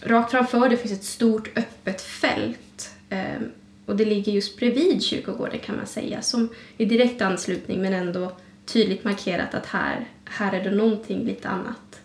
rakt 0.00 0.30
framför 0.30 0.68
det 0.68 0.76
finns 0.76 0.92
ett 0.92 1.04
stort 1.04 1.58
öppet 1.58 2.02
fält 2.02 2.90
eh, 3.10 3.40
och 3.86 3.96
det 3.96 4.04
ligger 4.04 4.32
just 4.32 4.56
bredvid 4.56 5.02
kyrkogården 5.02 5.58
kan 5.58 5.76
man 5.76 5.86
säga, 5.86 6.22
som 6.22 6.48
i 6.76 6.84
direkt 6.84 7.22
anslutning 7.22 7.82
men 7.82 7.92
ändå 7.92 8.32
tydligt 8.66 9.04
markerat 9.04 9.54
att 9.54 9.66
här, 9.66 10.08
här 10.24 10.52
är 10.52 10.64
det 10.64 10.70
någonting 10.70 11.24
lite 11.24 11.48
annat. 11.48 12.00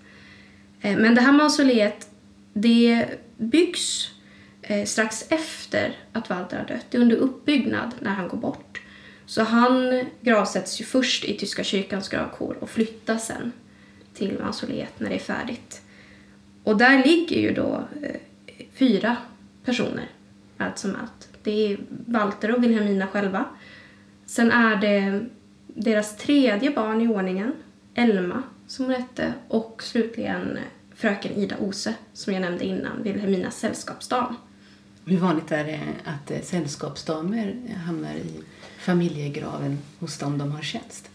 Eh, 0.82 0.98
men 0.98 1.16
det 1.16 1.22
här 1.22 1.32
mausoleet, 1.32 2.10
det 2.54 3.06
byggs 3.38 4.12
eh, 4.62 4.86
strax 4.86 5.26
efter 5.30 5.98
att 6.14 6.30
Walter 6.30 6.58
har 6.58 6.66
dött. 6.66 6.86
Det 6.90 6.98
är 6.98 7.02
under 7.02 7.16
uppbyggnad 7.16 7.92
när 8.00 8.12
han 8.12 8.28
går 8.28 8.38
bort. 8.38 8.82
Så 9.26 9.44
han 9.44 10.06
gravsätts 10.22 10.82
ju 10.82 10.86
först 10.86 11.26
i 11.26 11.38
Tyska 11.38 11.64
kyrkans 11.64 12.10
gravkår 12.10 12.58
och 12.60 12.70
flyttas 12.70 13.28
sen 13.28 13.52
till 14.14 14.40
mausoleet 14.40 15.00
när 15.00 15.10
det 15.10 15.16
är 15.16 15.20
färdigt. 15.20 15.82
Och 16.64 16.78
där 16.78 17.04
ligger 17.06 17.42
ju 17.42 17.54
då 17.54 17.88
eh, 18.02 18.16
fyra 18.74 19.18
personer, 19.66 20.08
allt 20.58 20.78
som 20.78 20.96
allt. 20.96 21.29
Det 21.44 21.74
är 21.74 21.78
Walter 22.06 22.56
och 22.56 22.64
Wilhelmina 22.64 23.08
själva. 23.08 23.46
Sen 24.26 24.52
är 24.52 24.76
det 24.76 25.26
deras 25.68 26.18
tredje 26.18 26.72
barn 26.72 27.02
i 27.02 27.08
ordningen, 27.08 27.54
Elma, 27.94 28.44
som 28.68 28.86
hon 28.86 28.94
hette, 28.94 29.34
och 29.48 29.84
slutligen 29.84 30.58
fröken 30.96 31.32
Ida 31.32 31.56
Ose, 31.60 31.94
som 32.14 32.34
jag 32.34 32.42
nämnde 32.42 32.66
innan, 32.66 33.04
Wilhelminas 33.04 33.60
sällskapsdam. 33.60 34.36
Hur 35.06 35.18
vanligt 35.18 35.52
är 35.52 35.64
det 35.64 35.80
att 36.06 36.32
eh, 36.32 36.42
sällskapsdamer 36.42 37.56
hamnar 37.86 38.14
i 38.14 38.40
familjegraven 38.80 39.78
hos 40.00 40.18
dem 40.18 40.38
de 40.38 40.52
har 40.52 40.62
tjänst? 40.62 41.10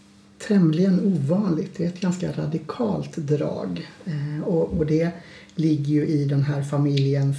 Tämligen 0.47 0.99
ovanligt. 0.99 1.77
Det 1.77 1.83
är 1.83 1.87
ett 1.87 2.01
ganska 2.01 2.31
radikalt 2.31 3.17
drag. 3.17 3.89
Eh, 4.05 4.43
och, 4.43 4.77
och 4.77 4.85
det 4.85 5.11
ligger 5.55 5.93
ju 5.93 6.05
i 6.07 6.25
den 6.25 6.43
här 6.43 6.63
familjens 6.63 7.37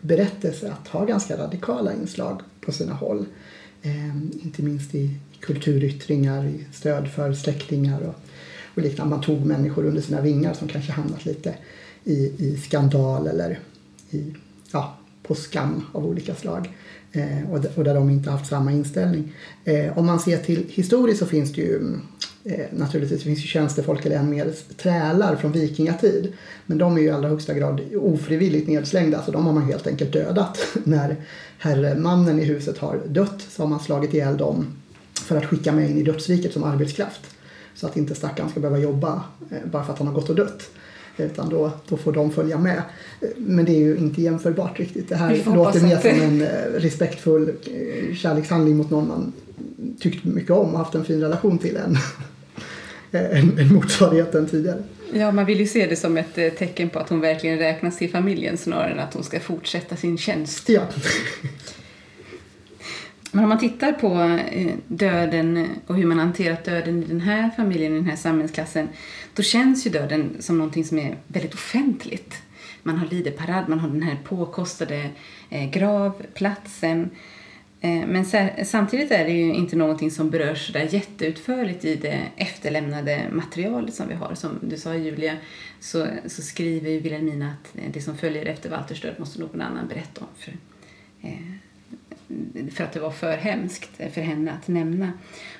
berättelse 0.00 0.72
att 0.72 0.88
ha 0.88 1.04
ganska 1.04 1.36
radikala 1.36 1.92
inslag 1.92 2.40
på 2.60 2.72
sina 2.72 2.94
håll. 2.94 3.26
Eh, 3.82 4.16
inte 4.44 4.62
minst 4.62 4.94
i 4.94 5.10
kulturyttringar, 5.40 6.44
i 6.44 6.64
stöd 6.72 7.10
för 7.10 7.32
släktingar 7.32 8.00
och, 8.00 8.14
och 8.74 8.82
liknande. 8.82 9.10
Man 9.10 9.24
tog 9.24 9.46
människor 9.46 9.84
under 9.84 10.02
sina 10.02 10.20
vingar 10.20 10.54
som 10.54 10.68
kanske 10.68 10.92
hamnat 10.92 11.24
lite 11.24 11.54
i, 12.04 12.32
i 12.38 12.56
skandal 12.56 13.26
eller 13.26 13.58
i, 14.10 14.34
ja, 14.72 14.96
på 15.22 15.34
skam 15.34 15.86
av 15.92 16.06
olika 16.06 16.34
slag. 16.34 16.70
Eh, 17.12 17.50
och, 17.76 17.84
där 17.84 17.94
de 17.94 18.10
inte 18.10 18.30
haft 18.30 18.46
samma 18.46 18.72
inställning. 18.72 19.32
Eh, 19.64 19.98
om 19.98 20.06
man 20.06 20.20
ser 20.20 20.38
till 20.38 20.66
historiskt 20.68 21.18
så 21.18 21.26
finns 21.26 21.52
det 21.52 21.60
ju 21.60 21.96
eh, 22.44 22.66
naturligtvis 22.72 23.22
finns 23.22 23.38
ju 23.38 23.46
tjänstefolk 23.46 24.06
eller 24.06 24.16
än 24.16 24.30
mer 24.30 24.52
trälar 24.76 25.36
från 25.36 25.52
vikingatid. 25.52 26.32
Men 26.66 26.78
de 26.78 26.96
är 26.96 27.00
ju 27.00 27.06
i 27.06 27.10
allra 27.10 27.28
högsta 27.28 27.54
grad 27.54 27.80
ofrivilligt 27.96 28.68
nedslängda 28.68 29.22
så 29.22 29.30
de 29.30 29.46
har 29.46 29.52
man 29.52 29.62
helt 29.62 29.86
enkelt 29.86 30.12
dödat. 30.12 30.58
När 30.84 31.16
herremannen 31.58 32.40
i 32.40 32.44
huset 32.44 32.78
har 32.78 33.00
dött 33.06 33.46
så 33.48 33.62
har 33.62 33.68
man 33.68 33.80
slagit 33.80 34.14
ihjäl 34.14 34.36
dem 34.36 34.66
för 35.14 35.36
att 35.36 35.46
skicka 35.46 35.72
med 35.72 35.90
in 35.90 35.98
i 35.98 36.02
dödsriket 36.02 36.52
som 36.52 36.64
arbetskraft. 36.64 37.20
Så 37.74 37.86
att 37.86 37.96
inte 37.96 38.14
stackaren 38.14 38.50
ska 38.50 38.60
behöva 38.60 38.78
jobba 38.78 39.22
bara 39.64 39.84
för 39.84 39.92
att 39.92 39.98
han 39.98 40.08
har 40.08 40.14
gått 40.14 40.28
och 40.28 40.36
dött. 40.36 40.70
Utan 41.24 41.48
då, 41.48 41.70
då 41.88 41.96
får 41.96 42.12
de 42.12 42.30
följa 42.30 42.58
med. 42.58 42.82
Men 43.36 43.64
det 43.64 43.72
är 43.72 43.78
ju 43.78 43.96
inte 43.96 44.22
jämförbart 44.22 44.78
riktigt. 44.78 45.08
Det 45.08 45.16
här 45.16 45.54
låter 45.54 45.80
mer 45.80 45.98
som 45.98 46.20
en 46.20 46.42
eh, 46.42 46.48
respektfull 46.74 47.48
eh, 47.48 48.14
kärlekshandling 48.14 48.76
mot 48.76 48.90
någon 48.90 49.08
man 49.08 49.32
tyckt 50.00 50.24
mycket 50.24 50.50
om 50.50 50.72
och 50.72 50.78
haft 50.78 50.94
en 50.94 51.04
fin 51.04 51.20
relation 51.20 51.58
till 51.58 51.76
än 51.76 51.96
en, 53.10 53.58
en 53.58 53.74
motsvarighet 53.74 54.34
än 54.34 54.46
tidigare. 54.46 54.82
Ja, 55.12 55.32
man 55.32 55.46
vill 55.46 55.60
ju 55.60 55.66
se 55.66 55.86
det 55.86 55.96
som 55.96 56.16
ett 56.16 56.38
eh, 56.38 56.48
tecken 56.48 56.90
på 56.90 56.98
att 56.98 57.08
hon 57.08 57.20
verkligen 57.20 57.58
räknas 57.58 57.98
till 57.98 58.10
familjen 58.10 58.56
snarare 58.56 58.92
än 58.92 58.98
att 58.98 59.14
hon 59.14 59.24
ska 59.24 59.40
fortsätta 59.40 59.96
sin 59.96 60.18
tjänst. 60.18 60.68
Ja. 60.68 60.82
Men 63.32 63.44
om 63.44 63.48
man 63.48 63.58
tittar 63.58 63.92
på 63.92 64.38
eh, 64.52 64.74
döden 64.86 65.68
och 65.86 65.96
hur 65.96 66.06
man 66.06 66.18
hanterat 66.18 66.64
döden 66.64 67.02
i 67.02 67.06
den 67.06 67.20
här 67.20 67.50
familjen, 67.56 67.92
i 67.92 67.96
den 67.96 68.06
här 68.06 68.16
samhällsklassen, 68.16 68.88
då 69.34 69.42
känns 69.42 69.86
ju 69.86 69.90
döden 69.90 70.36
som 70.40 70.58
någonting 70.58 70.84
som 70.84 70.98
är 70.98 71.16
väldigt 71.26 71.54
offentligt. 71.54 72.42
Man 72.82 72.96
har 72.96 73.06
lideparad, 73.06 73.68
man 73.68 73.78
har 73.78 73.88
den 73.88 74.02
här 74.02 74.18
påkostade 74.24 75.10
eh, 75.50 75.70
gravplatsen. 75.70 77.10
Eh, 77.80 78.06
men 78.06 78.24
samtidigt 78.64 79.10
är 79.10 79.24
det 79.24 79.32
ju 79.32 79.54
inte 79.54 79.76
någonting 79.76 80.10
som 80.10 80.30
berörs 80.30 80.72
där 80.72 80.94
jätteutförligt 80.94 81.84
i 81.84 81.96
det 81.96 82.20
efterlämnade 82.36 83.26
materialet 83.32 83.94
som 83.94 84.08
vi 84.08 84.14
har. 84.14 84.34
Som 84.34 84.58
du 84.62 84.76
sa 84.76 84.94
Julia, 84.94 85.36
så, 85.80 86.06
så 86.26 86.42
skriver 86.42 86.90
ju 86.90 87.00
Wilhelmina 87.00 87.46
att 87.46 87.76
det 87.92 88.00
som 88.00 88.16
följer 88.16 88.46
efter 88.46 88.70
Walters 88.70 89.02
död 89.02 89.14
måste 89.18 89.40
någon 89.40 89.60
annan 89.60 89.88
berätta 89.88 90.20
om. 90.20 90.26
För, 90.36 90.56
eh, 91.22 92.70
för 92.70 92.84
att 92.84 92.92
det 92.92 93.00
var 93.00 93.10
för 93.10 93.36
hemskt 93.36 93.96
för 93.96 94.20
henne 94.20 94.52
att 94.52 94.68
nämna. 94.68 95.12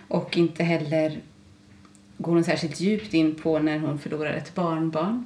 Och 0.09 0.37
inte 0.37 0.65
heller 0.65 1.21
går 2.21 2.33
hon 2.33 2.45
särskilt 2.45 2.81
djupt 2.81 3.15
in 3.15 3.35
på 3.35 3.59
när 3.59 3.79
hon 3.79 3.99
förlorar 3.99 4.33
ett 4.33 4.55
barnbarn. 4.55 5.25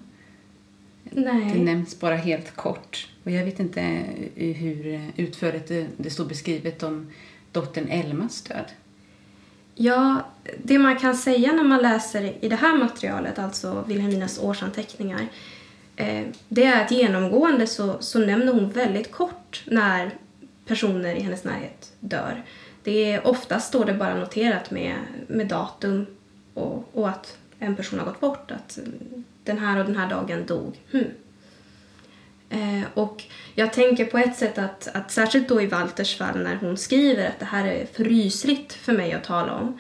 Nej. 1.02 1.52
Det 1.54 1.62
nämns 1.62 2.00
bara 2.00 2.16
helt 2.16 2.56
kort. 2.56 3.08
Och 3.24 3.30
jag 3.30 3.44
vet 3.44 3.60
inte 3.60 4.04
hur 4.34 5.02
utförligt 5.16 5.68
det, 5.68 5.86
det 5.96 6.10
står 6.10 6.24
beskrivet 6.24 6.82
om 6.82 7.10
dottern 7.52 7.88
Elmas 7.88 8.42
död. 8.42 8.64
Ja, 9.74 10.26
det 10.62 10.78
man 10.78 10.96
kan 10.96 11.16
säga 11.16 11.52
när 11.52 11.64
man 11.64 11.82
läser 11.82 12.34
i 12.40 12.48
det 12.48 12.56
här 12.56 12.78
materialet, 12.78 13.38
alltså 13.38 13.84
Wilhelminas 13.88 14.38
årsanteckningar, 14.38 15.26
eh, 15.96 16.22
det 16.48 16.64
är 16.64 16.84
att 16.84 16.90
genomgående 16.90 17.66
så, 17.66 17.96
så 18.00 18.18
nämner 18.18 18.52
hon 18.52 18.70
väldigt 18.70 19.10
kort 19.10 19.62
när 19.66 20.10
personer 20.66 21.14
i 21.14 21.20
hennes 21.20 21.44
närhet 21.44 21.92
dör. 22.00 22.42
Det 22.82 23.12
är, 23.12 23.26
oftast 23.26 23.68
står 23.68 23.84
det 23.84 23.94
bara 23.94 24.14
noterat 24.14 24.70
med, 24.70 24.94
med 25.28 25.48
datum 25.48 26.06
och, 26.54 26.88
och 26.92 27.08
att 27.08 27.38
en 27.58 27.76
person 27.76 27.98
har 27.98 28.06
gått 28.06 28.20
bort. 28.20 28.50
Att 28.50 28.78
den 29.44 29.58
här 29.58 29.78
och 29.78 29.84
den 29.84 29.96
här 29.96 30.10
dagen 30.10 30.46
dog. 30.46 30.80
Hmm. 30.92 31.10
Eh, 32.50 32.84
och 32.94 33.24
jag 33.54 33.72
tänker 33.72 34.04
på 34.04 34.18
ett 34.18 34.36
sätt 34.36 34.58
att, 34.58 34.88
att 34.94 35.10
särskilt 35.10 35.48
då 35.48 35.62
i 35.62 35.66
Walters 35.66 36.16
fall 36.16 36.42
när 36.42 36.56
hon 36.56 36.76
skriver 36.76 37.28
att 37.28 37.38
det 37.38 37.44
här 37.44 37.66
är 37.66 37.86
för 37.86 38.04
rysligt 38.04 38.72
för 38.72 38.92
mig 38.92 39.12
att 39.12 39.24
tala 39.24 39.54
om. 39.54 39.78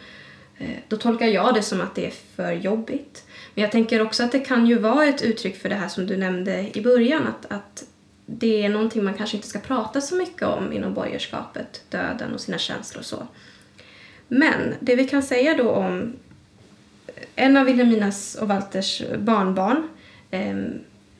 Eh, 0.58 0.78
då 0.88 0.96
tolkar 0.96 1.26
jag 1.26 1.54
det 1.54 1.62
som 1.62 1.80
att 1.80 1.94
det 1.94 2.06
är 2.06 2.12
för 2.36 2.52
jobbigt. 2.52 3.24
Men 3.54 3.62
jag 3.62 3.72
tänker 3.72 4.02
också 4.02 4.24
att 4.24 4.32
det 4.32 4.40
kan 4.40 4.66
ju 4.66 4.78
vara 4.78 5.04
ett 5.04 5.22
uttryck 5.22 5.56
för 5.56 5.68
det 5.68 5.74
här 5.74 5.88
som 5.88 6.06
du 6.06 6.16
nämnde 6.16 6.78
i 6.78 6.82
början. 6.82 7.26
Att, 7.26 7.52
att 7.52 7.84
det 8.26 8.64
är 8.64 8.68
någonting 8.68 9.04
man 9.04 9.14
kanske 9.14 9.36
inte 9.36 9.48
ska 9.48 9.58
prata 9.58 10.00
så 10.00 10.14
mycket 10.14 10.42
om 10.42 10.72
inom 10.72 10.94
borgerskapet, 10.94 11.82
döden 11.90 12.34
och 12.34 12.40
sina 12.40 12.58
känslor 12.58 13.00
och 13.00 13.06
så. 13.06 13.26
Men 14.28 14.74
det 14.80 14.96
vi 14.96 15.08
kan 15.08 15.22
säga 15.22 15.56
då 15.56 15.70
om 15.70 16.16
en 17.36 17.56
av 17.56 17.64
Wilhelminas 17.64 18.34
och 18.34 18.48
Walters 18.48 19.02
barnbarn, 19.18 19.88
eh, 20.30 20.56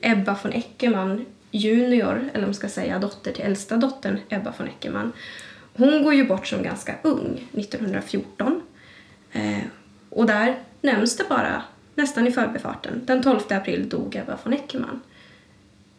Ebba 0.01 0.37
von 0.43 0.53
Eckermann 0.53 1.25
junior, 1.51 2.29
eller 2.33 2.43
om 2.43 2.49
man 2.49 2.53
ska 2.53 2.69
säga 2.69 2.99
dotter 2.99 3.31
till 3.31 3.43
äldsta 3.43 3.77
dottern 3.77 4.19
Ebba 4.29 4.53
von 4.57 4.67
Eckermann. 4.67 5.11
Hon 5.73 6.03
går 6.03 6.13
ju 6.13 6.25
bort 6.25 6.47
som 6.47 6.63
ganska 6.63 6.95
ung, 7.01 7.47
1914. 7.51 8.61
Eh, 9.31 9.63
och 10.09 10.25
där 10.25 10.59
nämns 10.81 11.17
det 11.17 11.29
bara, 11.29 11.63
nästan 11.95 12.27
i 12.27 12.31
förbifarten, 12.31 13.01
den 13.05 13.23
12 13.23 13.39
april 13.49 13.89
dog 13.89 14.15
Ebba 14.15 14.37
von 14.43 14.53
Eckermann. 14.53 15.01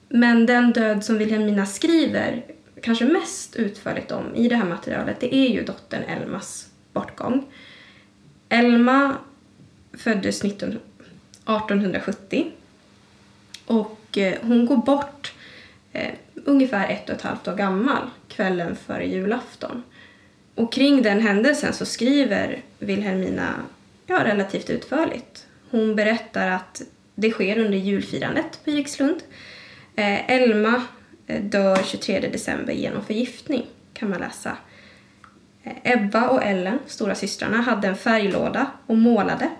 Men 0.09 0.47
den 0.47 0.73
död 0.73 1.05
som 1.05 1.19
Wilhelmina 1.19 1.67
skriver 1.67 2.45
kanske 2.83 3.05
mest 3.05 3.57
utförligt 3.57 4.12
om 4.12 4.35
i 4.35 4.49
det 4.49 4.57
här 4.57 4.64
materialet, 4.64 5.21
det 5.21 5.35
är 5.35 5.49
ju 5.49 5.64
dottern 5.64 6.03
Elmas 6.03 6.69
bortgång. 6.93 7.47
Elma 8.49 9.17
föddes 9.97 10.44
1870 10.44 12.51
och 13.66 14.18
eh, 14.18 14.38
hon 14.42 14.66
går 14.66 14.76
bort 14.76 15.32
eh, 15.92 16.14
ungefär 16.34 16.88
ett 16.88 17.09
och 17.09 17.16
ett 17.16 17.22
halvt 17.22 17.49
år 17.49 17.55
gammal 17.55 18.03
kvällen 18.28 18.76
före 18.76 19.07
julafton. 19.07 19.82
Och 20.55 20.72
kring 20.72 21.03
den 21.03 21.20
händelsen 21.20 21.72
så 21.72 21.86
skriver 21.86 22.62
Wilhelmina 22.78 23.55
ja, 24.07 24.24
relativt 24.24 24.70
utförligt. 24.70 25.47
Hon 25.70 25.97
berättar 25.97 26.51
att 26.51 26.82
det 27.14 27.30
sker 27.30 27.59
under 27.59 27.78
julfirandet 27.78 28.61
på 28.64 28.70
Erikslund 28.70 29.22
Eh, 29.97 30.30
Elma 30.30 30.82
eh, 31.26 31.42
dör 31.42 31.82
23 31.84 32.20
december 32.20 32.72
genom 32.72 33.05
förgiftning, 33.05 33.66
kan 33.94 34.11
man 34.11 34.20
läsa. 34.20 34.57
Eh, 35.62 35.72
Ebba 35.82 36.28
och 36.28 36.42
Ellen, 36.42 36.78
stora 36.86 37.14
systrarna, 37.14 37.57
hade 37.57 37.88
en 37.88 37.97
färglåda 37.97 38.70
och 38.86 38.99
målade. 38.99 39.51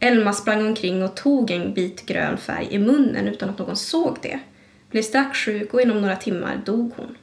Elma 0.00 0.32
sprang 0.32 0.66
omkring 0.66 1.02
och 1.02 1.16
tog 1.16 1.50
en 1.50 1.74
bit 1.74 2.06
grön 2.06 2.38
färg 2.38 2.68
i 2.70 2.78
munnen 2.78 3.28
utan 3.28 3.50
att 3.50 3.58
någon 3.58 3.76
såg 3.76 4.18
det. 4.22 4.38
Blev 4.90 5.02
strax 5.02 5.38
sjuk 5.38 5.74
och 5.74 5.80
inom 5.80 6.00
några 6.00 6.16
timmar 6.16 6.62
dog 6.64 6.92
hon. 6.96 7.16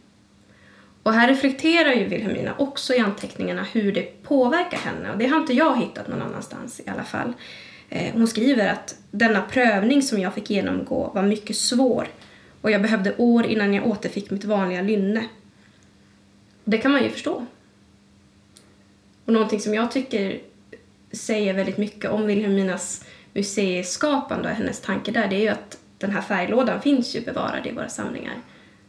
Och 1.03 1.13
här 1.13 1.27
reflekterar 1.27 1.93
ju 1.93 2.07
Wilhelmina 2.07 2.55
också 2.57 2.93
i 2.93 2.99
anteckningarna 2.99 3.63
hur 3.63 3.91
det 3.91 4.23
påverkar 4.23 4.77
henne 4.77 5.11
och 5.11 5.17
det 5.17 5.27
har 5.27 5.39
inte 5.39 5.53
jag 5.53 5.77
hittat 5.77 6.07
någon 6.07 6.21
annanstans 6.21 6.79
i 6.79 6.89
alla 6.89 7.03
fall. 7.03 7.33
Eh, 7.89 8.13
hon 8.13 8.27
skriver 8.27 8.67
att 8.67 8.95
denna 9.11 9.41
prövning 9.41 10.01
som 10.01 10.19
jag 10.19 10.33
fick 10.33 10.49
genomgå 10.49 11.11
var 11.13 11.23
mycket 11.23 11.55
svår 11.55 12.07
och 12.61 12.71
jag 12.71 12.81
behövde 12.81 13.15
år 13.17 13.45
innan 13.45 13.73
jag 13.73 13.87
återfick 13.87 14.31
mitt 14.31 14.43
vanliga 14.43 14.81
lynne. 14.81 15.25
Det 16.63 16.77
kan 16.77 16.91
man 16.91 17.03
ju 17.03 17.09
förstå. 17.09 17.45
Och 19.25 19.33
någonting 19.33 19.59
som 19.59 19.73
jag 19.73 19.91
tycker 19.91 20.39
säger 21.13 21.53
väldigt 21.53 21.77
mycket 21.77 22.11
om 22.11 22.25
Wilhelminas 22.25 23.05
museiskapande 23.33 24.49
och 24.49 24.55
hennes 24.55 24.81
tanke 24.81 25.11
där, 25.11 25.27
det 25.27 25.35
är 25.35 25.41
ju 25.41 25.49
att 25.49 25.77
den 25.97 26.11
här 26.11 26.21
färglådan 26.21 26.81
finns 26.81 27.15
ju 27.15 27.21
bevarad 27.21 27.67
i 27.67 27.71
våra 27.71 27.89
samlingar. 27.89 28.35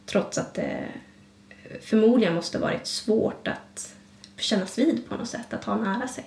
Trots 0.06 0.38
att 0.38 0.54
det 0.54 0.84
förmodligen 1.80 2.34
måste 2.34 2.58
varit 2.58 2.86
svårt 2.86 3.48
att 3.48 3.94
kännas 4.36 4.78
vid 4.78 5.08
på 5.08 5.16
något 5.16 5.28
sätt, 5.28 5.54
att 5.54 5.64
ha 5.64 5.76
nära 5.76 6.08
sig 6.08 6.24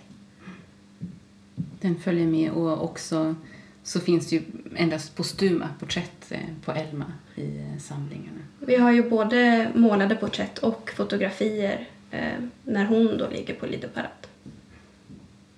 den 1.82 1.96
följer 1.96 2.28
med 2.28 2.52
och 2.52 2.84
också 2.84 3.36
så 3.84 4.00
finns 4.00 4.30
det 4.30 4.36
ju 4.36 4.42
endast 4.76 5.16
postuma 5.16 5.70
porträtt 5.80 6.32
eh, 6.32 6.40
på 6.66 6.72
Elma 6.72 7.06
i 7.36 7.58
eh, 7.60 7.80
samlingarna. 7.80 8.40
Vi 8.60 8.76
har 8.76 8.92
ju 8.92 9.10
både 9.10 9.72
målade 9.76 10.16
porträtt 10.16 10.58
och 10.58 10.92
fotografier 10.96 11.88
eh, 12.12 12.44
när 12.64 12.86
hon 12.86 13.18
då 13.18 13.30
ligger 13.30 13.54
på 13.54 13.66
Lidoparad. 13.66 14.27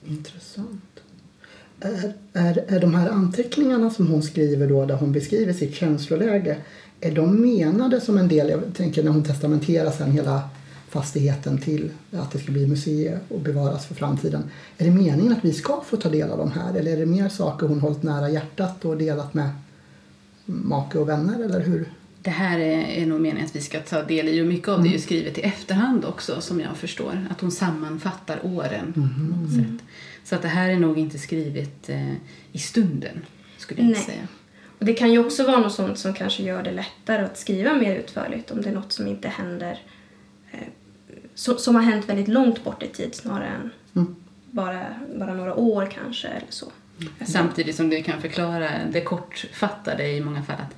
Intressant. 0.08 1.00
Är, 1.80 2.14
är, 2.34 2.64
är 2.68 2.80
de 2.80 2.96
här 2.96 3.10
anteckningarna 3.10 3.90
som 3.90 4.08
hon 4.08 4.24
skriver 4.24 4.68
då 4.68 4.86
där 4.86 4.96
hon 4.96 5.12
beskriver 5.12 5.54
sitt 5.54 5.76
känsloläge 5.76 6.58
är 7.02 7.12
de 7.12 7.42
menade 7.42 8.02
som 8.02 8.18
en 8.18 8.28
del, 8.28 8.50
jag 8.50 8.62
tänker 8.74 9.04
när 9.04 9.12
hon 9.12 9.24
testamenterar 9.24 9.92
sen 9.92 10.12
hela 10.12 10.50
fastigheten 10.90 11.58
till 11.58 11.92
att 12.12 12.32
det 12.32 12.40
ska 12.40 12.52
bli 12.52 12.68
museum 12.68 13.20
och 13.30 13.40
bevaras 13.40 13.86
för 13.86 13.96
framtiden. 13.96 14.44
Är 14.78 14.86
det 14.86 14.92
meningen 14.92 15.34
att 15.34 15.46
vi 15.46 15.54
ska 15.54 15.82
få 15.86 15.98
ta 15.98 16.10
del 16.10 16.32
av 16.32 16.38
de 16.38 16.52
här 16.52 16.74
eller 16.74 16.92
är 16.92 16.98
det 16.98 17.06
mer 17.06 17.30
saker 17.30 17.68
hon 17.68 17.80
hållit 17.80 18.04
nära 18.04 18.30
hjärtat 18.30 18.86
och 18.86 18.98
delat 18.98 19.34
med 19.34 19.50
make 20.46 21.00
och 21.00 21.10
vänner 21.10 21.44
eller 21.44 21.60
hur? 21.60 21.90
Det 22.22 22.30
här 22.30 22.60
är, 22.60 23.06
nog 23.06 23.22
meningen 23.22 23.46
att 23.46 23.56
vi 23.56 23.62
ska 23.62 23.80
ta 23.80 24.04
del 24.04 24.30
i 24.30 24.42
och 24.42 24.48
mycket 24.48 24.68
av 24.68 24.82
det 24.82 24.88
är 24.88 24.90
ju 24.90 24.96
mm. 24.96 25.02
skrivet 25.02 25.38
i 25.38 25.42
efterhand 25.42 26.06
också 26.06 26.42
som 26.42 26.60
jag 26.60 26.78
förstår. 26.78 27.28
Att 27.32 27.42
hon 27.42 27.52
sammanfattar 27.52 28.40
åren 28.46 28.94
på 28.94 29.00
något 29.00 29.54
sätt. 29.54 29.88
Så 30.24 30.36
att 30.36 30.42
det 30.42 30.48
här 30.48 30.70
är 30.70 30.80
nog 30.80 31.00
inte 31.00 31.20
skrivet 31.20 31.90
eh, 31.90 32.14
i 32.52 32.60
stunden 32.60 33.26
skulle 33.58 33.82
jag 33.82 33.92
Nej. 33.92 34.02
säga. 34.02 34.28
Och 34.80 34.86
det 34.86 34.94
kan 34.94 35.12
ju 35.12 35.20
också 35.20 35.44
vara 35.44 35.60
något 35.60 35.74
sånt 35.74 36.00
som 36.00 36.14
kanske 36.14 36.44
gör 36.44 36.64
det 36.64 36.72
lättare 36.72 37.26
att 37.26 37.38
skriva 37.38 37.74
mer 37.74 37.96
utförligt 37.96 38.52
om 38.52 38.62
det 38.62 38.70
är 38.70 38.74
något 38.74 38.92
som 38.92 39.08
inte 39.08 39.28
händer 39.28 39.80
som 41.36 41.76
har 41.76 41.82
hänt 41.82 42.10
väldigt 42.10 42.28
långt 42.28 42.64
bort 42.64 42.84
i 42.84 42.88
tid 42.88 43.16
snarare 43.16 43.48
än 43.48 43.72
mm. 43.96 44.16
bara, 44.52 44.86
bara 45.16 45.34
några 45.34 45.56
år 45.56 45.90
kanske 45.94 46.28
eller 46.28 46.48
så. 46.50 46.72
Mm. 47.00 47.14
Samtidigt 47.26 47.76
som 47.76 47.90
du 47.90 48.04
kan 48.04 48.22
förklara 48.22 48.70
det 48.92 49.02
kortfattade 49.02 50.08
i 50.08 50.22
många 50.22 50.44
fall 50.44 50.56
att 50.56 50.72
eh, 50.72 50.78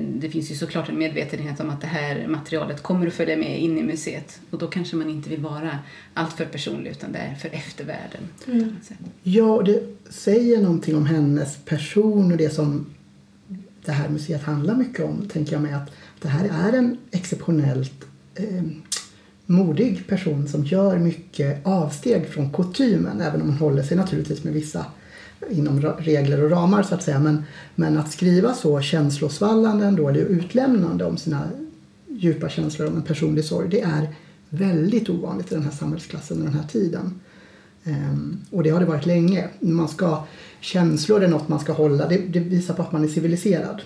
det 0.00 0.30
finns 0.30 0.50
ju 0.50 0.54
såklart 0.54 0.88
en 0.88 0.98
medvetenhet 0.98 1.60
om 1.60 1.70
att 1.70 1.80
det 1.80 1.86
här 1.86 2.26
materialet 2.28 2.82
kommer 2.82 3.06
att 3.06 3.14
följa 3.14 3.36
med 3.36 3.60
in 3.60 3.78
i 3.78 3.82
museet 3.82 4.40
och 4.50 4.58
då 4.58 4.66
kanske 4.66 4.96
man 4.96 5.10
inte 5.10 5.30
vill 5.30 5.40
vara 5.40 5.78
alltför 6.14 6.44
personlig 6.44 6.90
utan 6.90 7.12
det 7.12 7.18
är 7.18 7.34
för 7.34 7.48
eftervärlden. 7.48 8.20
Mm. 8.46 8.76
Ja, 9.22 9.62
det 9.66 9.82
säger 10.10 10.62
någonting 10.62 10.96
om 10.96 11.06
hennes 11.06 11.56
person 11.56 12.32
och 12.32 12.38
det 12.38 12.50
som 12.50 12.86
det 13.84 13.92
här 13.92 14.08
museet 14.08 14.42
handlar 14.42 14.74
mycket 14.74 15.04
om, 15.04 15.28
tänker 15.28 15.52
jag 15.52 15.62
mig 15.62 15.72
att 15.72 15.90
det 16.22 16.28
här 16.28 16.68
är 16.68 16.78
en 16.78 16.96
exceptionellt 17.10 18.04
eh, 18.34 18.62
modig 19.46 20.06
person 20.06 20.48
som 20.48 20.64
gör 20.64 20.98
mycket 20.98 21.66
avsteg 21.66 22.28
från 22.28 22.52
kutymen 22.52 23.20
även 23.20 23.42
om 23.42 23.48
hon 23.48 23.58
håller 23.58 23.82
sig 23.82 23.96
naturligtvis 23.96 24.44
med 24.44 24.52
vissa 24.52 24.86
inom 25.50 25.80
regler 25.80 26.44
och 26.44 26.50
ramar 26.50 26.82
så 26.82 26.94
att 26.94 27.02
säga. 27.02 27.18
Men, 27.18 27.44
men 27.74 27.98
att 27.98 28.12
skriva 28.12 28.54
så 28.54 28.80
känslosvallande 28.80 29.86
ändå, 29.86 30.08
eller 30.08 30.20
utlämnande 30.20 31.04
om 31.04 31.16
sina 31.16 31.48
djupa 32.08 32.48
känslor 32.48 32.88
om 32.88 32.96
en 32.96 33.02
personlig 33.02 33.44
sorg, 33.44 33.68
det 33.68 33.80
är 33.80 34.08
väldigt 34.48 35.10
ovanligt 35.10 35.52
i 35.52 35.54
den 35.54 35.64
här 35.64 35.70
samhällsklassen 35.70 36.38
och 36.38 36.44
den 36.44 36.54
här 36.54 36.68
tiden. 36.68 37.20
Um, 37.84 38.40
och 38.50 38.62
det 38.62 38.70
har 38.70 38.80
det 38.80 38.86
varit 38.86 39.06
länge. 39.06 39.48
Man 39.60 39.88
ska, 39.88 40.24
känslor 40.60 41.22
är 41.22 41.28
något 41.28 41.48
man 41.48 41.60
ska 41.60 41.72
hålla. 41.72 42.08
Det, 42.08 42.18
det 42.18 42.40
visar 42.40 42.74
på 42.74 42.82
att 42.82 42.92
man 42.92 43.04
är 43.04 43.08
civiliserad. 43.08 43.82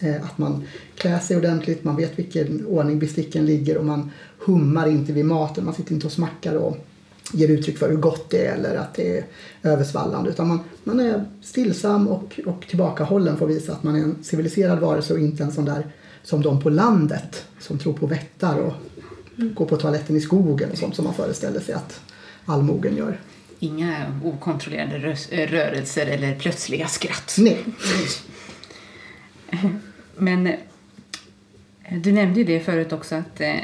Eh, 0.00 0.24
att 0.24 0.38
man 0.38 0.64
klär 0.94 1.18
sig 1.18 1.36
ordentligt, 1.36 1.84
man 1.84 1.96
vet 1.96 2.18
vilken 2.18 2.66
ordning 2.66 2.98
besticken 2.98 3.46
ligger 3.46 3.78
och 3.78 3.84
man 3.84 4.10
hummar 4.38 4.88
inte 4.88 5.12
vid 5.12 5.24
maten. 5.24 5.64
Man 5.64 5.74
sitter 5.74 5.92
inte 5.92 6.06
och 6.06 6.12
smackar 6.12 6.54
och 6.54 6.86
ger 7.32 7.48
uttryck 7.48 7.78
för 7.78 7.90
hur 7.90 7.96
gott 7.96 8.30
det 8.30 8.46
är 8.46 8.54
eller 8.54 8.76
att 8.76 8.94
det 8.94 9.18
är 9.18 9.24
översvallande. 9.62 10.30
Utan 10.30 10.48
man, 10.48 10.60
man 10.84 11.00
är 11.00 11.24
stillsam 11.42 12.08
och, 12.08 12.40
och 12.46 12.66
tillbakahållen 12.68 13.36
för 13.36 13.44
att 13.44 13.50
visa 13.50 13.72
att 13.72 13.82
man 13.82 13.96
är 13.96 14.00
en 14.00 14.22
civiliserad 14.22 14.78
varelse 14.78 15.12
och 15.12 15.20
inte 15.20 15.42
en 15.42 15.52
sån 15.52 15.64
där 15.64 15.86
som 16.22 16.42
de 16.42 16.60
på 16.60 16.70
landet 16.70 17.44
som 17.60 17.78
tror 17.78 17.92
på 17.92 18.06
vättar 18.06 18.58
och 18.58 18.72
mm. 19.38 19.54
går 19.54 19.66
på 19.66 19.76
toaletten 19.76 20.16
i 20.16 20.20
skogen 20.20 20.70
och 20.70 20.78
sånt 20.78 20.94
som 20.94 21.04
man 21.04 21.14
föreställer 21.14 21.60
sig 21.60 21.74
att 21.74 22.00
allmogen 22.44 22.96
gör. 22.96 23.20
Inga 23.58 24.20
okontrollerade 24.24 24.98
rörelser 25.30 26.06
eller 26.06 26.38
plötsliga 26.38 26.86
skratt. 26.86 27.36
Nej. 27.38 27.64
Men 30.16 30.52
du 32.02 32.12
nämnde 32.12 32.40
ju 32.40 32.46
det 32.46 32.60
förut 32.60 32.92
också 32.92 33.14
att, 33.14 33.40
eh, 33.40 33.56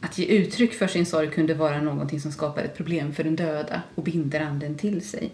att, 0.00 0.18
ge 0.18 0.26
uttryck 0.26 0.74
för 0.74 0.86
sin 0.86 1.06
sorg 1.06 1.30
kunde 1.30 1.54
vara 1.54 1.80
någonting 1.80 2.20
som 2.20 2.32
skapar 2.32 2.62
ett 2.62 2.76
problem 2.76 3.12
för 3.12 3.24
den 3.24 3.36
döda 3.36 3.82
och 3.94 4.02
binder 4.02 4.40
anden 4.40 4.74
till 4.74 5.08
sig. 5.08 5.30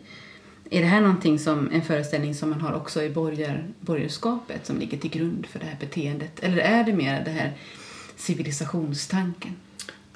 Är 0.71 0.81
det 0.81 0.87
här 0.87 1.01
någonting 1.01 1.39
som, 1.39 1.71
en 1.73 1.83
föreställning 1.83 2.35
som 2.35 2.51
man 2.51 2.61
har 2.61 2.73
också 2.73 3.03
i 3.03 3.11
borgar, 3.11 3.65
borgerskapet 3.81 4.67
som 4.67 4.79
ligger 4.79 4.99
till 4.99 5.11
grund 5.11 5.47
för 5.47 5.59
det 5.59 5.67
här 5.67 5.77
beteendet? 5.81 6.41
Eller 6.41 6.59
är 6.59 6.85
det 6.85 6.93
mer 6.93 7.25
det 7.25 7.31
här 7.31 7.53
civilisationstanken? 8.17 9.57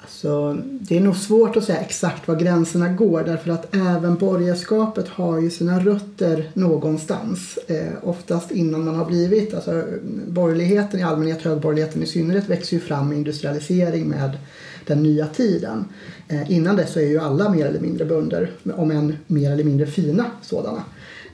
Alltså, 0.01 0.57
det 0.63 0.97
är 0.97 1.01
nog 1.01 1.15
svårt 1.15 1.57
att 1.57 1.63
säga 1.63 1.79
exakt 1.79 2.27
var 2.27 2.35
gränserna 2.35 2.89
går 2.89 3.23
därför 3.23 3.51
att 3.51 3.75
även 3.75 4.15
borgerskapet 4.15 5.07
har 5.07 5.41
ju 5.41 5.49
sina 5.49 5.79
rötter 5.79 6.51
någonstans. 6.53 7.59
Eh, 7.67 7.93
oftast 8.03 8.51
innan 8.51 8.85
man 8.85 8.95
har 8.95 9.05
blivit, 9.05 9.53
alltså 9.53 9.83
borgerligheten 10.27 10.99
i 10.99 11.03
allmänhet, 11.03 11.41
högborgerligheten 11.41 12.03
i 12.03 12.05
synnerhet 12.05 12.49
växer 12.49 12.75
ju 12.75 12.79
fram 12.79 13.09
med 13.09 13.17
industrialisering 13.17 14.07
med 14.07 14.37
den 14.85 15.03
nya 15.03 15.27
tiden. 15.27 15.85
Eh, 16.27 16.51
innan 16.51 16.75
dess 16.75 16.93
så 16.93 16.99
är 16.99 17.07
ju 17.07 17.19
alla 17.19 17.49
mer 17.49 17.65
eller 17.65 17.79
mindre 17.79 18.05
bönder, 18.05 18.51
om 18.75 18.91
än 18.91 19.17
mer 19.27 19.51
eller 19.51 19.63
mindre 19.63 19.87
fina 19.87 20.25
sådana. 20.41 20.83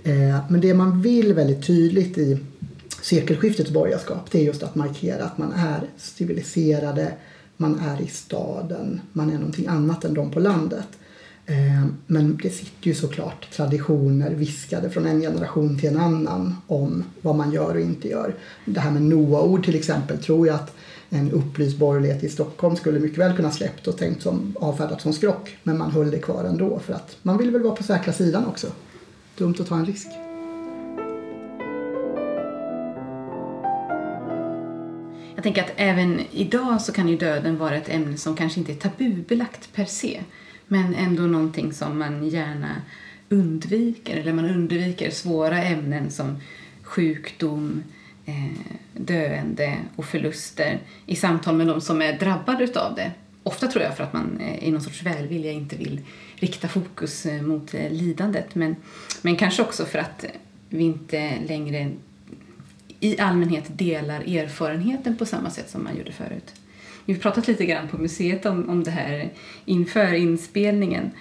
Eh, 0.04 0.40
men 0.50 0.62
det 0.62 0.74
man 0.74 1.02
vill 1.02 1.34
väldigt 1.34 1.68
tydligt 1.68 2.18
i 2.18 2.40
sekelskiftets 3.02 3.70
borgerskap 3.70 4.32
det 4.32 4.40
är 4.40 4.44
just 4.44 4.64
att 4.64 4.76
markera 4.76 5.24
att 5.24 5.38
man 5.38 5.54
är 5.54 5.90
civiliserade 5.98 7.14
man 7.58 7.80
är 7.80 8.02
i 8.02 8.08
staden, 8.08 9.02
man 9.14 9.30
är 9.30 9.38
någonting 9.38 9.68
annat 9.68 10.06
än 10.06 10.14
de 10.14 10.32
på 10.32 10.40
landet. 10.40 10.88
Eh, 11.46 11.86
men 12.08 12.40
det 12.44 12.50
sitter 12.50 12.88
ju 12.88 12.96
såklart 12.96 13.52
traditioner 13.52 14.32
viskade 14.32 14.90
från 14.90 15.06
en 15.06 15.22
generation 15.22 15.80
till 15.80 15.90
en 15.90 16.00
annan 16.00 16.56
om 16.68 17.04
vad 17.22 17.36
man 17.36 17.52
gör 17.52 17.76
och 17.76 17.82
inte 17.82 18.08
gör. 18.08 18.36
Det 18.66 18.80
här 18.80 18.92
med 18.92 19.02
Noa-ord 19.02 19.66
till 19.66 19.76
exempel 19.76 20.18
tror 20.18 20.48
jag 20.48 20.56
att 20.56 20.76
en 21.10 21.32
upplyst 21.32 21.78
borgerlighet 21.78 22.24
i 22.24 22.30
Stockholm 22.30 22.76
skulle 22.76 23.00
mycket 23.00 23.18
väl 23.18 23.36
kunna 23.36 23.52
släppt 23.52 23.88
och 23.88 23.98
tänkt 23.98 24.22
som 24.22 24.56
avfärdat 24.60 25.02
som 25.02 25.14
skrock. 25.14 25.58
Men 25.64 25.78
man 25.78 25.92
höll 25.92 26.12
det 26.12 26.20
kvar 26.20 26.44
ändå 26.44 26.80
för 26.80 26.94
att 26.94 27.18
man 27.22 27.38
vill 27.38 27.52
väl 27.52 27.64
vara 27.64 27.76
på 27.76 27.84
säkra 27.84 28.14
sidan 28.14 28.46
också. 28.46 28.68
Dumt 29.38 29.56
att 29.60 29.68
ta 29.68 29.76
en 29.76 29.86
risk. 29.86 30.08
Tänker 35.46 35.64
att 35.64 35.74
även 35.76 36.22
idag 36.32 36.82
så 36.82 36.92
kan 36.92 37.10
ju 37.10 37.18
döden 37.18 37.58
vara 37.58 37.76
ett 37.76 37.90
ämne 37.90 38.18
som 38.18 38.36
kanske 38.36 38.60
inte 38.60 38.72
är 38.72 38.76
tabubelagt 38.76 39.74
per 39.74 39.86
se. 39.86 40.22
Men 40.68 40.96
ändå 40.96 41.24
någonting 41.24 41.74
som 41.74 42.00
man 42.00 42.28
gärna 42.28 42.82
undviker. 43.30 44.18
Eller 44.18 44.34
man 44.34 44.50
undviker 44.50 45.10
svåra 45.10 45.64
ämnen 45.64 46.12
som 46.12 46.38
sjukdom, 46.84 47.84
eh, 48.26 48.60
döende 48.94 49.78
och 49.96 50.06
förluster 50.06 50.80
i 51.06 51.16
samtal 51.16 51.56
med 51.56 51.68
de 51.68 51.82
som 51.82 52.02
är 52.02 52.20
drabbade 52.20 52.80
av 52.80 52.96
det. 52.96 53.12
Ofta 53.44 53.68
tror 53.68 53.84
jag 53.84 53.98
för 53.98 54.04
att 54.04 54.14
man 54.14 54.40
eh, 54.42 54.64
i 54.64 54.72
någon 54.72 54.82
sorts 54.82 55.04
välvilja 55.04 55.52
inte 55.52 55.76
vill 55.76 56.02
rikta 56.36 56.68
fokus 56.68 57.26
eh, 57.26 57.42
mot 57.42 57.74
eh, 57.74 57.92
lidandet. 57.92 58.56
Men, 58.56 58.76
men 59.22 59.36
kanske 59.36 59.62
också 59.62 59.86
för 59.86 60.00
att 60.00 60.26
vi 60.70 60.84
inte 60.84 61.34
längre 61.48 61.92
i 63.06 63.20
allmänhet 63.20 63.78
delar 63.78 64.22
erfarenheten 64.22 65.18
på 65.18 65.26
samma 65.26 65.50
sätt 65.50 65.70
som 65.70 65.84
man 65.84 65.98
gjorde 65.98 66.12
förut. 66.12 66.54
Vi 67.06 67.14
har 67.14 67.20
pratat 67.20 67.48
lite 67.48 67.66
grann 67.66 67.88
på 67.88 67.98
museet 67.98 68.46
om, 68.46 68.70
om 68.70 68.84
det 68.84 68.92
här 68.92 69.30
inför 69.66 70.14
inspelningen 70.14 71.12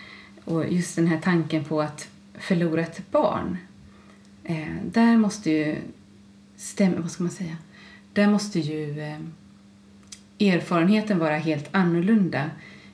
och 0.45 0.73
just 0.73 0.97
den 0.97 1.07
här 1.07 1.21
tanken 1.21 1.65
på 1.65 1.83
att 1.83 2.09
förlora 2.39 2.83
ett 2.83 3.11
barn. 3.11 3.57
Eh, 4.45 4.75
där 4.93 5.17
måste 5.17 5.51
ju 5.51 5.77
stäm, 6.57 7.03
vad 7.03 7.11
ska 7.11 7.23
man 7.23 7.33
säga? 7.33 7.57
Där 8.13 8.31
måste 8.31 8.61
ju 8.61 9.01
eh, 9.01 9.19
erfarenheten 10.55 11.19
vara 11.19 11.37
helt 11.37 11.69
annorlunda 11.71 12.51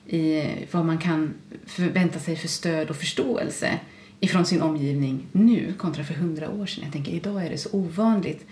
i 0.07 0.43
vad 0.71 0.85
man 0.85 0.97
kan 0.97 1.33
förvänta 1.65 2.19
sig 2.19 2.35
för 2.35 2.47
stöd 2.47 2.89
och 2.89 2.95
förståelse 2.95 3.79
ifrån 4.19 4.45
sin 4.45 4.61
omgivning 4.61 5.27
nu 5.31 5.73
kontra 5.77 6.03
för 6.03 6.13
hundra 6.13 6.49
år 6.49 6.65
sedan. 6.65 6.83
Jag 6.83 6.93
tänker 6.93 7.11
idag 7.11 7.45
är 7.45 7.49
det 7.49 7.57
så 7.57 7.69
ovanligt 7.71 8.45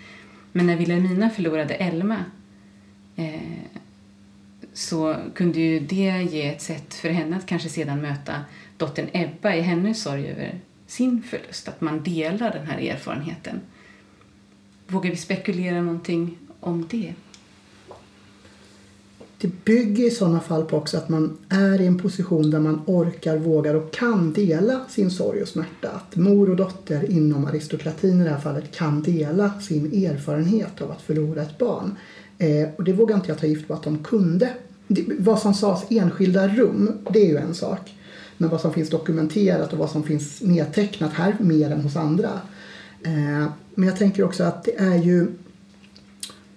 men 0.52 0.66
när 0.66 0.76
Vilhelmina 0.76 1.30
förlorade 1.30 1.74
Elma 1.74 2.24
eh, 3.16 3.40
så 4.72 5.16
kunde 5.34 5.60
ju 5.60 5.80
det 5.80 6.22
ge 6.30 6.48
ett 6.48 6.62
sätt 6.62 6.94
för 6.94 7.08
henne 7.08 7.36
att 7.36 7.46
kanske 7.46 7.68
sedan 7.68 8.00
möta 8.00 8.44
dottern 8.76 9.08
Ebba 9.12 9.54
i 9.54 9.60
hennes 9.60 10.02
sorg 10.02 10.28
över 10.28 10.60
sin 10.86 11.22
förlust. 11.22 11.68
Att 11.68 11.80
man 11.80 12.02
delar 12.02 12.52
den 12.52 12.66
här 12.66 12.78
erfarenheten. 12.78 13.60
Vågar 14.86 15.10
vi 15.10 15.16
spekulera 15.16 15.82
någonting 15.82 16.38
om 16.60 16.86
det? 16.90 17.14
Det 19.42 19.64
bygger 19.64 20.04
i 20.04 20.10
sådana 20.10 20.40
fall 20.40 20.64
på 20.64 20.76
också 20.76 20.96
att 20.96 21.08
man 21.08 21.38
är 21.48 21.80
i 21.80 21.86
en 21.86 21.98
position 21.98 22.50
där 22.50 22.60
man 22.60 22.82
orkar, 22.86 23.36
vågar 23.36 23.74
och 23.74 23.92
kan 23.92 24.32
dela 24.32 24.80
sin 24.88 25.10
sorg 25.10 25.42
och 25.42 25.48
smärta. 25.48 25.90
Att 25.90 26.16
mor 26.16 26.50
och 26.50 26.56
dotter 26.56 27.10
inom 27.10 27.44
aristokratin 27.44 28.20
i 28.20 28.24
det 28.24 28.30
här 28.30 28.40
fallet 28.40 28.72
kan 28.72 29.02
dela 29.02 29.60
sin 29.60 30.04
erfarenhet 30.04 30.80
av 30.80 30.90
att 30.90 31.02
förlora 31.02 31.42
ett 31.42 31.58
barn. 31.58 31.96
Eh, 32.38 32.68
och 32.76 32.84
det 32.84 32.92
vågar 32.92 33.16
inte 33.16 33.28
jag 33.28 33.38
ta 33.38 33.46
gift 33.46 33.68
på 33.68 33.74
att 33.74 33.82
de 33.82 34.04
kunde. 34.04 34.50
Det, 34.88 35.04
vad 35.18 35.38
som 35.38 35.54
sades 35.54 35.84
enskilda 35.90 36.48
rum, 36.48 36.92
det 37.12 37.18
är 37.18 37.28
ju 37.28 37.36
en 37.36 37.54
sak. 37.54 37.94
Men 38.36 38.50
vad 38.50 38.60
som 38.60 38.72
finns 38.72 38.90
dokumenterat 38.90 39.72
och 39.72 39.78
vad 39.78 39.90
som 39.90 40.02
finns 40.02 40.42
nedtecknat 40.42 41.12
här 41.12 41.36
mer 41.40 41.70
än 41.70 41.80
hos 41.80 41.96
andra. 41.96 42.30
Eh, 43.02 43.46
men 43.74 43.88
jag 43.88 43.96
tänker 43.96 44.24
också 44.24 44.44
att 44.44 44.64
det 44.64 44.78
är 44.78 44.96
ju 44.96 45.26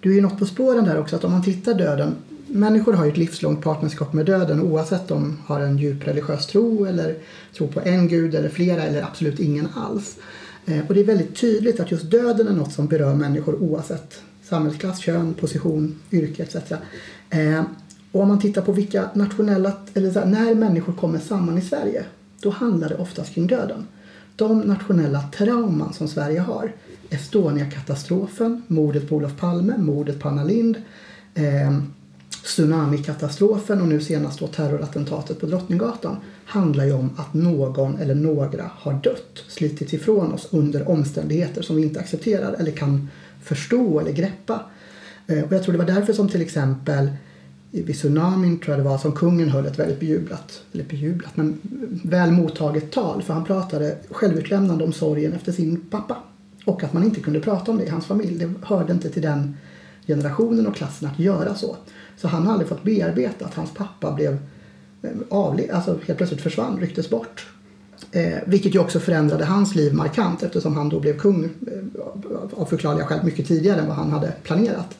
du 0.00 0.10
är 0.10 0.14
ju 0.14 0.20
något 0.20 0.38
på 0.38 0.46
spåren 0.46 0.84
där 0.84 0.98
också 0.98 1.16
att 1.16 1.24
om 1.24 1.32
man 1.32 1.42
tittar 1.42 1.74
döden 1.74 2.14
människor 2.54 2.92
har 2.92 3.04
ju 3.04 3.10
ett 3.10 3.16
livslångt 3.16 3.64
partnerskap 3.64 4.12
med 4.12 4.26
döden 4.26 4.60
oavsett 4.60 5.10
om 5.10 5.22
de 5.22 5.38
har 5.46 5.60
en 5.60 5.78
djup 5.78 6.06
religiös 6.06 6.46
tro 6.46 6.84
eller 6.84 7.16
tror 7.56 7.68
på 7.68 7.80
en 7.80 8.08
gud 8.08 8.34
eller 8.34 8.48
flera 8.48 8.82
eller 8.82 9.02
absolut 9.02 9.40
ingen 9.40 9.68
alls. 9.74 10.16
Eh, 10.66 10.86
och 10.88 10.94
det 10.94 11.00
är 11.00 11.04
väldigt 11.04 11.36
tydligt 11.36 11.80
att 11.80 11.90
just 11.90 12.10
döden 12.10 12.48
är 12.48 12.52
något 12.52 12.72
som 12.72 12.86
berör 12.86 13.14
människor 13.14 13.62
oavsett 13.62 14.22
samhällsklass, 14.42 14.98
kön, 14.98 15.34
position, 15.34 15.98
yrke 16.12 16.42
etc. 16.42 16.72
Eh, 17.30 17.62
och 18.12 18.20
om 18.20 18.28
man 18.28 18.40
tittar 18.40 18.62
på 18.62 18.72
vilka 18.72 19.08
nationella, 19.14 19.72
eller 19.94 20.24
när 20.24 20.54
människor 20.54 20.92
kommer 20.92 21.18
samman 21.18 21.58
i 21.58 21.62
Sverige, 21.62 22.04
då 22.40 22.50
handlar 22.50 22.88
det 22.88 22.96
oftast 22.96 23.34
kring 23.34 23.46
döden. 23.46 23.86
De 24.36 24.60
nationella 24.60 25.22
trauman 25.22 25.92
som 25.92 26.08
Sverige 26.08 26.40
har, 26.40 26.72
Estonia-katastrofen, 27.10 28.62
mordet 28.66 29.08
på 29.08 29.16
Olof 29.16 29.36
Palme, 29.36 29.78
mordet 29.78 30.20
på 30.20 30.28
Anna 30.28 30.44
Lindh, 30.44 30.80
eh, 31.34 31.78
tsunamikatastrofen 32.44 33.80
och 33.80 33.88
nu 33.88 34.00
senast 34.00 34.38
då 34.38 34.46
terrorattentatet 34.46 35.40
på 35.40 35.46
Drottninggatan 35.46 36.16
handlar 36.44 36.84
ju 36.84 36.92
om 36.92 37.10
att 37.16 37.34
någon 37.34 37.98
eller 37.98 38.14
några 38.14 38.70
har 38.78 38.92
dött, 38.92 39.44
slitits 39.48 39.94
ifrån 39.94 40.32
oss 40.32 40.48
under 40.50 40.88
omständigheter 40.88 41.62
som 41.62 41.76
vi 41.76 41.82
inte 41.82 42.00
accepterar 42.00 42.52
eller 42.52 42.70
kan 42.70 43.08
förstå 43.42 44.00
eller 44.00 44.12
greppa. 44.12 44.60
Eh, 45.26 45.44
och 45.44 45.52
jag 45.52 45.62
tror 45.62 45.72
det 45.72 45.78
var 45.78 45.94
därför 45.94 46.12
som 46.12 46.28
till 46.28 46.42
exempel 46.42 47.08
vid 47.70 47.96
tsunamin 47.96 48.58
tror 48.58 48.76
jag 48.76 48.84
det 48.84 48.90
var 48.90 48.98
som 48.98 49.12
kungen 49.12 49.48
höll 49.48 49.66
ett 49.66 49.78
väldigt 49.78 50.00
bejublat, 50.00 50.62
eller 50.72 50.84
bejublat, 50.84 51.36
men 51.36 51.58
väl 52.04 52.30
mottaget 52.30 52.92
tal 52.92 53.22
för 53.22 53.34
han 53.34 53.44
pratade 53.44 53.98
självutlämnande 54.10 54.84
om 54.84 54.92
sorgen 54.92 55.32
efter 55.32 55.52
sin 55.52 55.80
pappa. 55.90 56.16
Och 56.64 56.84
att 56.84 56.92
man 56.92 57.04
inte 57.04 57.20
kunde 57.20 57.40
prata 57.40 57.70
om 57.70 57.78
det 57.78 57.84
i 57.84 57.88
hans 57.88 58.06
familj. 58.06 58.38
Det 58.38 58.66
hörde 58.66 58.92
inte 58.92 59.10
till 59.10 59.22
den 59.22 59.56
generationen 60.06 60.66
och 60.66 60.74
klassen 60.74 61.08
att 61.08 61.18
göra 61.18 61.54
så. 61.54 61.76
Så 62.16 62.28
han 62.28 62.46
har 62.46 62.52
aldrig 62.52 62.68
fått 62.68 62.82
bearbeta 62.82 63.44
att 63.44 63.54
hans 63.54 63.70
pappa 63.74 64.12
blev 64.12 64.38
eh, 65.02 65.10
avled, 65.28 65.70
alltså 65.70 65.98
helt 66.06 66.16
plötsligt 66.16 66.42
försvann, 66.42 66.80
rycktes 66.80 67.10
bort. 67.10 67.46
Eh, 68.12 68.38
vilket 68.46 68.74
ju 68.74 68.78
också 68.78 69.00
förändrade 69.00 69.44
hans 69.44 69.74
liv 69.74 69.94
markant 69.94 70.42
eftersom 70.42 70.76
han 70.76 70.88
då 70.88 71.00
blev 71.00 71.18
kung 71.18 71.44
eh, 71.44 72.60
av 72.60 72.66
förklarliga 72.66 73.06
skäl 73.06 73.24
mycket 73.24 73.48
tidigare 73.48 73.80
än 73.80 73.86
vad 73.86 73.96
han 73.96 74.10
hade 74.10 74.32
planerat. 74.42 74.96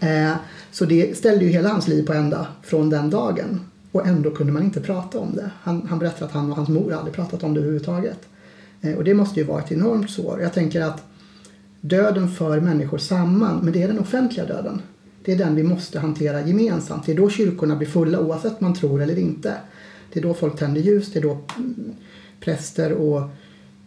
Eh, 0.00 0.32
så 0.70 0.84
det 0.84 1.18
ställde 1.18 1.44
ju 1.44 1.50
hela 1.50 1.68
hans 1.68 1.88
liv 1.88 2.06
på 2.06 2.12
ända 2.12 2.46
från 2.62 2.90
den 2.90 3.10
dagen. 3.10 3.60
Och 3.92 4.06
ändå 4.06 4.30
kunde 4.30 4.52
man 4.52 4.62
inte 4.62 4.80
prata 4.80 5.18
om 5.18 5.36
det. 5.36 5.50
Han, 5.62 5.86
han 5.88 5.98
berättar 5.98 6.26
att 6.26 6.32
han 6.32 6.50
och 6.50 6.56
hans 6.56 6.68
mor 6.68 6.92
aldrig 6.92 7.14
pratat 7.14 7.42
om 7.42 7.54
det 7.54 7.60
överhuvudtaget. 7.60 8.18
Eh, 8.80 8.94
och 8.94 9.04
det 9.04 9.14
måste 9.14 9.40
ju 9.40 9.46
vara 9.46 9.62
ett 9.62 9.72
enormt 9.72 10.10
sår. 10.10 10.40
Jag 10.42 10.52
tänker 10.52 10.80
att 10.80 11.02
döden 11.88 12.28
för 12.28 12.60
människor 12.60 12.98
samman, 12.98 13.60
men 13.62 13.72
det 13.72 13.82
är 13.82 13.88
den 13.88 13.98
offentliga 13.98 14.46
döden. 14.46 14.82
Det 15.24 15.32
är 15.32 15.36
den 15.36 15.54
vi 15.54 15.62
måste 15.62 15.98
hantera 15.98 16.46
gemensamt. 16.46 17.06
Det 17.06 17.12
är 17.12 17.16
då 17.16 17.30
kyrkorna 17.30 17.76
blir 17.76 17.88
fulla 17.88 18.20
oavsett 18.20 18.60
man 18.60 18.74
tror 18.74 19.02
eller 19.02 19.18
inte. 19.18 19.54
Det 20.12 20.20
är 20.20 20.22
då 20.22 20.34
folk 20.34 20.58
tänder 20.58 20.80
ljus, 20.80 21.12
det 21.12 21.18
är 21.18 21.22
då 21.22 21.38
mm, 21.56 21.94
präster 22.40 22.92
och 22.92 23.20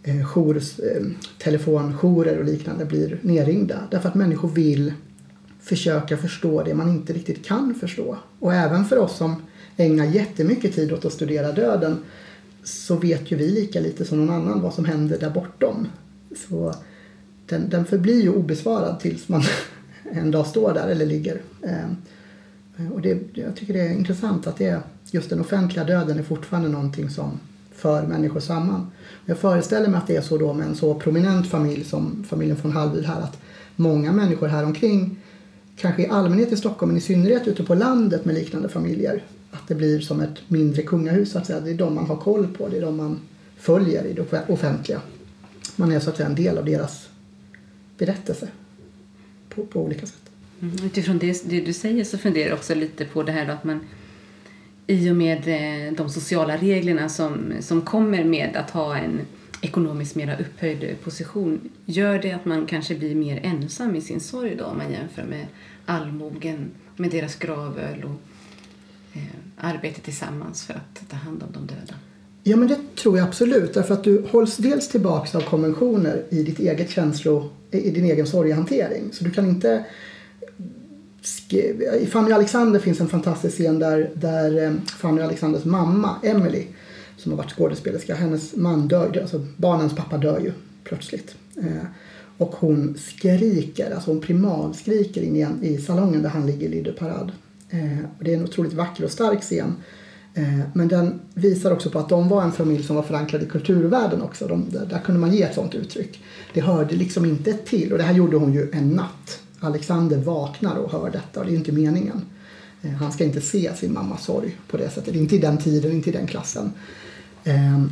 eh, 0.04 0.20
eh, 0.20 1.06
telefonjourer 1.38 2.38
och 2.38 2.46
liknande 2.46 2.86
blir 2.86 3.20
nerringda. 3.22 3.80
Därför 3.92 4.10
att 4.10 4.16
människor 4.16 4.50
vill 4.50 4.94
försöka 5.62 6.18
förstå 6.18 6.64
det 6.64 6.74
man 6.74 6.90
inte 6.90 7.14
riktigt 7.14 7.46
kan 7.46 7.76
förstå. 7.76 8.18
Och 8.40 8.54
även 8.54 8.86
för 8.86 8.98
oss 8.98 9.18
som 9.18 9.36
ägnar 9.78 10.06
jättemycket 10.06 10.76
tid 10.76 10.94
åt 10.94 11.06
att 11.06 11.14
studera 11.14 11.52
döden 11.52 11.98
så 12.64 12.96
vet 12.96 13.32
ju 13.32 13.36
vi 13.36 13.52
lika 13.52 13.80
lite 13.80 14.06
som 14.06 14.26
någon 14.26 14.36
annan 14.36 14.62
vad 14.62 14.74
som 14.74 14.86
händer 14.86 15.20
där 15.20 15.30
bortom. 15.30 15.88
Så 16.50 16.76
den, 17.50 17.70
den 17.70 17.86
förblir 17.86 18.22
ju 18.22 18.30
obesvarad 18.30 19.00
tills 19.00 19.30
man 19.30 19.44
en 20.12 20.32
dag 20.32 20.48
står 20.48 20.74
där 20.74 20.88
eller 20.88 21.06
ligger. 21.06 21.42
Ehm, 21.64 21.96
och 22.94 23.02
det, 23.02 23.20
jag 23.34 23.56
tycker 23.56 23.74
det 23.74 23.82
är 23.82 23.94
intressant 23.94 24.48
att 24.48 24.58
det 24.58 24.66
är, 24.66 24.82
just 25.12 25.30
den 25.30 25.42
offentliga 25.42 25.86
döden 25.86 26.20
är 26.20 26.24
fortfarande 26.24 26.70
någonting 26.70 27.10
som 27.10 27.40
för 27.76 28.08
människor 28.08 28.40
samman. 28.40 28.92
Jag 29.26 29.38
föreställer 29.38 29.88
mig 29.88 29.98
att 29.98 30.08
det 30.08 30.16
är 30.16 30.22
så 30.22 30.38
då 30.38 30.54
med 30.54 30.68
en 30.68 30.76
så 30.76 30.94
prominent 30.96 31.48
familj 31.48 31.84
som 31.84 32.26
familjen 32.30 32.58
från 32.58 32.72
Hallwyl 32.72 33.06
här 33.06 33.22
att 33.22 33.38
många 33.76 34.12
människor 34.12 34.48
här 34.48 34.66
omkring 34.66 35.18
kanske 35.76 36.02
i 36.02 36.08
allmänhet 36.08 36.52
i 36.52 36.58
Stockholm 36.58 36.90
men 36.90 36.98
i 36.98 37.02
synnerhet 37.02 37.48
ute 37.48 37.64
på 37.64 37.76
landet 37.76 38.26
med 38.26 38.36
liknande 38.36 38.70
familjer 38.70 39.24
att 39.52 39.68
det 39.68 39.76
blir 39.76 40.00
som 40.00 40.20
ett 40.20 40.38
mindre 40.48 40.82
kungahus 40.82 41.32
så 41.32 41.38
att 41.38 41.46
säga. 41.46 41.60
Det 41.60 41.72
är 41.72 41.76
de 41.76 41.96
man 41.96 42.06
har 42.06 42.16
koll 42.16 42.48
på, 42.48 42.68
det 42.68 42.78
är 42.78 42.82
de 42.82 42.98
man 42.98 43.20
följer 43.58 44.06
i 44.06 44.14
det 44.14 44.46
offentliga. 44.48 45.02
Man 45.76 45.92
är 45.92 46.00
så 46.00 46.10
att 46.10 46.18
säga 46.18 46.30
en 46.30 46.36
del 46.36 46.58
av 46.58 46.66
deras 46.66 47.09
berättelse 48.00 48.48
på, 49.50 49.66
på 49.66 49.82
olika 49.82 50.06
sätt. 50.06 50.30
Mm, 50.62 50.86
utifrån 50.86 51.18
det, 51.18 51.50
det, 51.50 51.62
du 51.62 51.74
säger 51.74 52.04
så 52.04 52.18
funderar 52.18 52.48
jag 52.48 52.58
också 52.58 52.76
lite 52.76 53.06
på 53.06 53.24
det 53.24 53.32
här 53.32 53.48
att 53.48 53.64
man 53.64 53.80
i 54.88 55.12
och 55.12 55.16
med 55.16 55.38
eh, 55.38 55.94
de 55.94 56.10
sociala 56.10 56.58
reglerna 56.58 57.10
som, 57.10 57.54
som 57.60 57.82
kommer 57.82 58.24
med 58.24 58.56
att 58.56 58.70
ha 58.70 58.98
en 58.98 59.20
ekonomiskt 59.62 60.16
mer 60.16 60.38
upphöjd 60.40 60.96
position 61.04 61.70
gör 61.86 62.20
det 62.20 62.32
att 62.32 62.46
man 62.46 62.66
kanske 62.66 62.96
blir 62.96 63.16
mer 63.16 63.40
ensam 63.44 63.96
i 63.96 64.02
sin 64.02 64.20
sorg 64.20 64.56
då 64.56 64.66
om 64.66 64.78
man 64.78 64.92
jämför 64.92 65.24
med 65.24 65.48
allmogen 65.86 66.72
med 66.96 67.12
deras 67.12 67.36
gravöl 67.36 68.04
och 68.04 68.22
eh, 69.18 69.24
arbete 69.58 70.02
tillsammans 70.02 70.66
för 70.66 70.74
att 70.74 71.10
ta 71.10 71.16
hand 71.16 71.44
om 71.44 71.50
de 71.54 71.68
döda. 71.68 71.94
Ja 72.44 72.58
men 72.58 72.68
det 72.68 72.96
tror 72.96 73.18
jag 73.18 73.28
absolut 73.28 73.74
därför 73.74 73.94
att 73.94 74.04
du 74.04 74.26
hålls 74.32 74.58
dels 74.58 74.90
tillbaks 74.90 75.36
av 75.36 75.42
konventioner 75.42 76.24
i 76.30 76.44
ditt 76.44 76.60
eget 76.60 76.90
känslo, 76.90 77.50
i 77.72 77.90
din 77.90 78.06
egen 78.06 78.28
sorgehantering. 78.28 79.04
Så 79.12 79.24
du 79.24 79.32
kan 79.32 79.50
inte 79.50 79.86
i 82.00 82.06
Fanny 82.06 82.32
och 82.32 82.36
Alexander 82.36 82.80
finns 82.80 83.02
en 83.02 83.08
fantastisk 83.08 83.56
scen 83.56 83.80
där, 83.80 84.12
där 84.14 84.64
eh, 84.64 84.74
Fanny 84.98 85.22
och 85.22 85.26
Alexanders 85.26 85.66
mamma, 85.66 86.16
Emily, 86.24 86.66
som 87.18 87.32
har 87.32 87.38
varit 87.38 87.52
skådespelerska, 87.52 88.16
hennes 88.16 88.56
man 88.56 88.88
dör, 88.88 89.20
alltså 89.22 89.46
barnens 89.58 89.96
pappa 89.96 90.18
dör 90.18 90.40
ju 90.40 90.52
plötsligt. 90.84 91.36
Eh, 91.58 91.86
och 92.38 92.56
hon 92.56 92.98
skriker, 92.98 93.92
alltså 93.92 94.12
hon 94.12 94.22
primalskriker 94.22 95.22
in 95.22 95.36
igen 95.36 95.60
i 95.64 95.78
salongen 95.78 96.22
där 96.22 96.30
han 96.30 96.46
ligger 96.46 96.68
i 96.68 96.70
Lider 96.70 96.92
parad. 96.92 97.32
Eh, 97.70 98.00
och 98.18 98.24
det 98.24 98.34
är 98.34 98.38
en 98.38 98.44
otroligt 98.44 98.74
vacker 98.74 99.04
och 99.04 99.12
stark 99.12 99.42
scen. 99.42 99.76
Eh, 100.40 100.60
men 100.74 100.88
den 100.88 101.20
visar 101.34 101.72
också 101.72 101.90
på 101.90 102.00
att 102.00 102.10
de 102.10 102.30
var 102.30 102.44
en 102.44 102.52
familj 102.52 102.84
som 102.84 102.96
var 102.96 103.04
förankrad 103.04 103.44
i 103.44 103.46
kulturvärlden 103.46 104.22
också. 104.22 104.48
De, 104.48 104.70
där, 104.70 104.86
där, 104.86 105.00
kunde 105.00 105.22
man 105.22 105.32
ge 105.32 105.44
ett 105.44 105.56
sånt 105.56 105.76
uttryck. 105.76 106.24
Det 106.54 106.62
hörde 106.62 106.96
liksom 106.96 107.26
inte 107.26 107.54
till 107.54 107.92
och 107.92 107.98
det 107.98 108.04
här 108.04 108.14
gjorde 108.14 108.38
hon 108.38 108.54
ju 108.54 108.72
en 108.72 108.90
natt. 108.90 109.40
Alexander 109.60 110.18
vaknar 110.18 110.76
och 110.76 110.92
hör 110.92 111.10
detta 111.12 111.40
och 111.40 111.46
det 111.46 111.52
är 111.52 111.56
inte 111.56 111.72
meningen. 111.72 112.22
Eh, 112.82 112.92
han 112.92 113.12
ska 113.12 113.24
inte 113.24 113.42
se 113.42 113.76
sin 113.76 113.94
mammas 113.94 114.24
sorg 114.24 114.58
på 114.68 114.78
det 114.78 114.90
sättet. 114.90 115.16
Inte 115.16 115.36
i 115.36 115.40
den 115.40 115.58
tiden, 115.58 115.92
inte 115.92 116.10
i 116.10 116.14
den 116.14 116.28
klassen. 116.28 116.72
Ehm, 117.44 117.90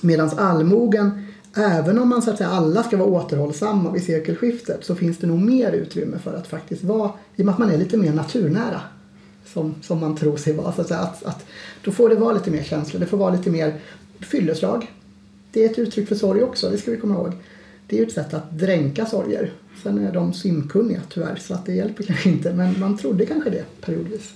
Medan 0.00 0.30
allmogen, 0.38 1.26
även 1.56 1.98
om 1.98 2.08
man 2.08 2.22
så 2.22 2.30
att 2.30 2.38
säga 2.38 2.50
alla 2.50 2.82
ska 2.82 2.96
vara 2.96 3.08
återhållsamma 3.08 3.90
vid 3.90 4.04
sekelskiftet 4.04 4.84
så 4.84 4.94
finns 4.94 5.18
det 5.18 5.26
nog 5.26 5.38
mer 5.38 5.72
utrymme 5.72 6.18
för 6.18 6.34
att 6.34 6.46
faktiskt 6.46 6.84
vara, 6.84 7.10
i 7.36 7.42
och 7.42 7.46
med 7.46 7.52
att 7.52 7.58
man 7.58 7.70
är 7.70 7.78
lite 7.78 7.96
mer 7.96 8.12
naturnära 8.12 8.80
som, 9.54 9.74
som 9.82 10.00
man 10.00 10.16
tror 10.16 10.36
sig 10.36 10.52
vara. 10.52 10.72
Så 10.72 10.80
att, 10.80 10.90
att, 10.90 11.24
att, 11.24 11.46
då 11.84 11.92
får 11.92 12.08
det 12.08 12.14
vara 12.14 12.32
lite 12.32 12.50
mer 12.50 12.62
känslor, 12.62 13.00
det 13.00 13.06
får 13.06 13.18
vara 13.18 13.34
lite 13.34 13.50
mer 13.50 13.80
fylleslag. 14.20 14.90
Det 15.52 15.64
är 15.64 15.70
ett 15.70 15.78
uttryck 15.78 16.08
för 16.08 16.14
sorg 16.14 16.42
också, 16.42 16.70
det 16.70 16.78
ska 16.78 16.90
vi 16.90 16.96
komma 16.96 17.14
ihåg. 17.14 17.32
Det 17.86 17.96
är 17.96 18.00
ju 18.00 18.06
ett 18.06 18.12
sätt 18.12 18.34
att 18.34 18.58
dränka 18.58 19.06
sorger. 19.06 19.52
Sen 19.82 19.98
är 19.98 20.12
de 20.12 20.32
simkunniga 20.32 21.00
tyvärr 21.08 21.36
så 21.36 21.54
att 21.54 21.66
det 21.66 21.74
hjälper 21.74 22.04
kanske 22.04 22.28
inte 22.28 22.52
men 22.52 22.80
man 22.80 22.96
trodde 22.96 23.26
kanske 23.26 23.50
det 23.50 23.64
periodvis. 23.80 24.32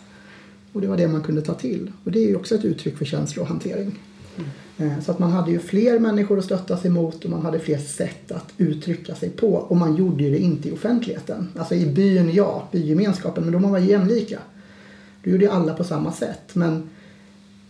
Och 0.72 0.80
det 0.80 0.86
var 0.86 0.96
det 0.96 1.08
man 1.08 1.22
kunde 1.22 1.42
ta 1.42 1.54
till. 1.54 1.92
Och 2.04 2.12
det 2.12 2.18
är 2.18 2.28
ju 2.28 2.36
också 2.36 2.54
ett 2.54 2.64
uttryck 2.64 2.98
för 2.98 3.04
känslohantering. 3.04 3.98
Mm. 4.78 5.02
Så 5.02 5.10
att 5.10 5.18
man 5.18 5.30
hade 5.30 5.50
ju 5.50 5.58
fler 5.58 5.98
människor 5.98 6.38
att 6.38 6.44
stötta 6.44 6.76
sig 6.76 6.90
mot 6.90 7.24
och 7.24 7.30
man 7.30 7.42
hade 7.42 7.58
fler 7.58 7.78
sätt 7.78 8.32
att 8.32 8.52
uttrycka 8.56 9.14
sig 9.14 9.30
på. 9.30 9.54
Och 9.54 9.76
man 9.76 9.96
gjorde 9.96 10.24
ju 10.24 10.30
det 10.30 10.38
inte 10.38 10.68
i 10.68 10.72
offentligheten. 10.72 11.48
Alltså 11.56 11.74
i 11.74 11.86
byn, 11.86 12.30
ja, 12.34 12.68
bygemenskapen, 12.72 13.44
men 13.44 13.52
då 13.52 13.58
man 13.58 13.70
var 13.70 13.78
jämlika. 13.78 14.38
Då 15.22 15.30
gjorde 15.30 15.52
alla 15.52 15.74
på 15.74 15.84
samma 15.84 16.12
sätt. 16.12 16.54
Men 16.54 16.90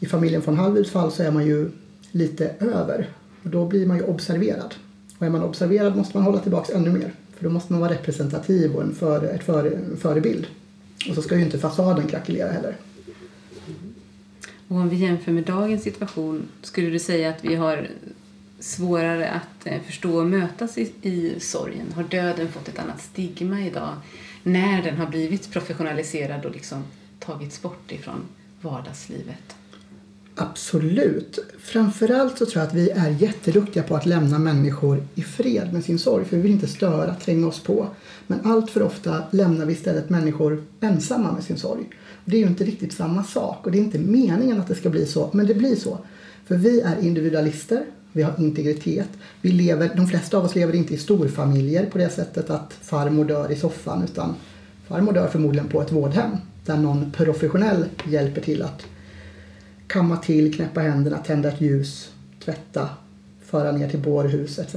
i 0.00 0.06
familjen 0.06 0.42
von 0.44 0.56
Hallwyls 0.56 0.90
fall 0.90 1.12
så 1.12 1.22
är 1.22 1.30
man 1.30 1.46
ju 1.46 1.70
lite 2.12 2.54
över. 2.60 3.08
Och 3.42 3.50
då 3.50 3.66
blir 3.66 3.86
man 3.86 3.96
ju 3.96 4.02
observerad. 4.02 4.74
Och 5.18 5.26
är 5.26 5.30
man 5.30 5.42
observerad 5.42 5.96
måste 5.96 6.16
man 6.16 6.24
hålla 6.24 6.38
tillbaka 6.38 6.72
ännu 6.72 6.90
mer. 6.90 7.12
För 7.36 7.44
då 7.44 7.50
måste 7.50 7.72
man 7.72 7.80
vara 7.80 7.92
representativ 7.92 8.76
och 8.76 8.82
en, 8.82 8.94
före, 8.94 9.28
ett 9.28 9.44
före, 9.44 9.70
en 9.70 9.96
förebild. 9.96 10.46
Och 11.08 11.14
så 11.14 11.22
ska 11.22 11.36
ju 11.36 11.42
inte 11.44 11.58
fasaden 11.58 12.06
krackelera 12.06 12.52
heller. 12.52 12.76
Och 14.68 14.76
om 14.76 14.88
vi 14.88 14.96
jämför 14.96 15.32
med 15.32 15.44
dagens 15.44 15.82
situation, 15.82 16.48
skulle 16.62 16.90
du 16.90 16.98
säga 16.98 17.30
att 17.30 17.44
vi 17.44 17.54
har 17.54 17.88
svårare 18.60 19.28
att 19.28 19.66
eh, 19.66 19.82
förstå 19.86 20.18
och 20.18 20.26
mötas 20.26 20.78
i, 20.78 20.92
i 21.02 21.40
sorgen? 21.40 21.92
Har 21.94 22.02
döden 22.02 22.48
fått 22.48 22.68
ett 22.68 22.78
annat 22.78 23.02
stigma 23.02 23.60
idag 23.60 23.96
när 24.42 24.82
den 24.82 24.96
har 24.96 25.06
blivit 25.06 25.50
professionaliserad 25.50 26.44
och 26.44 26.52
liksom 26.52 26.84
tagits 27.18 27.62
bort 27.62 27.92
ifrån 27.92 28.28
vardagslivet? 28.60 29.54
Absolut. 30.34 31.38
Framförallt 31.58 32.38
så 32.38 32.46
tror 32.46 32.60
jag 32.62 32.68
att 32.68 32.74
vi 32.74 32.90
är 32.90 33.10
jätteduktiga 33.10 33.82
på 33.82 33.96
att 33.96 34.06
lämna 34.06 34.38
människor 34.38 35.02
i 35.14 35.22
fred 35.22 35.72
med 35.72 35.84
sin 35.84 35.98
sorg 35.98 36.24
för 36.24 36.36
vi 36.36 36.42
vill 36.42 36.52
inte 36.52 36.66
störa, 36.66 37.14
tränga 37.14 37.46
oss 37.46 37.60
på. 37.62 37.88
Men 38.26 38.40
allt 38.44 38.70
för 38.70 38.82
ofta 38.82 39.22
lämnar 39.30 39.66
vi 39.66 39.72
istället 39.72 40.10
människor 40.10 40.64
ensamma 40.80 41.32
med 41.32 41.44
sin 41.44 41.58
sorg. 41.58 41.90
Det 42.24 42.36
är 42.36 42.40
ju 42.40 42.46
inte 42.46 42.64
riktigt 42.64 42.92
samma 42.92 43.24
sak 43.24 43.66
och 43.66 43.72
det 43.72 43.78
är 43.78 43.82
inte 43.82 43.98
meningen 43.98 44.60
att 44.60 44.68
det 44.68 44.74
ska 44.74 44.90
bli 44.90 45.06
så, 45.06 45.30
men 45.32 45.46
det 45.46 45.54
blir 45.54 45.76
så. 45.76 45.98
För 46.46 46.56
vi 46.56 46.80
är 46.80 47.00
individualister, 47.00 47.84
vi 48.12 48.22
har 48.22 48.34
integritet. 48.38 49.08
Vi 49.40 49.50
lever, 49.52 49.90
de 49.96 50.06
flesta 50.06 50.38
av 50.38 50.44
oss 50.44 50.54
lever 50.54 50.74
inte 50.74 50.94
i 50.94 50.98
storfamiljer 50.98 51.86
på 51.86 51.98
det 51.98 52.10
sättet 52.10 52.50
att 52.50 52.72
farmor 52.72 53.24
dör 53.24 53.52
i 53.52 53.56
soffan 53.56 54.04
utan 54.04 54.34
farmor 54.88 55.12
dör 55.12 55.28
förmodligen 55.28 55.68
på 55.68 55.82
ett 55.82 55.92
vårdhem 55.92 56.30
där 56.64 56.76
någon 56.76 57.10
professionell 57.10 57.84
hjälper 58.06 58.40
till 58.40 58.62
att 58.62 58.86
kamma 59.86 60.16
till, 60.16 60.54
knäppa 60.54 60.80
händerna, 60.80 61.18
tända 61.18 61.48
ett 61.48 61.60
ljus, 61.60 62.10
tvätta, 62.44 62.88
föra 63.44 63.72
ner 63.72 63.88
till 63.88 63.98
bårhus 63.98 64.58
etc. 64.58 64.74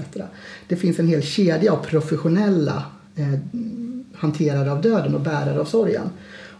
Det 0.67 0.75
finns 0.75 0.99
en 0.99 1.07
hel 1.07 1.21
kedja 1.21 1.73
av 1.73 1.77
professionella 1.85 2.85
eh, 3.15 3.39
hanterare 4.15 4.71
av 4.71 4.81
döden 4.81 5.15
och 5.15 5.21
bärare 5.21 5.59
av 5.59 5.65
sorgen. 5.65 6.09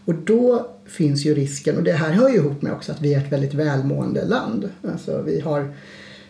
Och 0.04 0.14
då 0.14 0.70
finns 0.86 1.24
ju 1.24 1.34
risken, 1.34 1.76
och 1.76 1.82
det 1.82 1.92
här 1.92 2.10
hör 2.10 2.28
ju 2.28 2.34
ihop 2.34 2.62
med 2.62 2.72
också 2.72 2.92
att 2.92 3.00
vi 3.00 3.14
är 3.14 3.18
ett 3.18 3.32
väldigt 3.32 3.54
välmående 3.54 4.24
land. 4.24 4.68
Alltså 4.92 5.22
vi 5.22 5.40
har 5.40 5.74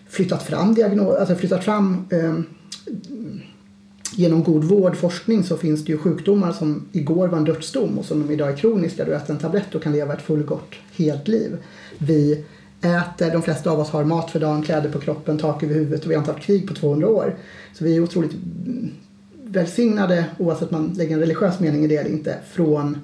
flyttat 0.08 0.42
fram, 0.42 0.74
diagnos, 0.74 1.16
alltså 1.16 1.34
flyttat 1.34 1.64
fram 1.64 2.06
eh, 2.10 2.34
genom 4.14 4.42
god 4.42 4.64
vård, 4.64 4.96
forskning 4.96 5.44
så 5.44 5.56
finns 5.56 5.84
det 5.84 5.92
ju 5.92 5.98
sjukdomar 5.98 6.52
som 6.52 6.84
igår 6.92 7.28
var 7.28 7.38
en 7.38 7.44
dödsdom 7.44 7.98
och 7.98 8.04
som 8.04 8.30
idag 8.30 8.48
är 8.48 8.56
kroniska. 8.56 9.04
Du 9.04 9.14
äter 9.14 9.34
en 9.34 9.40
tablett 9.40 9.74
och 9.74 9.82
kan 9.82 9.92
leva 9.92 10.14
ett 10.14 10.22
fullgott 10.22 10.74
helt 10.96 11.28
liv. 11.28 11.56
Vi 11.98 12.44
äter, 12.80 13.30
de 13.32 13.42
flesta 13.42 13.70
av 13.70 13.80
oss 13.80 13.90
har 13.90 14.04
mat 14.04 14.30
för 14.30 14.40
dagen, 14.40 14.62
kläder 14.62 14.90
på 14.90 15.00
kroppen, 15.00 15.38
tak 15.38 15.62
över 15.62 15.74
huvudet 15.74 16.04
och 16.04 16.10
vi 16.10 16.14
har 16.14 16.22
inte 16.22 16.32
haft 16.32 16.44
krig 16.44 16.68
på 16.68 16.74
200 16.74 17.08
år. 17.08 17.34
Så 17.74 17.84
vi 17.84 17.96
är 17.96 18.02
otroligt 18.02 18.32
välsignade, 19.44 20.24
oavsett 20.38 20.72
om 20.72 20.82
man 20.82 20.94
lägger 20.96 21.14
en 21.14 21.20
religiös 21.20 21.60
mening 21.60 21.84
i 21.84 21.86
det 21.86 21.96
eller 21.96 22.10
inte, 22.10 22.36
från 22.52 22.98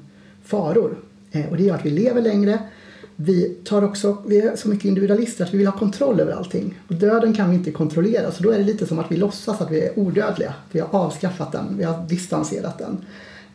faror. 0.44 0.98
Eh, 1.32 1.48
och 1.50 1.56
det 1.56 1.62
gör 1.62 1.74
att 1.74 1.86
vi 1.86 1.90
lever 1.90 2.22
längre. 2.22 2.58
Vi, 3.20 3.56
tar 3.64 3.84
också, 3.84 4.16
vi 4.26 4.40
är 4.40 4.56
så 4.56 4.68
mycket 4.68 4.84
individualister 4.84 5.44
att 5.44 5.54
vi 5.54 5.58
vill 5.58 5.66
ha 5.66 5.78
kontroll 5.78 6.20
över 6.20 6.32
allting. 6.32 6.78
Och 6.88 6.94
döden 6.94 7.34
kan 7.34 7.50
vi 7.50 7.56
inte 7.56 7.70
kontrollera 7.70 8.30
så 8.30 8.42
då 8.42 8.50
är 8.50 8.58
det 8.58 8.64
lite 8.64 8.86
som 8.86 8.98
att 8.98 9.12
vi 9.12 9.16
låtsas 9.16 9.60
att 9.60 9.70
vi 9.70 9.80
är 9.80 9.98
odödliga. 9.98 10.54
Vi 10.72 10.80
har 10.80 11.00
avskaffat 11.00 11.52
den, 11.52 11.78
vi 11.78 11.84
har 11.84 12.06
distanserat 12.08 12.78
den. 12.78 13.04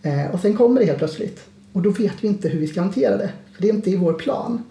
Eh, 0.02 0.32
och 0.32 0.40
sen 0.40 0.58
kommer 0.58 0.80
det 0.80 0.86
helt 0.86 0.98
plötsligt. 0.98 1.40
Och 1.74 1.82
då 1.82 1.90
vet 1.90 2.14
vi 2.22 2.28
inte 2.28 2.50
hur 2.50 2.60
vi 2.60 2.68
ska 2.68 2.82
hantera 2.82 3.18
det. 3.18 3.30
För 3.54 3.62
det 3.62 3.70
är 3.70 3.74
inte 3.74 3.90
i 3.90 3.96
vår 3.96 4.14
plan. 4.14 4.64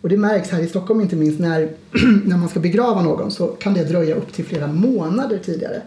Och 0.00 0.08
det 0.08 0.16
märks 0.16 0.50
här 0.50 0.60
i 0.60 0.66
Stockholm 0.66 1.00
inte 1.00 1.16
minst 1.16 1.40
när, 1.40 1.68
när 2.24 2.36
man 2.36 2.48
ska 2.48 2.60
begrava 2.60 3.02
någon 3.02 3.30
så 3.30 3.46
kan 3.46 3.74
det 3.74 3.84
dröja 3.84 4.14
upp 4.14 4.32
till 4.32 4.44
flera 4.44 4.66
månader 4.66 5.38
tidigare. 5.44 5.82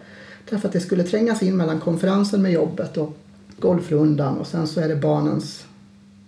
Därför 0.49 0.67
att 0.67 0.73
det 0.73 0.79
skulle 0.79 1.03
trängas 1.03 1.43
in 1.43 1.57
mellan 1.57 1.79
konferensen 1.79 2.41
med 2.41 2.51
jobbet 2.51 2.97
och 2.97 3.17
golfrundan 3.59 4.37
och 4.37 4.47
sen 4.47 4.67
så 4.67 4.79
är 4.79 4.87
det 4.87 4.95
barnens 4.95 5.65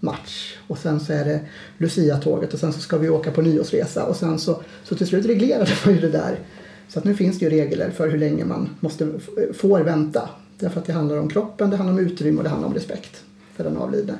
match 0.03 0.57
och 0.67 0.77
sen 0.77 0.99
så 0.99 1.13
är 1.13 1.25
det 1.25 1.39
Lucia-tåget 1.77 2.53
och 2.53 2.59
sen 2.59 2.73
så 2.73 2.79
ska 2.79 2.97
vi 2.97 3.09
åka 3.09 3.31
på 3.31 3.41
nyårsresa 3.41 4.05
och 4.05 4.15
sen 4.15 4.39
så, 4.39 4.61
så 4.83 4.95
till 4.95 5.07
slut 5.07 5.25
reglerade 5.25 5.71
man 5.85 5.95
ju 5.95 6.01
det 6.01 6.09
där. 6.09 6.39
Så 6.87 6.99
att 6.99 7.05
nu 7.05 7.15
finns 7.15 7.39
det 7.39 7.45
ju 7.45 7.49
regler 7.51 7.89
för 7.89 8.09
hur 8.09 8.17
länge 8.17 8.45
man 8.45 8.69
måste, 8.79 9.09
får 9.53 9.79
vänta. 9.79 10.29
Därför 10.59 10.79
att 10.79 10.85
det 10.85 10.93
handlar 10.93 11.17
om 11.17 11.29
kroppen, 11.29 11.69
det 11.69 11.77
handlar 11.77 11.93
om 11.93 11.99
utrymme 11.99 12.37
och 12.37 12.43
det 12.43 12.49
handlar 12.49 12.67
om 12.67 12.73
respekt 12.73 13.23
för 13.55 13.63
den 13.63 13.77
avlidne. 13.77 14.13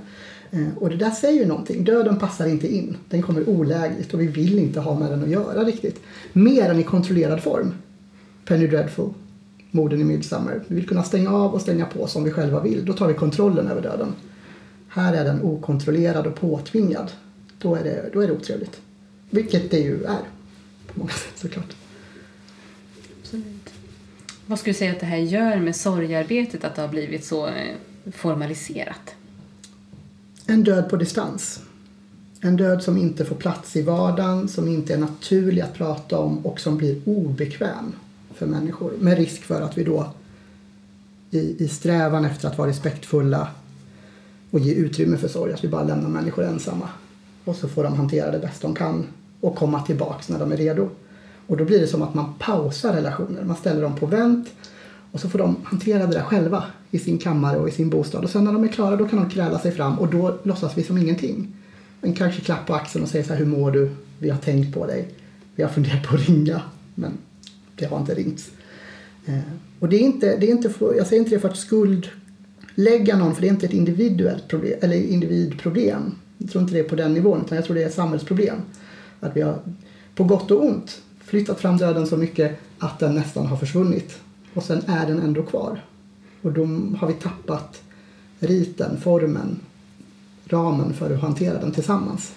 Eh, 0.51 0.77
och 0.77 0.89
det 0.89 0.95
där 0.95 1.11
säger 1.11 1.39
ju 1.39 1.45
någonting. 1.45 1.83
Döden 1.83 2.19
passar 2.19 2.47
inte 2.47 2.75
in. 2.75 2.97
Den 3.09 3.21
kommer 3.21 3.49
olägligt 3.49 4.13
och 4.13 4.21
vi 4.21 4.27
vill 4.27 4.59
inte 4.59 4.79
ha 4.79 4.99
med 4.99 5.11
den 5.11 5.23
att 5.23 5.29
göra 5.29 5.63
riktigt. 5.63 5.99
Mer 6.33 6.69
än 6.69 6.79
i 6.79 6.83
kontrollerad 6.83 7.43
form. 7.43 7.73
Penny 8.45 8.67
Dreadful, 8.67 9.09
morden 9.71 10.01
i 10.01 10.03
Midsummer. 10.03 10.63
Vi 10.67 10.75
vill 10.75 10.87
kunna 10.87 11.03
stänga 11.03 11.33
av 11.33 11.53
och 11.53 11.61
stänga 11.61 11.85
på 11.85 12.07
som 12.07 12.23
vi 12.23 12.31
själva 12.31 12.59
vill. 12.59 12.85
Då 12.85 12.93
tar 12.93 13.07
vi 13.07 13.13
kontrollen 13.13 13.67
över 13.67 13.81
döden. 13.81 14.13
Här 14.93 15.13
är 15.13 15.23
den 15.23 15.41
okontrollerad 15.41 16.27
och 16.27 16.35
påtvingad. 16.35 17.11
Då 17.57 17.75
är 17.75 17.83
det, 17.83 18.09
då 18.13 18.21
är 18.21 18.27
det 18.27 18.33
otrevligt. 18.33 18.81
Vilket 19.29 19.71
det 19.71 19.79
ju 19.79 20.03
är 20.03 20.21
på 20.87 20.99
många 20.99 21.11
sätt 21.11 21.33
såklart. 21.35 21.75
Absolut. 23.21 23.73
Vad 24.45 24.59
skulle 24.59 24.73
du 24.73 24.77
säga 24.77 24.91
att 24.91 24.99
det 24.99 25.05
här 25.05 25.17
gör 25.17 25.57
med 25.57 25.75
sorgarbetet, 25.75 26.63
att 26.63 26.75
det 26.75 26.81
har 26.81 26.89
blivit 26.89 27.25
så 27.25 27.47
eh, 27.47 27.75
formaliserat? 28.11 29.15
En 30.45 30.63
död 30.63 30.89
på 30.89 30.95
distans. 30.95 31.61
En 32.41 32.57
död 32.57 32.83
som 32.83 32.97
inte 32.97 33.25
får 33.25 33.35
plats 33.35 33.75
i 33.75 33.81
vardagen, 33.81 34.47
som 34.47 34.67
inte 34.67 34.93
är 34.93 34.97
naturlig 34.97 35.61
att 35.61 35.73
prata 35.73 36.17
om 36.17 36.45
och 36.45 36.59
som 36.59 36.77
blir 36.77 37.01
obekväm 37.05 37.93
för 38.33 38.45
människor. 38.45 38.93
Med 38.99 39.17
risk 39.17 39.41
för 39.41 39.61
att 39.61 39.77
vi 39.77 39.83
då 39.83 40.13
i, 41.31 41.63
i 41.63 41.67
strävan 41.67 42.25
efter 42.25 42.47
att 42.47 42.57
vara 42.57 42.69
respektfulla 42.69 43.47
och 44.53 44.59
ge 44.59 44.73
utrymme 44.73 45.17
för 45.17 45.27
sorg, 45.27 45.53
att 45.53 45.63
vi 45.63 45.67
bara 45.67 45.83
lämnar 45.83 46.09
människor 46.09 46.43
ensamma. 46.43 46.89
Och 47.45 47.55
så 47.55 47.67
får 47.67 47.83
de 47.83 47.93
hantera 47.93 48.31
det 48.31 48.39
bäst 48.39 48.61
de 48.61 48.75
kan 48.75 49.07
och 49.39 49.55
komma 49.55 49.81
tillbaks 49.81 50.29
när 50.29 50.39
de 50.39 50.51
är 50.51 50.57
redo. 50.57 50.89
Och 51.47 51.57
då 51.57 51.65
blir 51.65 51.79
det 51.79 51.87
som 51.87 52.01
att 52.01 52.13
man 52.13 52.33
pausar 52.39 52.93
relationer. 52.93 53.43
Man 53.43 53.55
ställer 53.55 53.81
dem 53.81 53.95
på 53.95 54.05
vänt 54.05 54.47
och 55.11 55.19
så 55.19 55.29
får 55.29 55.39
de 55.39 55.55
hantera 55.63 56.05
det 56.05 56.13
där 56.13 56.23
själva 56.23 56.63
i 56.91 56.99
sin 56.99 57.17
kammare 57.17 57.57
och 57.57 57.69
i 57.69 57.71
sin 57.71 57.89
bostad. 57.89 58.23
Och 58.23 58.29
sen 58.29 58.43
när 58.43 58.53
de 58.53 58.63
är 58.63 58.67
klara 58.67 58.95
då 58.95 59.07
kan 59.07 59.19
de 59.19 59.29
kräla 59.29 59.59
sig 59.59 59.71
fram 59.71 59.99
och 59.99 60.07
då 60.07 60.37
låtsas 60.43 60.77
vi 60.77 60.83
som 60.83 60.97
ingenting. 60.97 61.55
En 62.01 62.13
kanske 62.13 62.41
klapp 62.41 62.67
på 62.67 62.73
axeln 62.73 63.03
och 63.03 63.09
säger 63.09 63.25
så 63.25 63.33
här, 63.33 63.39
hur 63.39 63.45
mår 63.45 63.71
du? 63.71 63.91
Vi 64.19 64.29
har 64.29 64.37
tänkt 64.37 64.73
på 64.73 64.85
dig. 64.87 65.07
Vi 65.55 65.63
har 65.63 65.69
funderat 65.69 66.03
på 66.03 66.15
att 66.15 66.29
ringa, 66.29 66.61
men 66.95 67.11
det 67.75 67.85
har 67.85 67.99
inte 67.99 68.13
ringts. 68.13 68.51
Eh, 69.25 69.39
och 69.79 69.89
det 69.89 69.95
är 69.95 70.01
inte, 70.01 70.37
det 70.37 70.47
är 70.47 70.51
inte 70.51 70.69
för, 70.69 70.93
jag 70.93 71.07
säger 71.07 71.21
inte 71.21 71.35
det 71.35 71.39
för 71.39 71.49
att 71.49 71.57
skuld 71.57 72.09
Lägga 72.75 73.17
någon, 73.17 73.35
för 73.35 73.41
det 73.41 73.47
är 73.47 73.51
inte 73.51 73.65
ett 73.65 73.73
individuellt 73.73 74.47
problem, 74.47 74.79
eller 74.81 74.95
individproblem. 74.95 76.15
Jag 76.37 76.49
tror 76.49 76.61
inte 76.61 76.73
det 76.73 76.79
är 76.79 76.89
på 76.89 76.95
den 76.95 77.13
nivån, 77.13 77.41
utan 77.45 77.55
jag 77.55 77.65
tror 77.65 77.75
det 77.75 77.83
är 77.83 77.87
ett 77.87 77.93
samhällsproblem. 77.93 78.57
Att 79.19 79.35
vi 79.35 79.41
har, 79.41 79.59
på 80.15 80.23
gott 80.23 80.51
och 80.51 80.65
ont, 80.65 81.01
flyttat 81.19 81.59
fram 81.59 81.77
döden 81.77 82.07
så 82.07 82.17
mycket 82.17 82.59
att 82.79 82.99
den 82.99 83.15
nästan 83.15 83.45
har 83.45 83.57
försvunnit. 83.57 84.19
Och 84.53 84.63
sen 84.63 84.81
är 84.87 85.07
den 85.07 85.19
ändå 85.19 85.43
kvar. 85.43 85.85
Och 86.41 86.51
då 86.51 86.65
har 86.97 87.07
vi 87.07 87.13
tappat 87.13 87.81
riten, 88.39 89.01
formen, 89.01 89.59
ramen 90.45 90.93
för 90.93 91.13
att 91.13 91.21
hantera 91.21 91.59
den 91.59 91.71
tillsammans. 91.71 92.33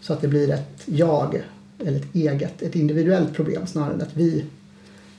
Så 0.00 0.12
att 0.12 0.20
det 0.20 0.28
blir 0.28 0.50
ett 0.50 0.82
jag, 0.84 1.42
eller 1.78 1.96
ett 1.96 2.14
eget, 2.14 2.62
ett 2.62 2.76
individuellt 2.76 3.34
problem 3.34 3.66
snarare 3.66 3.94
än 3.94 4.02
att 4.02 4.16
vi 4.16 4.44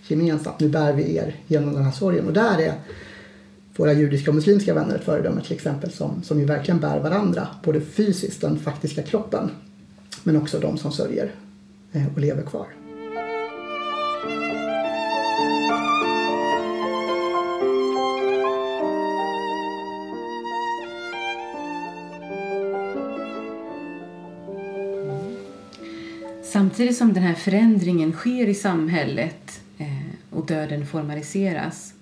gemensamt, 0.07 0.59
nu 0.59 0.69
bär 0.69 0.93
vi 0.93 1.15
er 1.15 1.35
genom 1.47 1.73
den 1.73 1.83
här 1.83 1.91
sorgen. 1.91 2.27
Och 2.27 2.33
där 2.33 2.59
är 2.59 2.73
våra 3.81 3.93
judiska 3.93 4.31
och 4.31 4.35
muslimska 4.35 4.73
vänner 4.73 4.95
ett 4.95 5.03
föredöme 5.03 5.41
till 5.41 5.53
exempel 5.53 5.91
som, 5.91 6.23
som 6.23 6.39
ju 6.39 6.45
verkligen 6.45 6.79
bär 6.79 6.99
varandra, 6.99 7.47
både 7.63 7.81
fysiskt, 7.81 8.41
den 8.41 8.59
faktiska 8.59 9.03
kroppen, 9.03 9.51
men 10.23 10.37
också 10.37 10.59
de 10.59 10.77
som 10.77 10.91
sörjer 10.91 11.31
eh, 11.91 12.07
och 12.15 12.21
lever 12.21 12.43
kvar. 12.43 12.67
Samtidigt 26.43 26.97
som 26.97 27.13
den 27.13 27.23
här 27.23 27.35
förändringen 27.35 28.11
sker 28.11 28.47
i 28.47 28.55
samhället 28.55 29.61
eh, 29.77 29.87
och 30.29 30.45
döden 30.45 30.85
formaliseras 30.85 31.93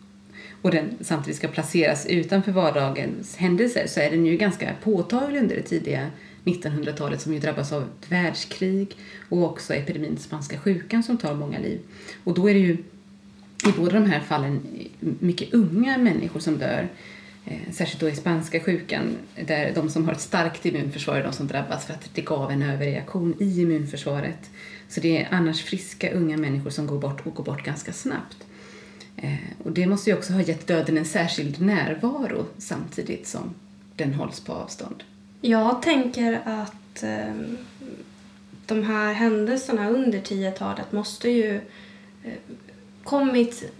och 0.61 0.71
den 0.71 0.97
samtidigt 1.01 1.37
ska 1.37 1.47
placeras 1.47 2.05
utanför 2.05 2.51
vardagens 2.51 3.35
händelser 3.35 3.87
så 3.87 3.99
är 3.99 4.11
den 4.11 4.25
ju 4.25 4.37
ganska 4.37 4.75
påtaglig 4.83 5.39
under 5.39 5.55
det 5.55 5.61
tidiga 5.61 6.07
1900-talet 6.43 7.21
som 7.21 7.33
ju 7.33 7.39
drabbas 7.39 7.71
av 7.71 7.83
ett 7.83 8.11
världskrig 8.11 8.97
och 9.29 9.43
också 9.43 9.73
epidemin 9.73 10.17
spanska 10.17 10.59
sjukan 10.59 11.03
som 11.03 11.17
tar 11.17 11.33
många 11.33 11.59
liv. 11.59 11.79
Och 12.23 12.33
då 12.33 12.49
är 12.49 12.53
det 12.53 12.59
ju 12.59 12.77
i 13.67 13.71
båda 13.77 13.93
de 13.93 14.05
här 14.05 14.19
fallen 14.19 14.61
mycket 14.99 15.53
unga 15.53 15.97
människor 15.97 16.39
som 16.39 16.57
dör. 16.57 16.87
Eh, 17.45 17.71
särskilt 17.71 17.99
då 17.99 18.09
i 18.09 18.15
spanska 18.15 18.59
sjukan 18.59 19.17
där 19.45 19.71
de 19.75 19.89
som 19.89 20.05
har 20.05 20.13
ett 20.13 20.21
starkt 20.21 20.65
immunförsvar 20.65 21.15
är 21.15 21.23
de 21.23 21.33
som 21.33 21.47
drabbas 21.47 21.85
för 21.85 21.93
att 21.93 22.09
det 22.13 22.21
gav 22.21 22.51
en 22.51 22.61
överreaktion 22.61 23.35
i 23.39 23.61
immunförsvaret. 23.61 24.49
Så 24.87 24.99
det 24.99 25.21
är 25.21 25.27
annars 25.31 25.63
friska 25.63 26.11
unga 26.11 26.37
människor 26.37 26.69
som 26.69 26.87
går 26.87 26.99
bort 26.99 27.25
och 27.25 27.35
går 27.35 27.43
bort 27.43 27.65
ganska 27.65 27.93
snabbt. 27.93 28.45
Eh, 29.21 29.63
och 29.63 29.71
det 29.71 29.87
måste 29.87 30.09
ju 30.09 30.17
också 30.17 30.33
ha 30.33 30.41
gett 30.41 30.67
döden 30.67 30.97
en 30.97 31.05
särskild 31.05 31.61
närvaro 31.61 32.45
samtidigt 32.57 33.27
som 33.27 33.53
den 33.95 34.13
hålls 34.13 34.39
på 34.39 34.53
avstånd. 34.53 35.03
Jag 35.41 35.81
tänker 35.81 36.41
att 36.45 37.03
eh, 37.03 37.33
de 38.65 38.83
här 38.83 39.13
händelserna 39.13 39.89
under 39.89 40.19
10-talet 40.19 40.91
måste 40.91 41.29
ju 41.29 41.55
eh, 42.23 42.33
kommit 43.03 43.71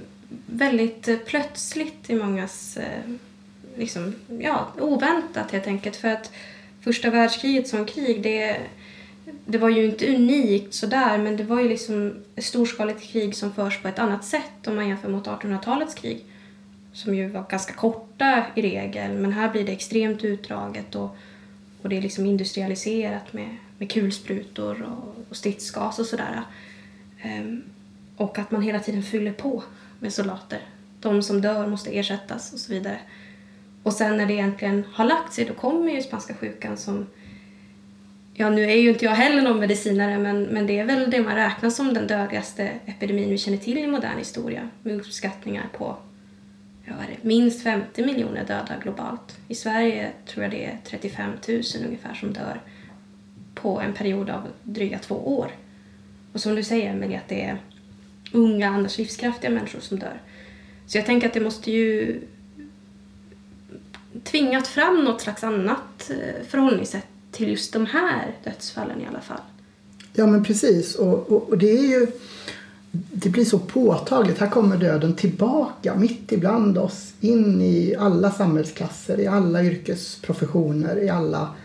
väldigt 0.45 1.25
plötsligt 1.25 2.09
i 2.09 2.15
mångas 2.15 2.77
eh, 2.77 3.11
liksom, 3.77 4.15
ja, 4.39 4.67
oväntat 4.79 5.51
helt 5.51 5.67
enkelt. 5.67 5.95
För 5.95 6.07
att 6.07 6.31
första 6.81 7.09
världskriget 7.09 7.67
som 7.67 7.85
krig, 7.85 8.23
det, 8.23 8.57
det 9.45 9.57
var 9.57 9.69
ju 9.69 9.85
inte 9.85 10.15
unikt 10.15 10.73
sådär 10.73 11.17
men 11.17 11.37
det 11.37 11.43
var 11.43 11.61
ju 11.61 11.69
liksom 11.69 12.15
ett 12.35 12.43
storskaligt 12.43 13.01
krig 13.01 13.35
som 13.35 13.53
förs 13.53 13.81
på 13.81 13.87
ett 13.87 13.99
annat 13.99 14.25
sätt 14.25 14.67
om 14.67 14.75
man 14.75 14.87
jämför 14.87 15.09
mot 15.09 15.27
1800-talets 15.27 15.95
krig. 15.95 16.25
Som 16.93 17.15
ju 17.15 17.27
var 17.27 17.45
ganska 17.49 17.73
korta 17.73 18.45
i 18.55 18.61
regel 18.61 19.17
men 19.17 19.33
här 19.33 19.49
blir 19.49 19.65
det 19.65 19.71
extremt 19.71 20.23
utdraget 20.23 20.95
och, 20.95 21.15
och 21.81 21.89
det 21.89 21.97
är 21.97 22.01
liksom 22.01 22.25
industrialiserat 22.25 23.33
med, 23.33 23.57
med 23.77 23.91
kulsprutor 23.91 24.81
och, 24.81 25.25
och 25.29 25.35
stridsgas 25.35 25.99
och 25.99 26.05
sådär. 26.05 26.43
Ehm, 27.21 27.63
och 28.17 28.39
att 28.39 28.51
man 28.51 28.61
hela 28.61 28.79
tiden 28.79 29.03
fyller 29.03 29.31
på 29.31 29.63
med 29.99 30.13
soldater. 30.13 30.59
De 30.99 31.23
som 31.23 31.41
dör 31.41 31.67
måste 31.67 31.97
ersättas 31.97 32.53
och 32.53 32.59
så 32.59 32.73
vidare. 32.73 32.99
Och 33.83 33.93
sen 33.93 34.17
när 34.17 34.25
det 34.25 34.33
egentligen 34.33 34.83
har 34.93 35.05
lagt 35.05 35.33
sig 35.33 35.45
då 35.45 35.53
kommer 35.53 35.91
ju 35.91 36.01
spanska 36.01 36.33
sjukan 36.33 36.77
som 36.77 37.07
Ja, 38.41 38.49
nu 38.49 38.63
är 38.63 38.75
ju 38.75 38.89
inte 38.89 39.05
jag 39.05 39.11
heller 39.11 39.41
någon 39.41 39.59
medicinare 39.59 40.17
men, 40.17 40.43
men 40.43 40.67
det 40.67 40.79
är 40.79 40.85
väl 40.85 41.11
det 41.11 41.21
man 41.21 41.35
räknar 41.35 41.69
som 41.69 41.93
den 41.93 42.07
dödligaste 42.07 42.63
epidemin 42.85 43.29
vi 43.29 43.37
känner 43.37 43.57
till 43.57 43.77
i 43.77 43.87
modern 43.87 44.17
historia 44.17 44.69
med 44.83 44.95
uppskattningar 44.95 45.69
på 45.77 45.97
ja, 46.85 46.93
vad 46.97 47.05
är 47.05 47.09
det, 47.09 47.27
minst 47.27 47.63
50 47.63 48.05
miljoner 48.05 48.45
döda 48.45 48.75
globalt. 48.83 49.37
I 49.47 49.55
Sverige 49.55 50.11
tror 50.25 50.43
jag 50.43 50.51
det 50.51 50.65
är 50.65 50.77
35 50.83 51.31
000 51.47 51.61
ungefär 51.85 52.13
som 52.13 52.33
dör 52.33 52.61
på 53.55 53.79
en 53.81 53.93
period 53.93 54.29
av 54.29 54.47
dryga 54.63 54.99
två 54.99 55.15
år. 55.15 55.51
Och 56.33 56.41
som 56.41 56.55
du 56.55 56.63
säger 56.63 56.91
Emelie, 56.91 57.17
att 57.17 57.27
det 57.27 57.45
är 57.45 57.57
unga, 58.31 58.69
annars 58.69 58.97
livskraftiga 58.97 59.51
människor 59.51 59.79
som 59.79 59.99
dör. 59.99 60.21
Så 60.87 60.97
jag 60.97 61.05
tänker 61.05 61.27
att 61.27 61.33
det 61.33 61.41
måste 61.41 61.71
ju 61.71 62.21
tvingat 64.23 64.67
fram 64.67 65.03
något 65.03 65.21
slags 65.21 65.43
annat 65.43 66.09
eh, 66.09 66.45
förhållningssätt 66.47 67.07
till 67.31 67.49
just 67.49 67.73
de 67.73 67.85
här 67.85 68.35
dödsfallen 68.43 69.01
i 69.01 69.05
alla 69.05 69.21
fall. 69.21 69.41
Ja 70.13 70.27
men 70.27 70.43
precis 70.43 70.95
och, 70.95 71.31
och, 71.31 71.49
och, 71.49 71.57
det 71.57 71.71
är 71.71 71.87
ju 71.87 72.07
det 72.91 73.29
blir 73.29 73.45
så 73.45 73.59
påtagligt. 73.59 74.39
Här 74.39 74.49
kommer 74.49 74.77
döden 74.77 75.15
tillbaka 75.15 75.95
mitt 75.95 76.31
ibland 76.31 76.77
oss 76.77 77.13
in 77.19 77.61
i 77.61 77.95
alla 77.99 78.31
samhällsklasser, 78.31 79.19
i 79.19 79.27
alla 79.27 79.63
yrkesprofessioner, 79.63 81.03
i 81.03 81.09
alla, 81.09 81.55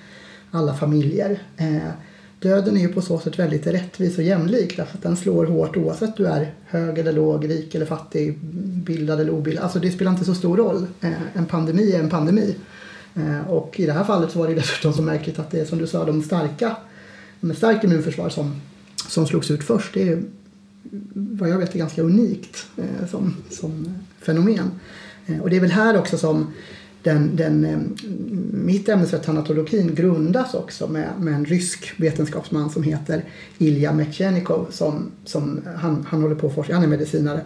alla 0.51 0.75
familjer. 0.75 1.43
Eh, 1.57 1.91
döden 2.39 2.77
är 2.77 2.81
ju 2.81 2.93
på 2.93 3.03
så 3.03 3.19
sätt 3.19 3.39
väldigt 3.39 3.67
rättvis 3.67 4.19
och 4.19 4.25
jämlik 4.25 4.77
därför 4.77 4.97
att 4.97 5.03
den 5.03 5.17
slår 5.17 5.47
hårt 5.47 5.77
oavsett 5.77 6.17
du 6.17 6.27
är 6.27 6.55
hög 6.67 6.99
eller 6.99 7.12
låg, 7.12 7.49
rik 7.51 7.75
eller 7.75 7.87
fattig, 7.87 8.39
bildad 8.85 9.21
eller 9.21 9.33
obildad. 9.33 9.65
Alltså 9.65 9.79
det 9.79 9.91
spelar 9.91 10.12
inte 10.12 10.25
så 10.25 10.35
stor 10.35 10.57
roll. 10.57 10.87
Eh, 11.01 11.12
en 11.35 11.47
pandemi 11.47 11.93
är 11.93 12.01
en 12.01 12.11
pandemi. 12.11 12.55
Eh, 13.15 13.51
och 13.51 13.81
i 13.81 13.87
det 13.87 13.93
här 13.93 14.05
fallet 14.05 14.33
så 14.33 14.39
var 14.39 14.49
det 14.49 14.55
dessutom 14.55 14.93
så 14.93 15.03
märkligt 15.03 15.39
att 15.39 15.51
det 15.51 15.61
är 15.61 15.65
som 15.65 15.79
du 15.79 15.87
sa 15.87 16.05
de 16.05 16.23
starka 16.23 16.77
med 17.41 17.57
starkt 17.57 17.85
immunförsvar 17.85 18.29
som, 18.29 18.61
som 19.09 19.27
slogs 19.27 19.51
ut 19.51 19.65
först. 19.65 19.95
Det 19.95 20.09
är 20.09 20.23
vad 21.15 21.49
jag 21.49 21.59
vet 21.59 21.75
är 21.75 21.79
ganska 21.79 22.03
unikt 22.03 22.67
eh, 22.77 23.09
som, 23.11 23.37
som 23.51 23.95
fenomen. 24.21 24.71
Eh, 25.27 25.41
och 25.41 25.51
det 25.51 25.57
är 25.57 25.61
väl 25.61 25.71
här 25.71 25.99
också 25.99 26.19
som 26.19 26.53
den, 27.05 27.36
den, 27.36 27.64
eh, 27.64 27.78
mitt 28.52 28.88
ämnesfält 28.88 29.22
tanatologin 29.22 29.94
grundas 29.94 30.55
också 30.55 30.86
med, 30.86 31.09
med 31.20 31.34
en 31.34 31.44
rysk 31.44 31.92
vetenskapsman 31.96 32.70
som 32.70 32.82
heter 32.82 33.24
Ilja 33.59 33.92
Mechnikov 33.92 34.66
som, 34.70 35.11
som 35.24 35.61
han, 35.76 36.07
han 36.09 36.22
håller 36.22 36.34
på 36.34 36.46
att 36.46 36.55
forska, 36.55 36.74
han 36.74 36.82
är 36.82 36.88
medicinare 36.88 37.40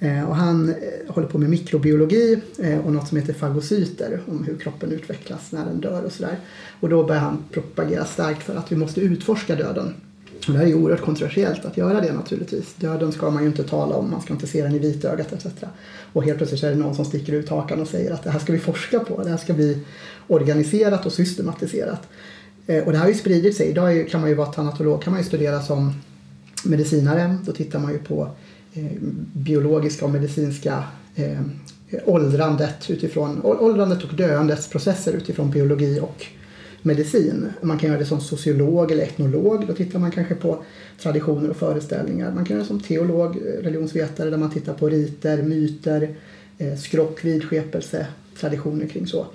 eh, 0.00 0.28
och 0.28 0.36
han 0.36 0.68
eh, 0.68 0.74
håller 1.14 1.28
på 1.28 1.38
med 1.38 1.50
mikrobiologi 1.50 2.40
eh, 2.58 2.78
och 2.78 2.92
något 2.92 3.08
som 3.08 3.18
heter 3.18 3.32
fagocyter 3.32 4.20
om 4.26 4.44
hur 4.44 4.56
kroppen 4.56 4.92
utvecklas 4.92 5.52
när 5.52 5.64
den 5.64 5.80
dör 5.80 6.04
och 6.04 6.12
sådär. 6.12 6.36
Och 6.80 6.88
då 6.88 7.04
börjar 7.04 7.20
han 7.20 7.44
propagera 7.52 8.04
starkt 8.04 8.42
för 8.42 8.56
att 8.56 8.72
vi 8.72 8.76
måste 8.76 9.00
utforska 9.00 9.56
döden. 9.56 9.94
Och 10.46 10.52
det 10.52 10.58
här 10.58 10.64
är 10.64 10.68
ju 10.68 10.74
oerhört 10.74 11.00
kontroversiellt 11.00 11.64
att 11.64 11.76
göra 11.76 12.00
det 12.00 12.12
naturligtvis. 12.12 12.74
Döden 12.76 13.12
ska 13.12 13.30
man 13.30 13.42
ju 13.42 13.48
inte 13.48 13.64
tala 13.64 13.94
om, 13.94 14.10
man 14.10 14.20
ska 14.22 14.32
inte 14.32 14.46
se 14.46 14.62
den 14.62 14.74
i 14.74 14.78
vitögat 14.78 15.32
etc. 15.32 15.46
Och 16.12 16.24
helt 16.24 16.38
plötsligt 16.38 16.60
så 16.60 16.66
är 16.66 16.70
det 16.70 16.76
någon 16.76 16.94
som 16.94 17.04
sticker 17.04 17.32
ut 17.32 17.48
hakan 17.48 17.80
och 17.80 17.88
säger 17.88 18.12
att 18.12 18.24
det 18.24 18.30
här 18.30 18.38
ska 18.38 18.52
vi 18.52 18.58
forska 18.58 19.00
på, 19.00 19.22
det 19.22 19.30
här 19.30 19.36
ska 19.36 19.52
bli 19.52 19.78
organiserat 20.26 21.06
och 21.06 21.12
systematiserat. 21.12 22.08
Eh, 22.66 22.84
och 22.84 22.92
det 22.92 22.98
här 22.98 23.04
har 23.04 23.12
ju 23.12 23.18
spridit 23.18 23.56
sig. 23.56 23.68
Idag 23.68 24.08
kan 24.10 24.20
man 24.20 24.30
ju 24.30 24.36
vara 24.36 24.46
tanatolog, 24.46 25.02
kan 25.02 25.12
man 25.12 25.22
ju 25.22 25.28
studera 25.28 25.62
som 25.62 25.92
medicinare. 26.64 27.36
Då 27.44 27.52
tittar 27.52 27.78
man 27.78 27.92
ju 27.92 27.98
på 27.98 28.30
eh, 28.74 28.84
biologiska 29.32 30.04
och 30.04 30.10
medicinska 30.10 30.84
eh, 31.14 31.40
åldrandet 32.04 32.90
utifrån 32.90 33.40
åldrandet 33.42 34.04
och 34.04 34.14
döendets 34.14 34.68
processer 34.68 35.12
utifrån 35.12 35.50
biologi 35.50 36.00
och 36.00 36.26
medicin. 36.82 37.48
Man 37.60 37.78
kan 37.78 37.88
göra 37.88 37.98
det 37.98 38.06
som 38.06 38.20
sociolog 38.20 38.90
eller 38.90 39.02
etnolog. 39.02 39.66
Då 39.66 39.74
tittar 39.74 39.98
man 39.98 40.10
kanske 40.10 40.34
på 40.34 40.62
traditioner 41.02 41.50
och 41.50 41.56
föreställningar. 41.56 42.32
Man 42.34 42.44
kan 42.44 42.54
göra 42.54 42.62
det 42.62 42.68
som 42.68 42.80
teolog, 42.80 43.36
eh, 43.36 43.62
religionsvetare 43.62 44.30
där 44.30 44.38
man 44.38 44.50
tittar 44.50 44.74
på 44.74 44.88
riter, 44.88 45.42
myter, 45.42 46.14
eh, 46.58 46.76
skrock, 46.76 47.24
vidskepelse, 47.24 48.06
traditioner 48.40 48.86
kring 48.86 49.06
så. 49.06 49.26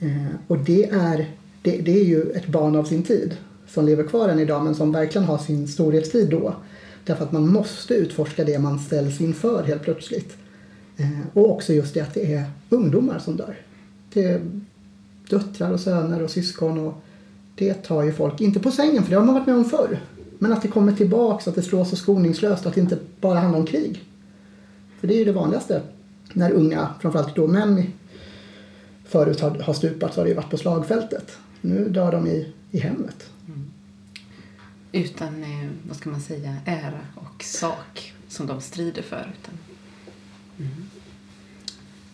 Eh, 0.00 0.34
och 0.46 0.58
det 0.58 0.84
är, 0.84 1.30
det, 1.62 1.76
det 1.76 2.00
är 2.00 2.04
ju 2.04 2.22
ett 2.22 2.46
barn 2.46 2.76
av 2.76 2.84
sin 2.84 3.02
tid 3.02 3.36
som 3.68 3.86
lever 3.86 4.04
kvar 4.04 4.28
än 4.28 4.38
idag 4.38 4.64
men 4.64 4.74
som 4.74 4.92
verkligen 4.92 5.24
har 5.26 5.38
sin 5.38 5.68
storhetstid 5.68 6.30
då. 6.30 6.54
Därför 7.04 7.24
att 7.24 7.32
man 7.32 7.48
måste 7.48 7.94
utforska 7.94 8.44
det 8.44 8.58
man 8.58 8.78
ställs 8.78 9.20
inför 9.20 9.62
helt 9.62 9.82
plötsligt. 9.82 10.36
Och 11.32 11.50
också 11.50 11.72
just 11.72 11.94
det 11.94 12.00
att 12.00 12.14
det 12.14 12.34
är 12.34 12.44
ungdomar 12.68 13.18
som 13.18 13.36
dör. 13.36 13.56
Det 14.12 14.40
döttrar 15.30 15.72
och 15.72 15.80
söner 15.80 16.22
och 16.22 16.30
syskon 16.30 16.78
och 16.78 16.94
det 17.54 17.74
tar 17.74 18.02
ju 18.02 18.12
folk, 18.12 18.40
inte 18.40 18.60
på 18.60 18.70
sängen 18.70 19.02
för 19.02 19.10
det 19.10 19.16
har 19.16 19.24
man 19.24 19.34
varit 19.34 19.46
med 19.46 19.56
om 19.56 19.64
förr. 19.64 20.00
Men 20.38 20.52
att 20.52 20.62
det 20.62 20.68
kommer 20.68 20.92
tillbaks, 20.92 21.48
att 21.48 21.54
det 21.54 21.62
slås 21.62 21.90
så 21.90 21.96
skoningslöst, 21.96 22.66
att 22.66 22.74
det 22.74 22.80
inte 22.80 22.98
bara 23.20 23.38
handlar 23.38 23.58
om 23.58 23.66
krig. 23.66 24.04
För 25.00 25.08
det 25.08 25.14
är 25.14 25.18
ju 25.18 25.24
det 25.24 25.32
vanligaste 25.32 25.82
när 26.32 26.52
unga, 26.52 26.94
framförallt 27.00 27.36
då 27.36 27.46
män 27.46 27.86
förut 29.04 29.40
har, 29.40 29.50
har 29.50 29.74
stupat 29.74 30.14
så 30.14 30.20
har 30.20 30.24
det 30.24 30.30
ju 30.30 30.36
varit 30.36 30.50
på 30.50 30.56
slagfältet. 30.56 31.38
Nu 31.60 31.88
dör 31.88 32.12
de 32.12 32.26
i, 32.26 32.52
i 32.70 32.78
hemmet. 32.78 33.30
Mm. 33.48 33.70
Utan, 34.92 35.42
eh, 35.42 35.70
vad 35.88 35.96
ska 35.96 36.10
man 36.10 36.20
säga, 36.20 36.56
ära 36.64 37.00
och 37.14 37.44
sak 37.44 38.12
som 38.28 38.46
de 38.46 38.60
strider 38.60 39.02
för. 39.02 39.34
Utan, 39.42 39.54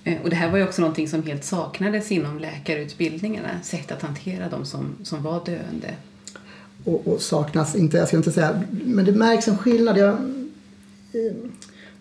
Eh, 0.07 0.23
och 0.23 0.31
det 0.31 0.37
här 0.37 0.51
var 0.51 0.59
ju 0.59 0.65
också 0.65 0.81
någonting 0.81 1.09
som 1.09 1.23
helt 1.23 1.45
saknades 1.45 2.13
inom 2.13 2.39
läkarutbildningarna, 2.39 3.49
sätt 3.63 3.93
att 3.93 4.03
hantera 4.03 4.49
de 4.49 4.67
som, 4.67 4.95
som 5.03 5.23
var 5.23 5.45
döende. 5.45 5.95
Och, 6.85 7.09
och, 7.09 7.21
saknas 7.21 7.75
inte, 7.75 7.97
jag 7.97 8.09
ska 8.09 8.17
inte 8.17 8.33
säga, 8.33 8.63
men 8.71 9.05
det 9.05 9.13
märks 9.13 9.49
en 9.49 9.59
skillnad. 9.59 9.99
Jag 9.99 10.13
eh, 10.13 11.37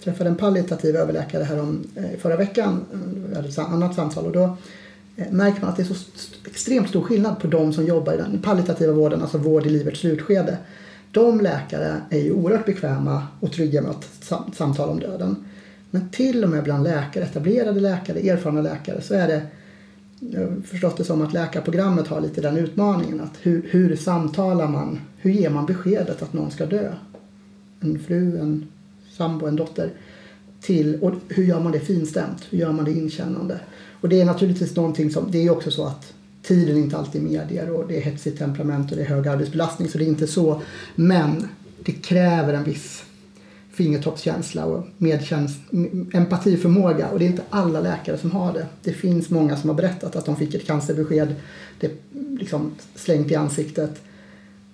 träffade 0.03 0.29
en 0.29 0.35
palliativ 0.35 0.95
överläkare 0.95 1.43
här 1.43 1.59
om, 1.59 1.87
eh, 1.95 2.19
förra 2.19 2.35
veckan, 2.35 2.85
vi 3.29 3.35
hade 3.35 3.47
ett 3.47 3.57
annat 3.57 3.95
samtal 3.95 4.25
och 4.25 4.31
då 4.31 4.57
eh, 5.15 5.31
märker 5.31 5.61
man 5.61 5.69
att 5.69 5.77
det 5.77 5.83
är 5.83 5.93
så 5.93 6.05
extremt 6.45 6.89
stor 6.89 7.01
skillnad 7.01 7.39
på 7.39 7.47
de 7.47 7.73
som 7.73 7.85
jobbar 7.85 8.13
i 8.13 8.17
den 8.17 8.41
palliativa 8.41 8.93
vården, 8.93 9.21
alltså 9.21 9.37
vård 9.37 9.65
i 9.65 9.69
livets 9.69 9.99
slutskede. 9.99 10.57
De 11.11 11.41
läkare 11.41 12.01
är 12.09 12.19
ju 12.19 12.31
oerhört 12.31 12.65
bekväma 12.65 13.27
och 13.39 13.51
trygga 13.51 13.81
med 13.81 13.91
att 13.91 14.55
samtala 14.55 14.91
om 14.91 14.99
döden. 14.99 15.45
Men 15.95 16.09
till 16.09 16.43
och 16.43 16.49
med 16.49 16.63
bland 16.63 16.83
läkare, 16.83 17.23
etablerade 17.23 17.79
läkare, 17.79 18.19
erfarna 18.19 18.61
läkare 18.61 19.01
så 19.01 19.13
är 19.13 19.27
det 19.27 19.41
jag 20.19 20.41
har 20.41 20.61
förstått 20.61 20.97
det 20.97 21.03
som 21.03 21.21
att 21.21 21.33
läkarprogrammet 21.33 22.07
har 22.07 22.21
lite 22.21 22.41
den 22.41 22.57
utmaningen 22.57 23.21
att 23.21 23.33
hur, 23.41 23.65
hur 23.69 23.95
samtalar 23.95 24.67
man, 24.67 24.99
hur 25.17 25.31
ger 25.31 25.49
man 25.49 25.65
beskedet 25.65 26.21
att 26.21 26.33
någon 26.33 26.51
ska 26.51 26.65
dö? 26.65 26.93
En 27.79 27.99
fru, 27.99 28.39
en 28.39 28.67
sambo, 29.11 29.45
en 29.45 29.55
dotter. 29.55 29.89
Till, 30.61 30.99
och 31.01 31.13
hur 31.27 31.43
gör 31.43 31.59
man 31.59 31.71
det 31.71 31.79
finstämt? 31.79 32.45
Hur 32.49 32.57
gör 32.57 32.71
man 32.71 32.85
det 32.85 32.91
inkännande? 32.91 33.59
Och 34.01 34.09
det 34.09 34.21
är 34.21 34.25
naturligtvis 34.25 34.75
någonting 34.75 35.11
som, 35.11 35.31
det 35.31 35.45
är 35.45 35.49
också 35.49 35.71
så 35.71 35.85
att 35.85 36.13
tiden 36.41 36.77
inte 36.77 36.97
alltid 36.97 37.23
medier 37.23 37.69
och 37.69 37.87
det 37.87 37.97
är 37.97 38.01
hetsigt 38.01 38.39
temperament 38.39 38.91
och 38.91 38.97
det 38.97 39.03
är 39.03 39.07
hög 39.07 39.27
arbetsbelastning 39.27 39.89
så 39.89 39.97
det 39.97 40.05
är 40.05 40.09
inte 40.09 40.27
så. 40.27 40.61
Men 40.95 41.47
det 41.83 41.91
kräver 41.91 42.53
en 42.53 42.63
viss 42.63 43.03
fingertoppskänsla 43.75 44.65
och 44.65 44.85
medkäns 44.97 45.57
empatiförmåga 46.13 47.09
och 47.09 47.19
det 47.19 47.25
är 47.25 47.29
inte 47.29 47.43
alla 47.49 47.79
läkare 47.79 48.17
som 48.17 48.31
har 48.31 48.53
det. 48.53 48.65
Det 48.83 48.93
finns 48.93 49.29
många 49.29 49.57
som 49.57 49.69
har 49.69 49.75
berättat 49.75 50.15
att 50.15 50.25
de 50.25 50.35
fick 50.35 50.53
ett 50.53 50.67
cancerbesked 50.67 51.35
det 51.79 51.91
liksom 52.39 52.71
slängt 52.95 53.31
i 53.31 53.35
ansiktet 53.35 54.01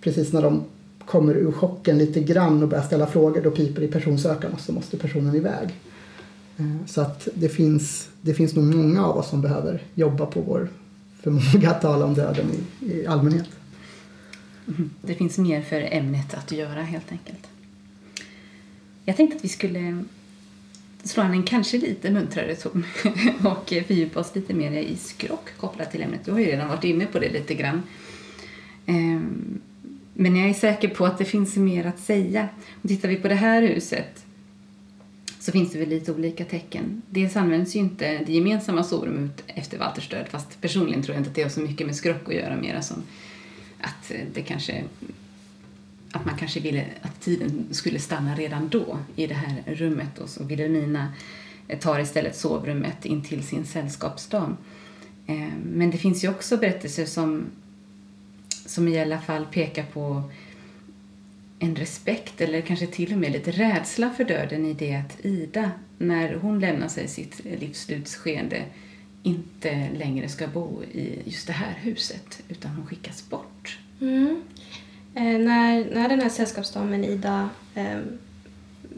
precis 0.01 0.33
när 0.33 0.41
de 0.41 0.63
kommer 1.05 1.33
ur 1.33 1.51
chocken 1.51 1.97
lite 1.97 2.21
grann 2.21 2.63
och 2.63 2.69
börjar 2.69 2.83
ställa 2.83 3.07
frågor 3.07 3.41
då 3.41 3.51
piper 3.51 3.81
i 3.81 3.87
personsökaren 3.87 4.53
och 4.53 4.59
så 4.59 4.71
måste 4.71 4.97
personen 4.97 5.35
iväg. 5.35 5.69
Eh, 6.57 6.85
så 6.87 7.01
att 7.01 7.27
det 7.33 7.49
finns, 7.49 8.09
det 8.21 8.33
finns 8.33 8.55
nog 8.55 8.65
många 8.75 9.05
av 9.05 9.17
oss 9.17 9.29
som 9.29 9.41
behöver 9.41 9.83
jobba 9.95 10.25
på 10.25 10.41
vår 10.41 10.69
förmåga 11.21 11.71
att 11.71 11.81
tala 11.81 12.05
om 12.05 12.13
döden 12.13 12.45
i, 12.79 12.85
i 12.93 13.07
allmänhet. 13.07 13.49
Mm. 14.67 14.89
Det 15.01 15.13
finns 15.13 15.37
mer 15.37 15.61
för 15.61 15.81
ämnet 15.91 16.33
att 16.33 16.51
göra 16.51 16.81
helt 16.81 17.11
enkelt. 17.11 17.50
Jag 19.05 19.17
tänkte 19.17 19.37
att 19.37 19.43
vi 19.43 19.49
skulle 19.49 20.03
slå 21.03 21.23
an 21.23 21.31
en 21.31 21.43
kanske 21.43 21.77
lite 21.77 22.11
muntrare 22.11 22.55
ton 22.55 22.85
och 23.45 23.69
fördjupa 23.69 24.19
oss 24.19 24.35
lite 24.35 24.53
mer 24.53 24.71
i 24.71 24.95
skrock 24.95 25.49
kopplat 25.57 25.91
till 25.91 26.01
ämnet. 26.01 26.25
Du 26.25 26.31
har 26.31 26.39
ju 26.39 26.45
redan 26.45 26.67
varit 26.67 26.83
inne 26.83 27.05
på 27.05 27.19
det 27.19 27.29
lite 27.29 27.53
grann. 27.53 27.83
Ehm, 28.85 29.61
men 30.13 30.35
jag 30.35 30.49
är 30.49 30.53
säker 30.53 30.87
på 30.87 31.05
att 31.05 31.17
det 31.17 31.25
finns 31.25 31.55
mer 31.55 31.85
att 31.85 31.99
säga. 31.99 32.49
Och 32.83 32.89
tittar 32.89 33.09
vi 33.09 33.15
på 33.15 33.27
det 33.27 33.35
här 33.35 33.61
huset 33.61 34.25
så 35.39 35.51
finns 35.51 35.71
det 35.71 35.79
väl 35.79 35.89
lite 35.89 36.11
olika 36.11 36.45
tecken. 36.45 37.01
Dels 37.09 37.35
används 37.35 37.75
ju 37.75 37.79
inte 37.79 38.23
det 38.25 38.33
gemensamma 38.33 38.83
sovrummet 38.83 39.43
efter 39.47 39.77
Walters 39.77 40.09
död 40.09 40.25
fast 40.29 40.61
personligen 40.61 41.03
tror 41.03 41.15
jag 41.15 41.19
inte 41.19 41.29
att 41.29 41.35
det 41.35 41.43
har 41.43 41.49
så 41.49 41.61
mycket 41.61 41.87
med 41.87 41.95
skrock 41.95 42.27
att 42.27 42.33
göra 42.33 42.55
mera 42.55 42.81
som 42.81 43.03
att 43.81 44.11
det 44.33 44.41
kanske 44.41 44.83
att 46.11 46.25
man 46.25 46.37
kanske 46.37 46.59
ville 46.59 46.85
att 47.01 47.21
tiden 47.21 47.67
skulle 47.71 47.99
stanna 47.99 48.35
redan 48.35 48.69
då 48.69 48.99
i 49.15 49.27
det 49.27 49.33
här 49.33 49.63
rummet 49.65 50.17
och 50.19 50.29
så 50.29 50.43
Wilhelmina 50.43 51.13
eh, 51.67 51.79
tar 51.79 51.99
istället 51.99 52.35
sovrummet 52.35 53.05
in 53.05 53.23
till 53.23 53.43
sin 53.43 53.65
sällskapsdam. 53.65 54.57
Eh, 55.27 55.49
men 55.63 55.91
det 55.91 55.97
finns 55.97 56.23
ju 56.23 56.29
också 56.29 56.57
berättelser 56.57 57.05
som, 57.05 57.45
som 58.65 58.87
i 58.87 59.01
alla 59.01 59.21
fall 59.21 59.45
pekar 59.45 59.83
på 59.83 60.23
en 61.59 61.75
respekt 61.75 62.41
eller 62.41 62.61
kanske 62.61 62.87
till 62.87 63.13
och 63.13 63.19
med 63.19 63.31
lite 63.31 63.51
rädsla 63.51 64.09
för 64.09 64.23
döden 64.23 64.65
i 64.65 64.73
det 64.73 64.95
att 64.95 65.25
Ida, 65.25 65.71
när 65.97 66.35
hon 66.35 66.59
lämnar 66.59 66.87
sig 66.87 67.07
sitt 67.07 67.41
livsslutskeende, 67.59 68.63
inte 69.23 69.89
längre 69.97 70.29
ska 70.29 70.47
bo 70.47 70.83
i 70.83 71.19
just 71.25 71.47
det 71.47 71.53
här 71.53 71.77
huset 71.81 72.43
utan 72.49 72.71
hon 72.71 72.87
skickas 72.87 73.29
bort. 73.29 73.79
Mm. 74.01 74.41
Eh, 75.15 75.23
när, 75.23 75.93
när 75.93 76.09
den 76.09 76.21
här 76.21 76.29
sällskapsdamen 76.29 77.03
Ida 77.03 77.49
eh, 77.75 77.99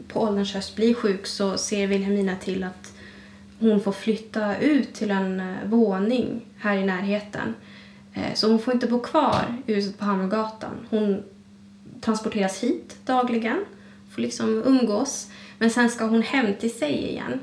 på 0.08 0.20
ålderns 0.20 0.54
höst 0.54 0.76
blir 0.76 0.94
sjuk 0.94 1.26
så 1.26 1.58
ser 1.58 1.86
Wilhelmina 1.86 2.36
till 2.36 2.64
att 2.64 2.92
hon 3.58 3.80
får 3.80 3.92
flytta 3.92 4.56
ut 4.58 4.94
till 4.94 5.10
en 5.10 5.40
eh, 5.40 5.64
våning 5.64 6.40
här 6.58 6.76
i 6.76 6.84
närheten. 6.84 7.54
Eh, 8.14 8.34
så 8.34 8.48
hon 8.48 8.58
får 8.58 8.74
inte 8.74 8.86
bo 8.86 9.00
kvar 9.00 9.62
i 9.66 9.74
huset 9.74 9.98
på 9.98 10.04
Hammargatan. 10.04 10.86
Hon 10.90 11.22
transporteras 12.00 12.62
hit 12.62 12.96
dagligen, 13.04 13.64
får 14.10 14.22
liksom 14.22 14.62
umgås. 14.66 15.30
Men 15.58 15.70
sen 15.70 15.90
ska 15.90 16.04
hon 16.04 16.22
hem 16.22 16.54
till 16.60 16.78
sig 16.78 17.10
igen. 17.10 17.40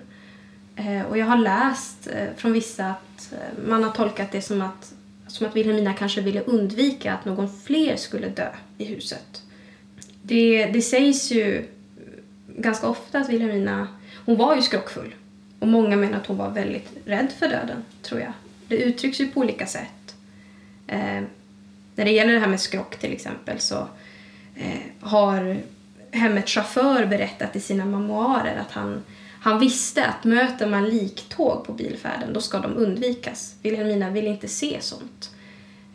Eh, 0.75 1.01
och 1.01 1.17
jag 1.17 1.25
har 1.25 1.37
läst 1.37 2.07
eh, 2.07 2.27
från 2.37 2.53
vissa 2.53 2.85
att 2.85 3.33
eh, 3.33 3.67
man 3.67 3.83
har 3.83 3.91
tolkat 3.91 4.31
det 4.31 4.41
som 4.41 4.61
att 4.61 4.93
som 5.31 5.47
att 5.47 5.55
Wilhelmina 5.55 5.93
kanske 5.93 6.21
ville 6.21 6.41
undvika 6.41 7.13
att 7.13 7.25
någon 7.25 7.49
fler 7.63 7.95
skulle 7.95 8.29
dö 8.29 8.49
i 8.77 8.85
huset. 8.85 9.41
Det, 10.21 10.65
det 10.65 10.81
sägs 10.81 11.31
ju 11.31 11.67
ganska 12.57 12.87
ofta 12.87 13.19
att 13.19 13.29
Wilhelmina, 13.29 13.87
hon 14.25 14.37
var 14.37 14.55
ju 14.55 14.61
skrockfull. 14.61 15.15
Och 15.59 15.67
många 15.67 15.95
menar 15.95 16.17
att 16.17 16.27
hon 16.27 16.37
var 16.37 16.49
väldigt 16.49 16.89
rädd 17.05 17.27
för 17.39 17.47
döden, 17.47 17.83
tror 18.01 18.21
jag. 18.21 18.33
Det 18.67 18.75
uttrycks 18.75 19.21
ju 19.21 19.27
på 19.27 19.39
olika 19.39 19.65
sätt. 19.65 20.15
Eh, 20.87 21.21
när 21.95 22.05
det 22.05 22.11
gäller 22.11 22.33
det 22.33 22.39
här 22.39 22.47
med 22.47 22.59
skrock 22.59 22.99
till 22.99 23.13
exempel 23.13 23.59
så 23.59 23.87
eh, 24.55 24.79
har 24.99 25.57
hemmets 26.11 26.51
chaufför 26.51 27.05
berättat 27.05 27.55
i 27.55 27.59
sina 27.59 27.85
memoarer 27.85 28.57
att 28.57 28.71
han, 28.71 29.03
han 29.43 29.59
visste 29.59 30.05
att 30.05 30.23
möter 30.23 30.67
man 30.67 30.89
liktåg 30.89 31.63
på 31.63 31.73
bilfärden 31.73 32.33
då 32.33 32.41
ska 32.41 32.59
de 32.59 32.77
undvikas. 32.77 33.55
Vilhelmina 33.61 34.09
vill 34.09 34.27
inte 34.27 34.47
se 34.47 34.77
sånt. 34.81 35.35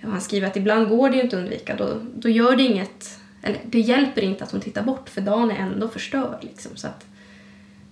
Och 0.02 0.10
han 0.10 0.20
skriver 0.20 0.46
att 0.46 0.56
ibland 0.56 0.88
går 0.88 1.10
det 1.10 1.16
ju 1.16 1.22
inte 1.22 1.36
att 1.36 1.42
undvika. 1.42 1.76
Då, 1.76 2.00
då 2.14 2.28
gör 2.28 2.56
det 2.56 2.62
inget, 2.62 3.20
eller 3.42 3.58
det 3.64 3.80
hjälper 3.80 4.22
inte 4.22 4.44
att 4.44 4.52
hon 4.52 4.60
tittar 4.60 4.82
bort 4.82 5.08
för 5.08 5.20
dagen 5.20 5.50
är 5.50 5.56
ändå 5.56 5.88
förstörd. 5.88 6.38
Liksom, 6.40 6.76
så 6.76 6.86
att, 6.86 7.06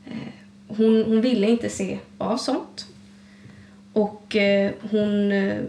eh, 0.07 0.33
hon, 0.69 1.05
hon 1.05 1.21
ville 1.21 1.51
inte 1.51 1.69
se 1.69 1.99
av 2.19 2.37
sånt. 2.37 2.87
Och 3.93 4.37
eh, 4.37 4.73
hon 4.91 5.33
eh, 5.33 5.63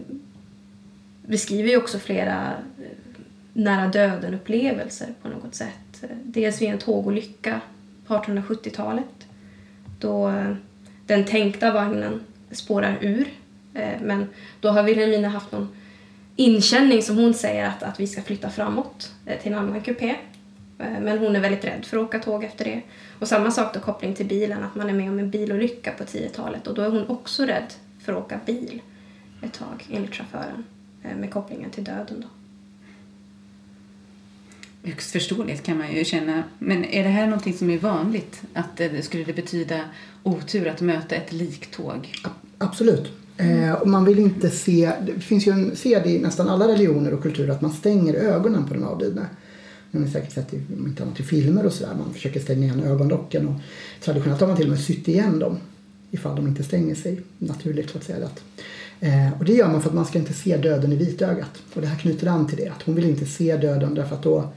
beskriver 1.26 1.68
ju 1.68 1.76
också 1.76 1.98
flera 1.98 2.52
eh, 2.78 2.96
nära 3.52 3.88
döden-upplevelser 3.88 5.08
på 5.22 5.28
något 5.28 5.54
sätt. 5.54 6.04
Dels 6.22 6.62
vid 6.62 6.68
en 6.68 6.78
tågolycka 6.78 7.60
på 8.06 8.14
1870-talet 8.14 9.25
då 10.06 10.32
den 11.06 11.24
tänkta 11.24 11.72
vagnen 11.72 12.20
spårar 12.50 12.98
ur. 13.00 13.28
Eh, 13.74 14.00
men 14.02 14.28
då 14.60 14.68
har 14.68 14.82
Wilhelmina 14.82 15.28
haft 15.28 15.52
någon 15.52 15.68
inkänning 16.36 17.02
som 17.02 17.16
hon 17.16 17.34
säger 17.34 17.68
att, 17.68 17.82
att 17.82 18.00
vi 18.00 18.06
ska 18.06 18.22
flytta 18.22 18.50
framåt 18.50 19.12
eh, 19.26 19.40
till 19.40 19.52
en 19.52 19.58
annan 19.58 19.80
kupé. 19.80 20.16
Eh, 20.78 21.00
men 21.00 21.18
hon 21.18 21.36
är 21.36 21.40
väldigt 21.40 21.64
rädd 21.64 21.84
för 21.84 21.96
att 21.96 22.04
åka 22.04 22.18
tåg 22.18 22.44
efter 22.44 22.64
det. 22.64 22.82
Och 23.18 23.28
samma 23.28 23.50
sak 23.50 23.74
då 23.74 23.80
koppling 23.80 24.14
till 24.14 24.26
bilen, 24.26 24.64
att 24.64 24.74
man 24.74 24.88
är 24.88 24.94
med 24.94 25.10
om 25.10 25.18
en 25.18 25.30
bilolycka 25.30 25.92
på 25.98 26.04
10-talet 26.04 26.66
och 26.66 26.74
då 26.74 26.82
är 26.82 26.90
hon 26.90 27.08
också 27.08 27.44
rädd 27.44 27.72
för 28.04 28.12
att 28.12 28.18
åka 28.18 28.40
bil 28.46 28.82
ett 29.42 29.52
tag 29.52 29.86
enligt 29.92 30.14
chauffören. 30.14 30.64
Med 31.16 31.30
kopplingen 31.30 31.70
till 31.70 31.84
döden. 31.84 32.20
Då. 32.20 32.28
Högst 34.86 35.10
förståeligt 35.10 35.62
kan 35.62 35.78
man 35.78 35.94
ju 35.94 36.04
känna. 36.04 36.42
Men 36.58 36.84
är 36.84 37.04
det 37.04 37.08
här 37.08 37.26
någonting 37.26 37.54
som 37.54 37.70
är 37.70 37.78
vanligt? 37.78 38.42
Att 38.52 38.76
det, 38.76 39.04
skulle 39.04 39.24
det 39.24 39.32
betyda 39.32 39.80
otur 40.22 40.68
att 40.68 40.80
möta 40.80 41.14
ett 41.14 41.32
liktåg? 41.32 42.12
Absolut. 42.58 43.12
Eh, 43.36 43.72
och 43.72 43.88
man 43.88 44.04
vill 44.04 44.18
inte 44.18 44.50
se, 44.50 44.92
det 45.06 45.20
finns 45.20 45.46
ju 45.46 45.52
en 45.52 45.76
sed 45.76 46.06
i 46.06 46.18
nästan 46.18 46.48
alla 46.48 46.68
religioner 46.68 47.14
och 47.14 47.22
kulturer 47.22 47.52
att 47.52 47.60
man 47.60 47.72
stänger 47.72 48.14
ögonen 48.14 48.66
på 48.66 48.74
den 48.74 48.84
avlidne. 48.84 49.26
Det 49.90 49.98
har 49.98 50.06
säkert 50.06 50.32
sett 50.32 50.54
i, 50.54 50.60
inte 50.86 51.02
annat 51.02 51.20
i 51.20 51.22
filmer 51.22 51.66
och 51.66 51.72
sådär. 51.72 51.94
Man 51.98 52.14
försöker 52.14 52.40
stänga 52.40 52.64
igen 52.64 52.82
ögonlocken 52.82 53.48
och 53.48 53.54
traditionellt 54.04 54.40
har 54.40 54.48
man 54.48 54.56
till 54.56 54.66
och 54.66 54.70
med 54.70 54.80
sytt 54.80 55.08
igen 55.08 55.38
dem 55.38 55.58
ifall 56.10 56.36
de 56.36 56.46
inte 56.46 56.64
stänger 56.64 56.94
sig 56.94 57.20
naturligt 57.38 57.90
så 57.90 57.98
att 57.98 58.04
säga. 58.04 58.26
Att 58.26 58.42
Eh, 59.00 59.38
och 59.38 59.44
det 59.44 59.52
gör 59.52 59.68
man 59.68 59.82
för 59.82 59.88
att 59.88 59.94
man 59.94 60.06
ska 60.06 60.18
inte 60.18 60.32
se 60.32 60.56
döden 60.56 60.92
i 60.92 60.96
vitögat. 60.96 61.62
Och 61.74 61.80
det 61.80 61.86
här 61.86 61.98
knyter 61.98 62.26
an 62.26 62.46
till 62.46 62.56
det. 62.56 62.68
Att 62.68 62.82
hon 62.82 62.94
vill 62.94 63.04
inte 63.04 63.26
se 63.26 63.56
döden 63.56 63.94
därför 63.94 64.16
att 64.16 64.22
då, 64.22 64.48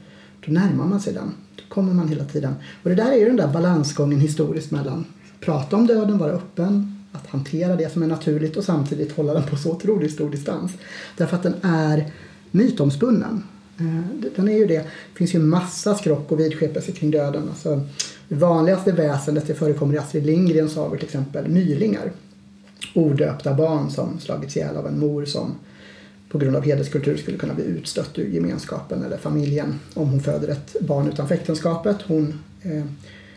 då 0.46 0.52
närmar 0.52 0.86
man 0.86 1.00
sig 1.00 1.12
den. 1.12 1.32
Då 1.56 1.62
kommer 1.74 1.94
man 1.94 2.08
hela 2.08 2.24
tiden. 2.24 2.54
Och 2.82 2.90
det 2.90 2.96
där 2.96 3.12
är 3.12 3.16
ju 3.16 3.26
den 3.26 3.36
där 3.36 3.48
balansgången 3.48 4.20
historiskt 4.20 4.70
mellan 4.70 5.04
prata 5.40 5.76
om 5.76 5.86
döden, 5.86 6.18
vara 6.18 6.32
öppen, 6.32 6.96
att 7.12 7.26
hantera 7.26 7.76
det 7.76 7.92
som 7.92 8.02
är 8.02 8.06
naturligt 8.06 8.56
och 8.56 8.64
samtidigt 8.64 9.12
hålla 9.12 9.34
den 9.34 9.42
på 9.42 9.56
så 9.56 9.72
otroligt 9.72 10.12
stor 10.12 10.30
distans. 10.30 10.72
Därför 11.16 11.36
att 11.36 11.42
den 11.42 11.54
är 11.62 12.12
mytomspunnen. 12.50 13.42
Eh, 13.78 14.30
den 14.36 14.48
är 14.48 14.58
ju 14.58 14.66
det. 14.66 14.78
Det 14.78 15.18
finns 15.18 15.34
ju 15.34 15.38
massa 15.38 15.94
skrock 15.94 16.32
och 16.32 16.40
vidskepelse 16.40 16.92
kring 16.92 17.10
döden. 17.10 17.48
Alltså, 17.48 17.80
det 18.28 18.34
vanligaste 18.34 18.92
väsendet 18.92 19.46
det 19.46 19.54
förekommer 19.54 19.94
i 19.94 19.98
Astrid 19.98 20.26
Lindgrens 20.26 20.72
sagor 20.72 20.96
till 20.96 21.06
exempel 21.06 21.48
mylingar 21.48 22.12
odöpta 22.94 23.54
barn 23.54 23.90
som 23.90 24.20
slagits 24.20 24.56
ihjäl 24.56 24.76
av 24.76 24.86
en 24.86 24.98
mor 24.98 25.24
som 25.24 25.54
på 26.30 26.38
grund 26.38 26.56
av 26.56 26.64
hederskultur 26.64 27.16
skulle 27.16 27.38
kunna 27.38 27.54
bli 27.54 27.64
utstött 27.64 28.18
ur 28.18 28.28
gemenskapen 28.28 29.04
eller 29.04 29.16
familjen 29.16 29.80
om 29.94 30.08
hon 30.08 30.20
föder 30.20 30.48
ett 30.48 30.76
barn 30.80 31.08
utanför 31.08 31.34
äktenskapet. 31.34 31.96
Hon, 32.06 32.38
eh, 32.62 32.84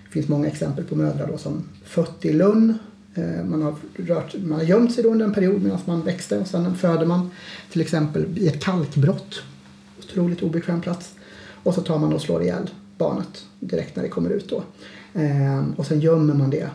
det 0.03 0.09
finns 0.11 0.27
många 0.27 0.47
exempel 0.47 0.83
på 0.83 0.95
mödrar 0.95 1.27
då 1.27 1.37
som 1.37 1.69
fött 1.85 2.25
i 2.25 2.33
Lund. 2.33 2.73
Eh, 3.15 3.43
man, 3.45 3.61
har 3.61 3.75
rört, 3.95 4.35
man 4.43 4.59
har 4.59 4.65
gömt 4.65 4.93
sig 4.95 5.03
då 5.03 5.11
under 5.11 5.25
en 5.25 5.33
period 5.33 5.63
medan 5.63 5.79
man 5.85 6.01
växte 6.01 6.39
och 6.39 6.47
sen 6.47 6.75
föder 6.75 7.05
man 7.05 7.31
till 7.71 7.81
exempel 7.81 8.37
i 8.37 8.47
ett 8.47 8.63
kalkbrott. 8.63 9.41
Otroligt 9.99 10.43
obekväm 10.43 10.81
plats. 10.81 11.13
Och 11.63 11.73
så 11.73 11.81
tar 11.81 11.99
man 11.99 12.13
och 12.13 12.21
slår 12.21 12.43
ihjäl 12.43 12.69
barnet 12.97 13.45
direkt 13.59 13.95
när 13.95 14.03
det 14.03 14.09
kommer 14.09 14.29
ut 14.29 14.49
då. 14.49 14.63
Eh, 15.19 15.63
och 15.77 15.85
sen 15.85 15.99
gömmer 15.99 16.33
man 16.33 16.49
det 16.49 16.69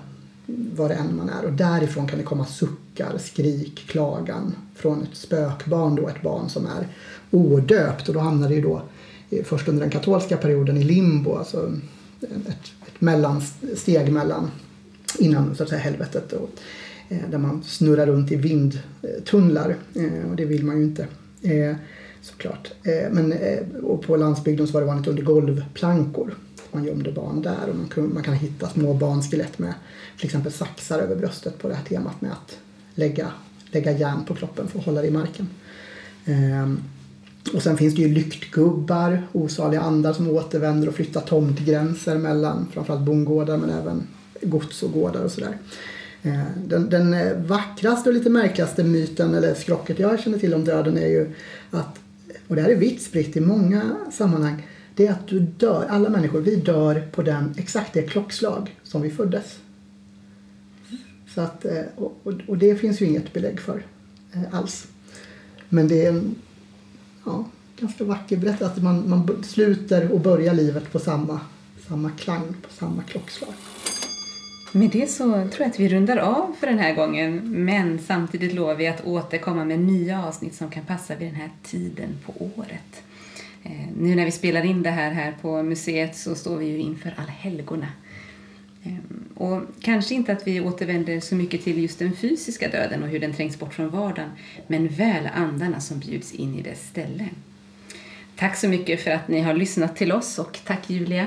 vad 0.76 0.90
det 0.90 0.94
än 0.94 1.16
man 1.16 1.28
är. 1.28 1.44
Och 1.44 1.52
därifrån 1.52 2.06
kan 2.06 2.18
det 2.18 2.24
komma 2.24 2.46
suckar, 2.46 3.18
skrik, 3.18 3.86
klagan 3.88 4.54
från 4.74 5.02
ett 5.02 5.16
spökbarn 5.16 5.94
då, 5.94 6.08
ett 6.08 6.22
barn 6.22 6.48
som 6.48 6.66
är 6.66 6.88
odöpt. 7.30 8.08
Och 8.08 8.14
då 8.14 8.20
hamnar 8.20 8.48
det 8.48 8.54
ju 8.54 8.62
då 8.62 8.82
först 9.44 9.68
under 9.68 9.80
den 9.80 9.90
katolska 9.90 10.36
perioden 10.36 10.76
i 10.76 10.84
limbo, 10.84 11.34
alltså 11.34 11.72
ett, 12.20 12.72
ett 12.86 13.00
mellansteg 13.00 14.12
mellan 14.12 14.50
innan 15.18 15.54
så 15.54 15.62
att 15.62 15.68
säga 15.68 15.80
helvetet 15.80 16.32
och, 16.32 16.50
eh, 17.08 17.30
där 17.30 17.38
man 17.38 17.62
snurrar 17.62 18.06
runt 18.06 18.32
i 18.32 18.36
vindtunnlar 18.36 19.76
eh, 19.94 20.30
och 20.30 20.36
det 20.36 20.44
vill 20.44 20.64
man 20.64 20.78
ju 20.78 20.84
inte 20.84 21.06
eh, 21.42 21.76
såklart. 22.22 22.72
Men, 23.10 23.34
och 23.82 24.02
på 24.02 24.16
landsbygden 24.16 24.66
så 24.66 24.72
var 24.72 24.80
det 24.80 24.86
vanligt 24.86 25.06
under 25.06 25.22
golvplankor 25.22 26.34
man 26.72 26.84
gömde 26.84 27.12
barn 27.12 27.42
där 27.42 27.68
och 27.68 27.76
man 27.76 27.88
kan, 27.88 28.14
man 28.14 28.22
kan 28.22 28.34
hitta 28.34 28.68
små 28.68 28.94
barnskelett 28.94 29.58
med 29.58 29.74
till 30.16 30.26
exempel 30.26 30.52
saxar 30.52 30.98
över 30.98 31.16
bröstet 31.16 31.58
på 31.58 31.68
det 31.68 31.74
här 31.74 31.84
temat 31.84 32.20
med 32.20 32.32
att 32.32 32.58
lägga, 32.94 33.26
lägga 33.70 33.92
järn 33.92 34.24
på 34.24 34.34
kroppen 34.34 34.68
för 34.68 34.78
att 34.78 34.84
hålla 34.84 35.02
det 35.02 35.08
i 35.08 35.10
marken. 35.10 35.48
Ehm, 36.24 36.82
och 37.54 37.62
sen 37.62 37.76
finns 37.76 37.94
det 37.94 38.02
ju 38.02 38.08
lyktgubbar, 38.08 39.26
osaliga 39.32 39.80
andar 39.80 40.12
som 40.12 40.30
återvänder 40.30 40.88
och 40.88 40.94
flyttar 40.94 41.20
tomtgränser 41.20 42.18
mellan 42.18 42.66
framförallt 42.72 43.02
bondgårdar 43.02 43.56
men 43.56 43.70
även 43.70 44.06
gods 44.42 44.82
och 44.82 44.92
gårdar 44.92 45.24
och 45.24 45.30
sådär. 45.30 45.58
Ehm, 46.22 46.44
den, 46.66 46.90
den 46.90 47.14
eh, 47.14 47.36
vackraste 47.36 48.08
och 48.08 48.14
lite 48.14 48.30
märkligaste 48.30 48.84
myten 48.84 49.34
eller 49.34 49.54
skrocket 49.54 49.98
jag 49.98 50.20
känner 50.20 50.38
till 50.38 50.54
om 50.54 50.64
döden 50.64 50.98
är 50.98 51.08
ju 51.08 51.34
att, 51.70 52.00
och 52.48 52.56
det 52.56 52.62
här 52.62 52.68
är 52.68 52.76
vitt 52.76 53.02
spritt 53.02 53.36
i 53.36 53.40
många 53.40 53.96
sammanhang, 54.12 54.67
det 54.98 55.06
är 55.06 55.12
att 55.12 55.28
du 55.28 55.40
dör, 55.40 55.86
alla 55.88 56.08
människor, 56.08 56.40
vi 56.40 56.56
dör 56.56 57.08
på 57.12 57.22
den, 57.22 57.54
exakt 57.56 57.92
det 57.92 58.02
klockslag 58.02 58.76
som 58.82 59.02
vi 59.02 59.10
föddes. 59.10 59.58
Så 61.34 61.40
att, 61.40 61.64
eh, 61.64 61.82
och, 61.96 62.40
och 62.46 62.58
det 62.58 62.76
finns 62.76 63.02
ju 63.02 63.06
inget 63.06 63.32
belägg 63.32 63.60
för 63.60 63.82
eh, 64.32 64.54
alls. 64.54 64.86
Men 65.68 65.88
det 65.88 66.04
är 66.04 66.08
en 66.08 66.34
ja, 67.26 67.44
ganska 67.80 68.04
vacker 68.04 68.36
berättelse 68.36 68.66
att 68.66 68.82
man, 68.82 69.08
man 69.08 69.44
sluter 69.44 70.12
och 70.12 70.20
börjar 70.20 70.54
livet 70.54 70.92
på 70.92 70.98
samma, 70.98 71.40
samma 71.88 72.10
klang, 72.10 72.54
på 72.62 72.72
samma 72.72 73.02
klockslag. 73.02 73.54
Med 74.72 74.90
det 74.90 75.10
så 75.10 75.24
tror 75.24 75.52
jag 75.58 75.68
att 75.68 75.80
vi 75.80 75.88
rundar 75.88 76.16
av 76.16 76.54
för 76.60 76.66
den 76.66 76.78
här 76.78 76.94
gången 76.94 77.64
men 77.64 77.98
samtidigt 77.98 78.54
lovar 78.54 78.74
vi 78.74 78.88
att 78.88 79.06
återkomma 79.06 79.64
med 79.64 79.78
nya 79.78 80.26
avsnitt 80.26 80.54
som 80.54 80.70
kan 80.70 80.84
passa 80.84 81.14
vid 81.14 81.28
den 81.28 81.34
här 81.34 81.50
tiden 81.62 82.16
på 82.26 82.32
året. 82.56 83.02
Eh, 83.64 83.88
nu 83.96 84.14
när 84.14 84.24
vi 84.24 84.30
spelar 84.30 84.64
in 84.64 84.82
det 84.82 84.90
här 84.90 85.10
här 85.10 85.34
på 85.40 85.62
museet 85.62 86.16
så 86.16 86.34
står 86.34 86.56
vi 86.56 86.66
ju 86.66 86.78
inför 86.78 87.14
allhelgona. 87.16 87.88
Eh, 88.84 88.92
och 89.34 89.62
kanske 89.80 90.14
inte 90.14 90.32
att 90.32 90.46
vi 90.46 90.60
återvänder 90.60 91.20
så 91.20 91.34
mycket 91.34 91.64
till 91.64 91.82
just 91.82 91.98
den 91.98 92.16
fysiska 92.16 92.68
döden 92.68 93.02
och 93.02 93.08
hur 93.08 93.20
den 93.20 93.34
trängs 93.34 93.58
bort 93.58 93.74
från 93.74 93.90
vardagen, 93.90 94.30
men 94.66 94.88
väl 94.88 95.28
andarna 95.34 95.80
som 95.80 95.98
bjuds 95.98 96.32
in 96.32 96.58
i 96.58 96.62
dess 96.62 96.88
ställe. 96.88 97.28
Tack 98.36 98.56
så 98.56 98.68
mycket 98.68 99.00
för 99.00 99.10
att 99.10 99.28
ni 99.28 99.40
har 99.40 99.54
lyssnat 99.54 99.96
till 99.96 100.12
oss 100.12 100.38
och 100.38 100.58
tack 100.64 100.90
Julia. 100.90 101.26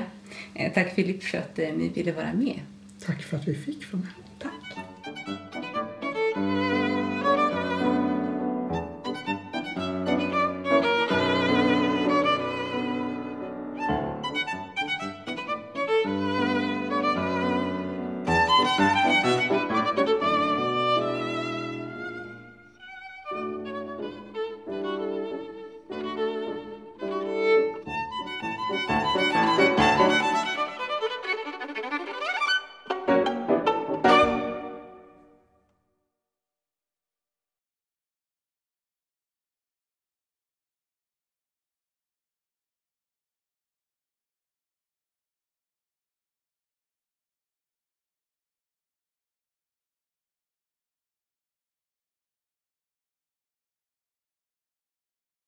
Eh, 0.54 0.72
tack 0.72 0.94
Filip 0.94 1.22
för 1.22 1.38
att 1.38 1.56
ni 1.56 1.90
ville 1.94 2.12
vara 2.12 2.32
med. 2.32 2.60
Tack 3.06 3.22
för 3.22 3.36
att 3.36 3.48
vi 3.48 3.54
fick 3.54 3.92
vara 3.92 4.02
med. 4.02 4.21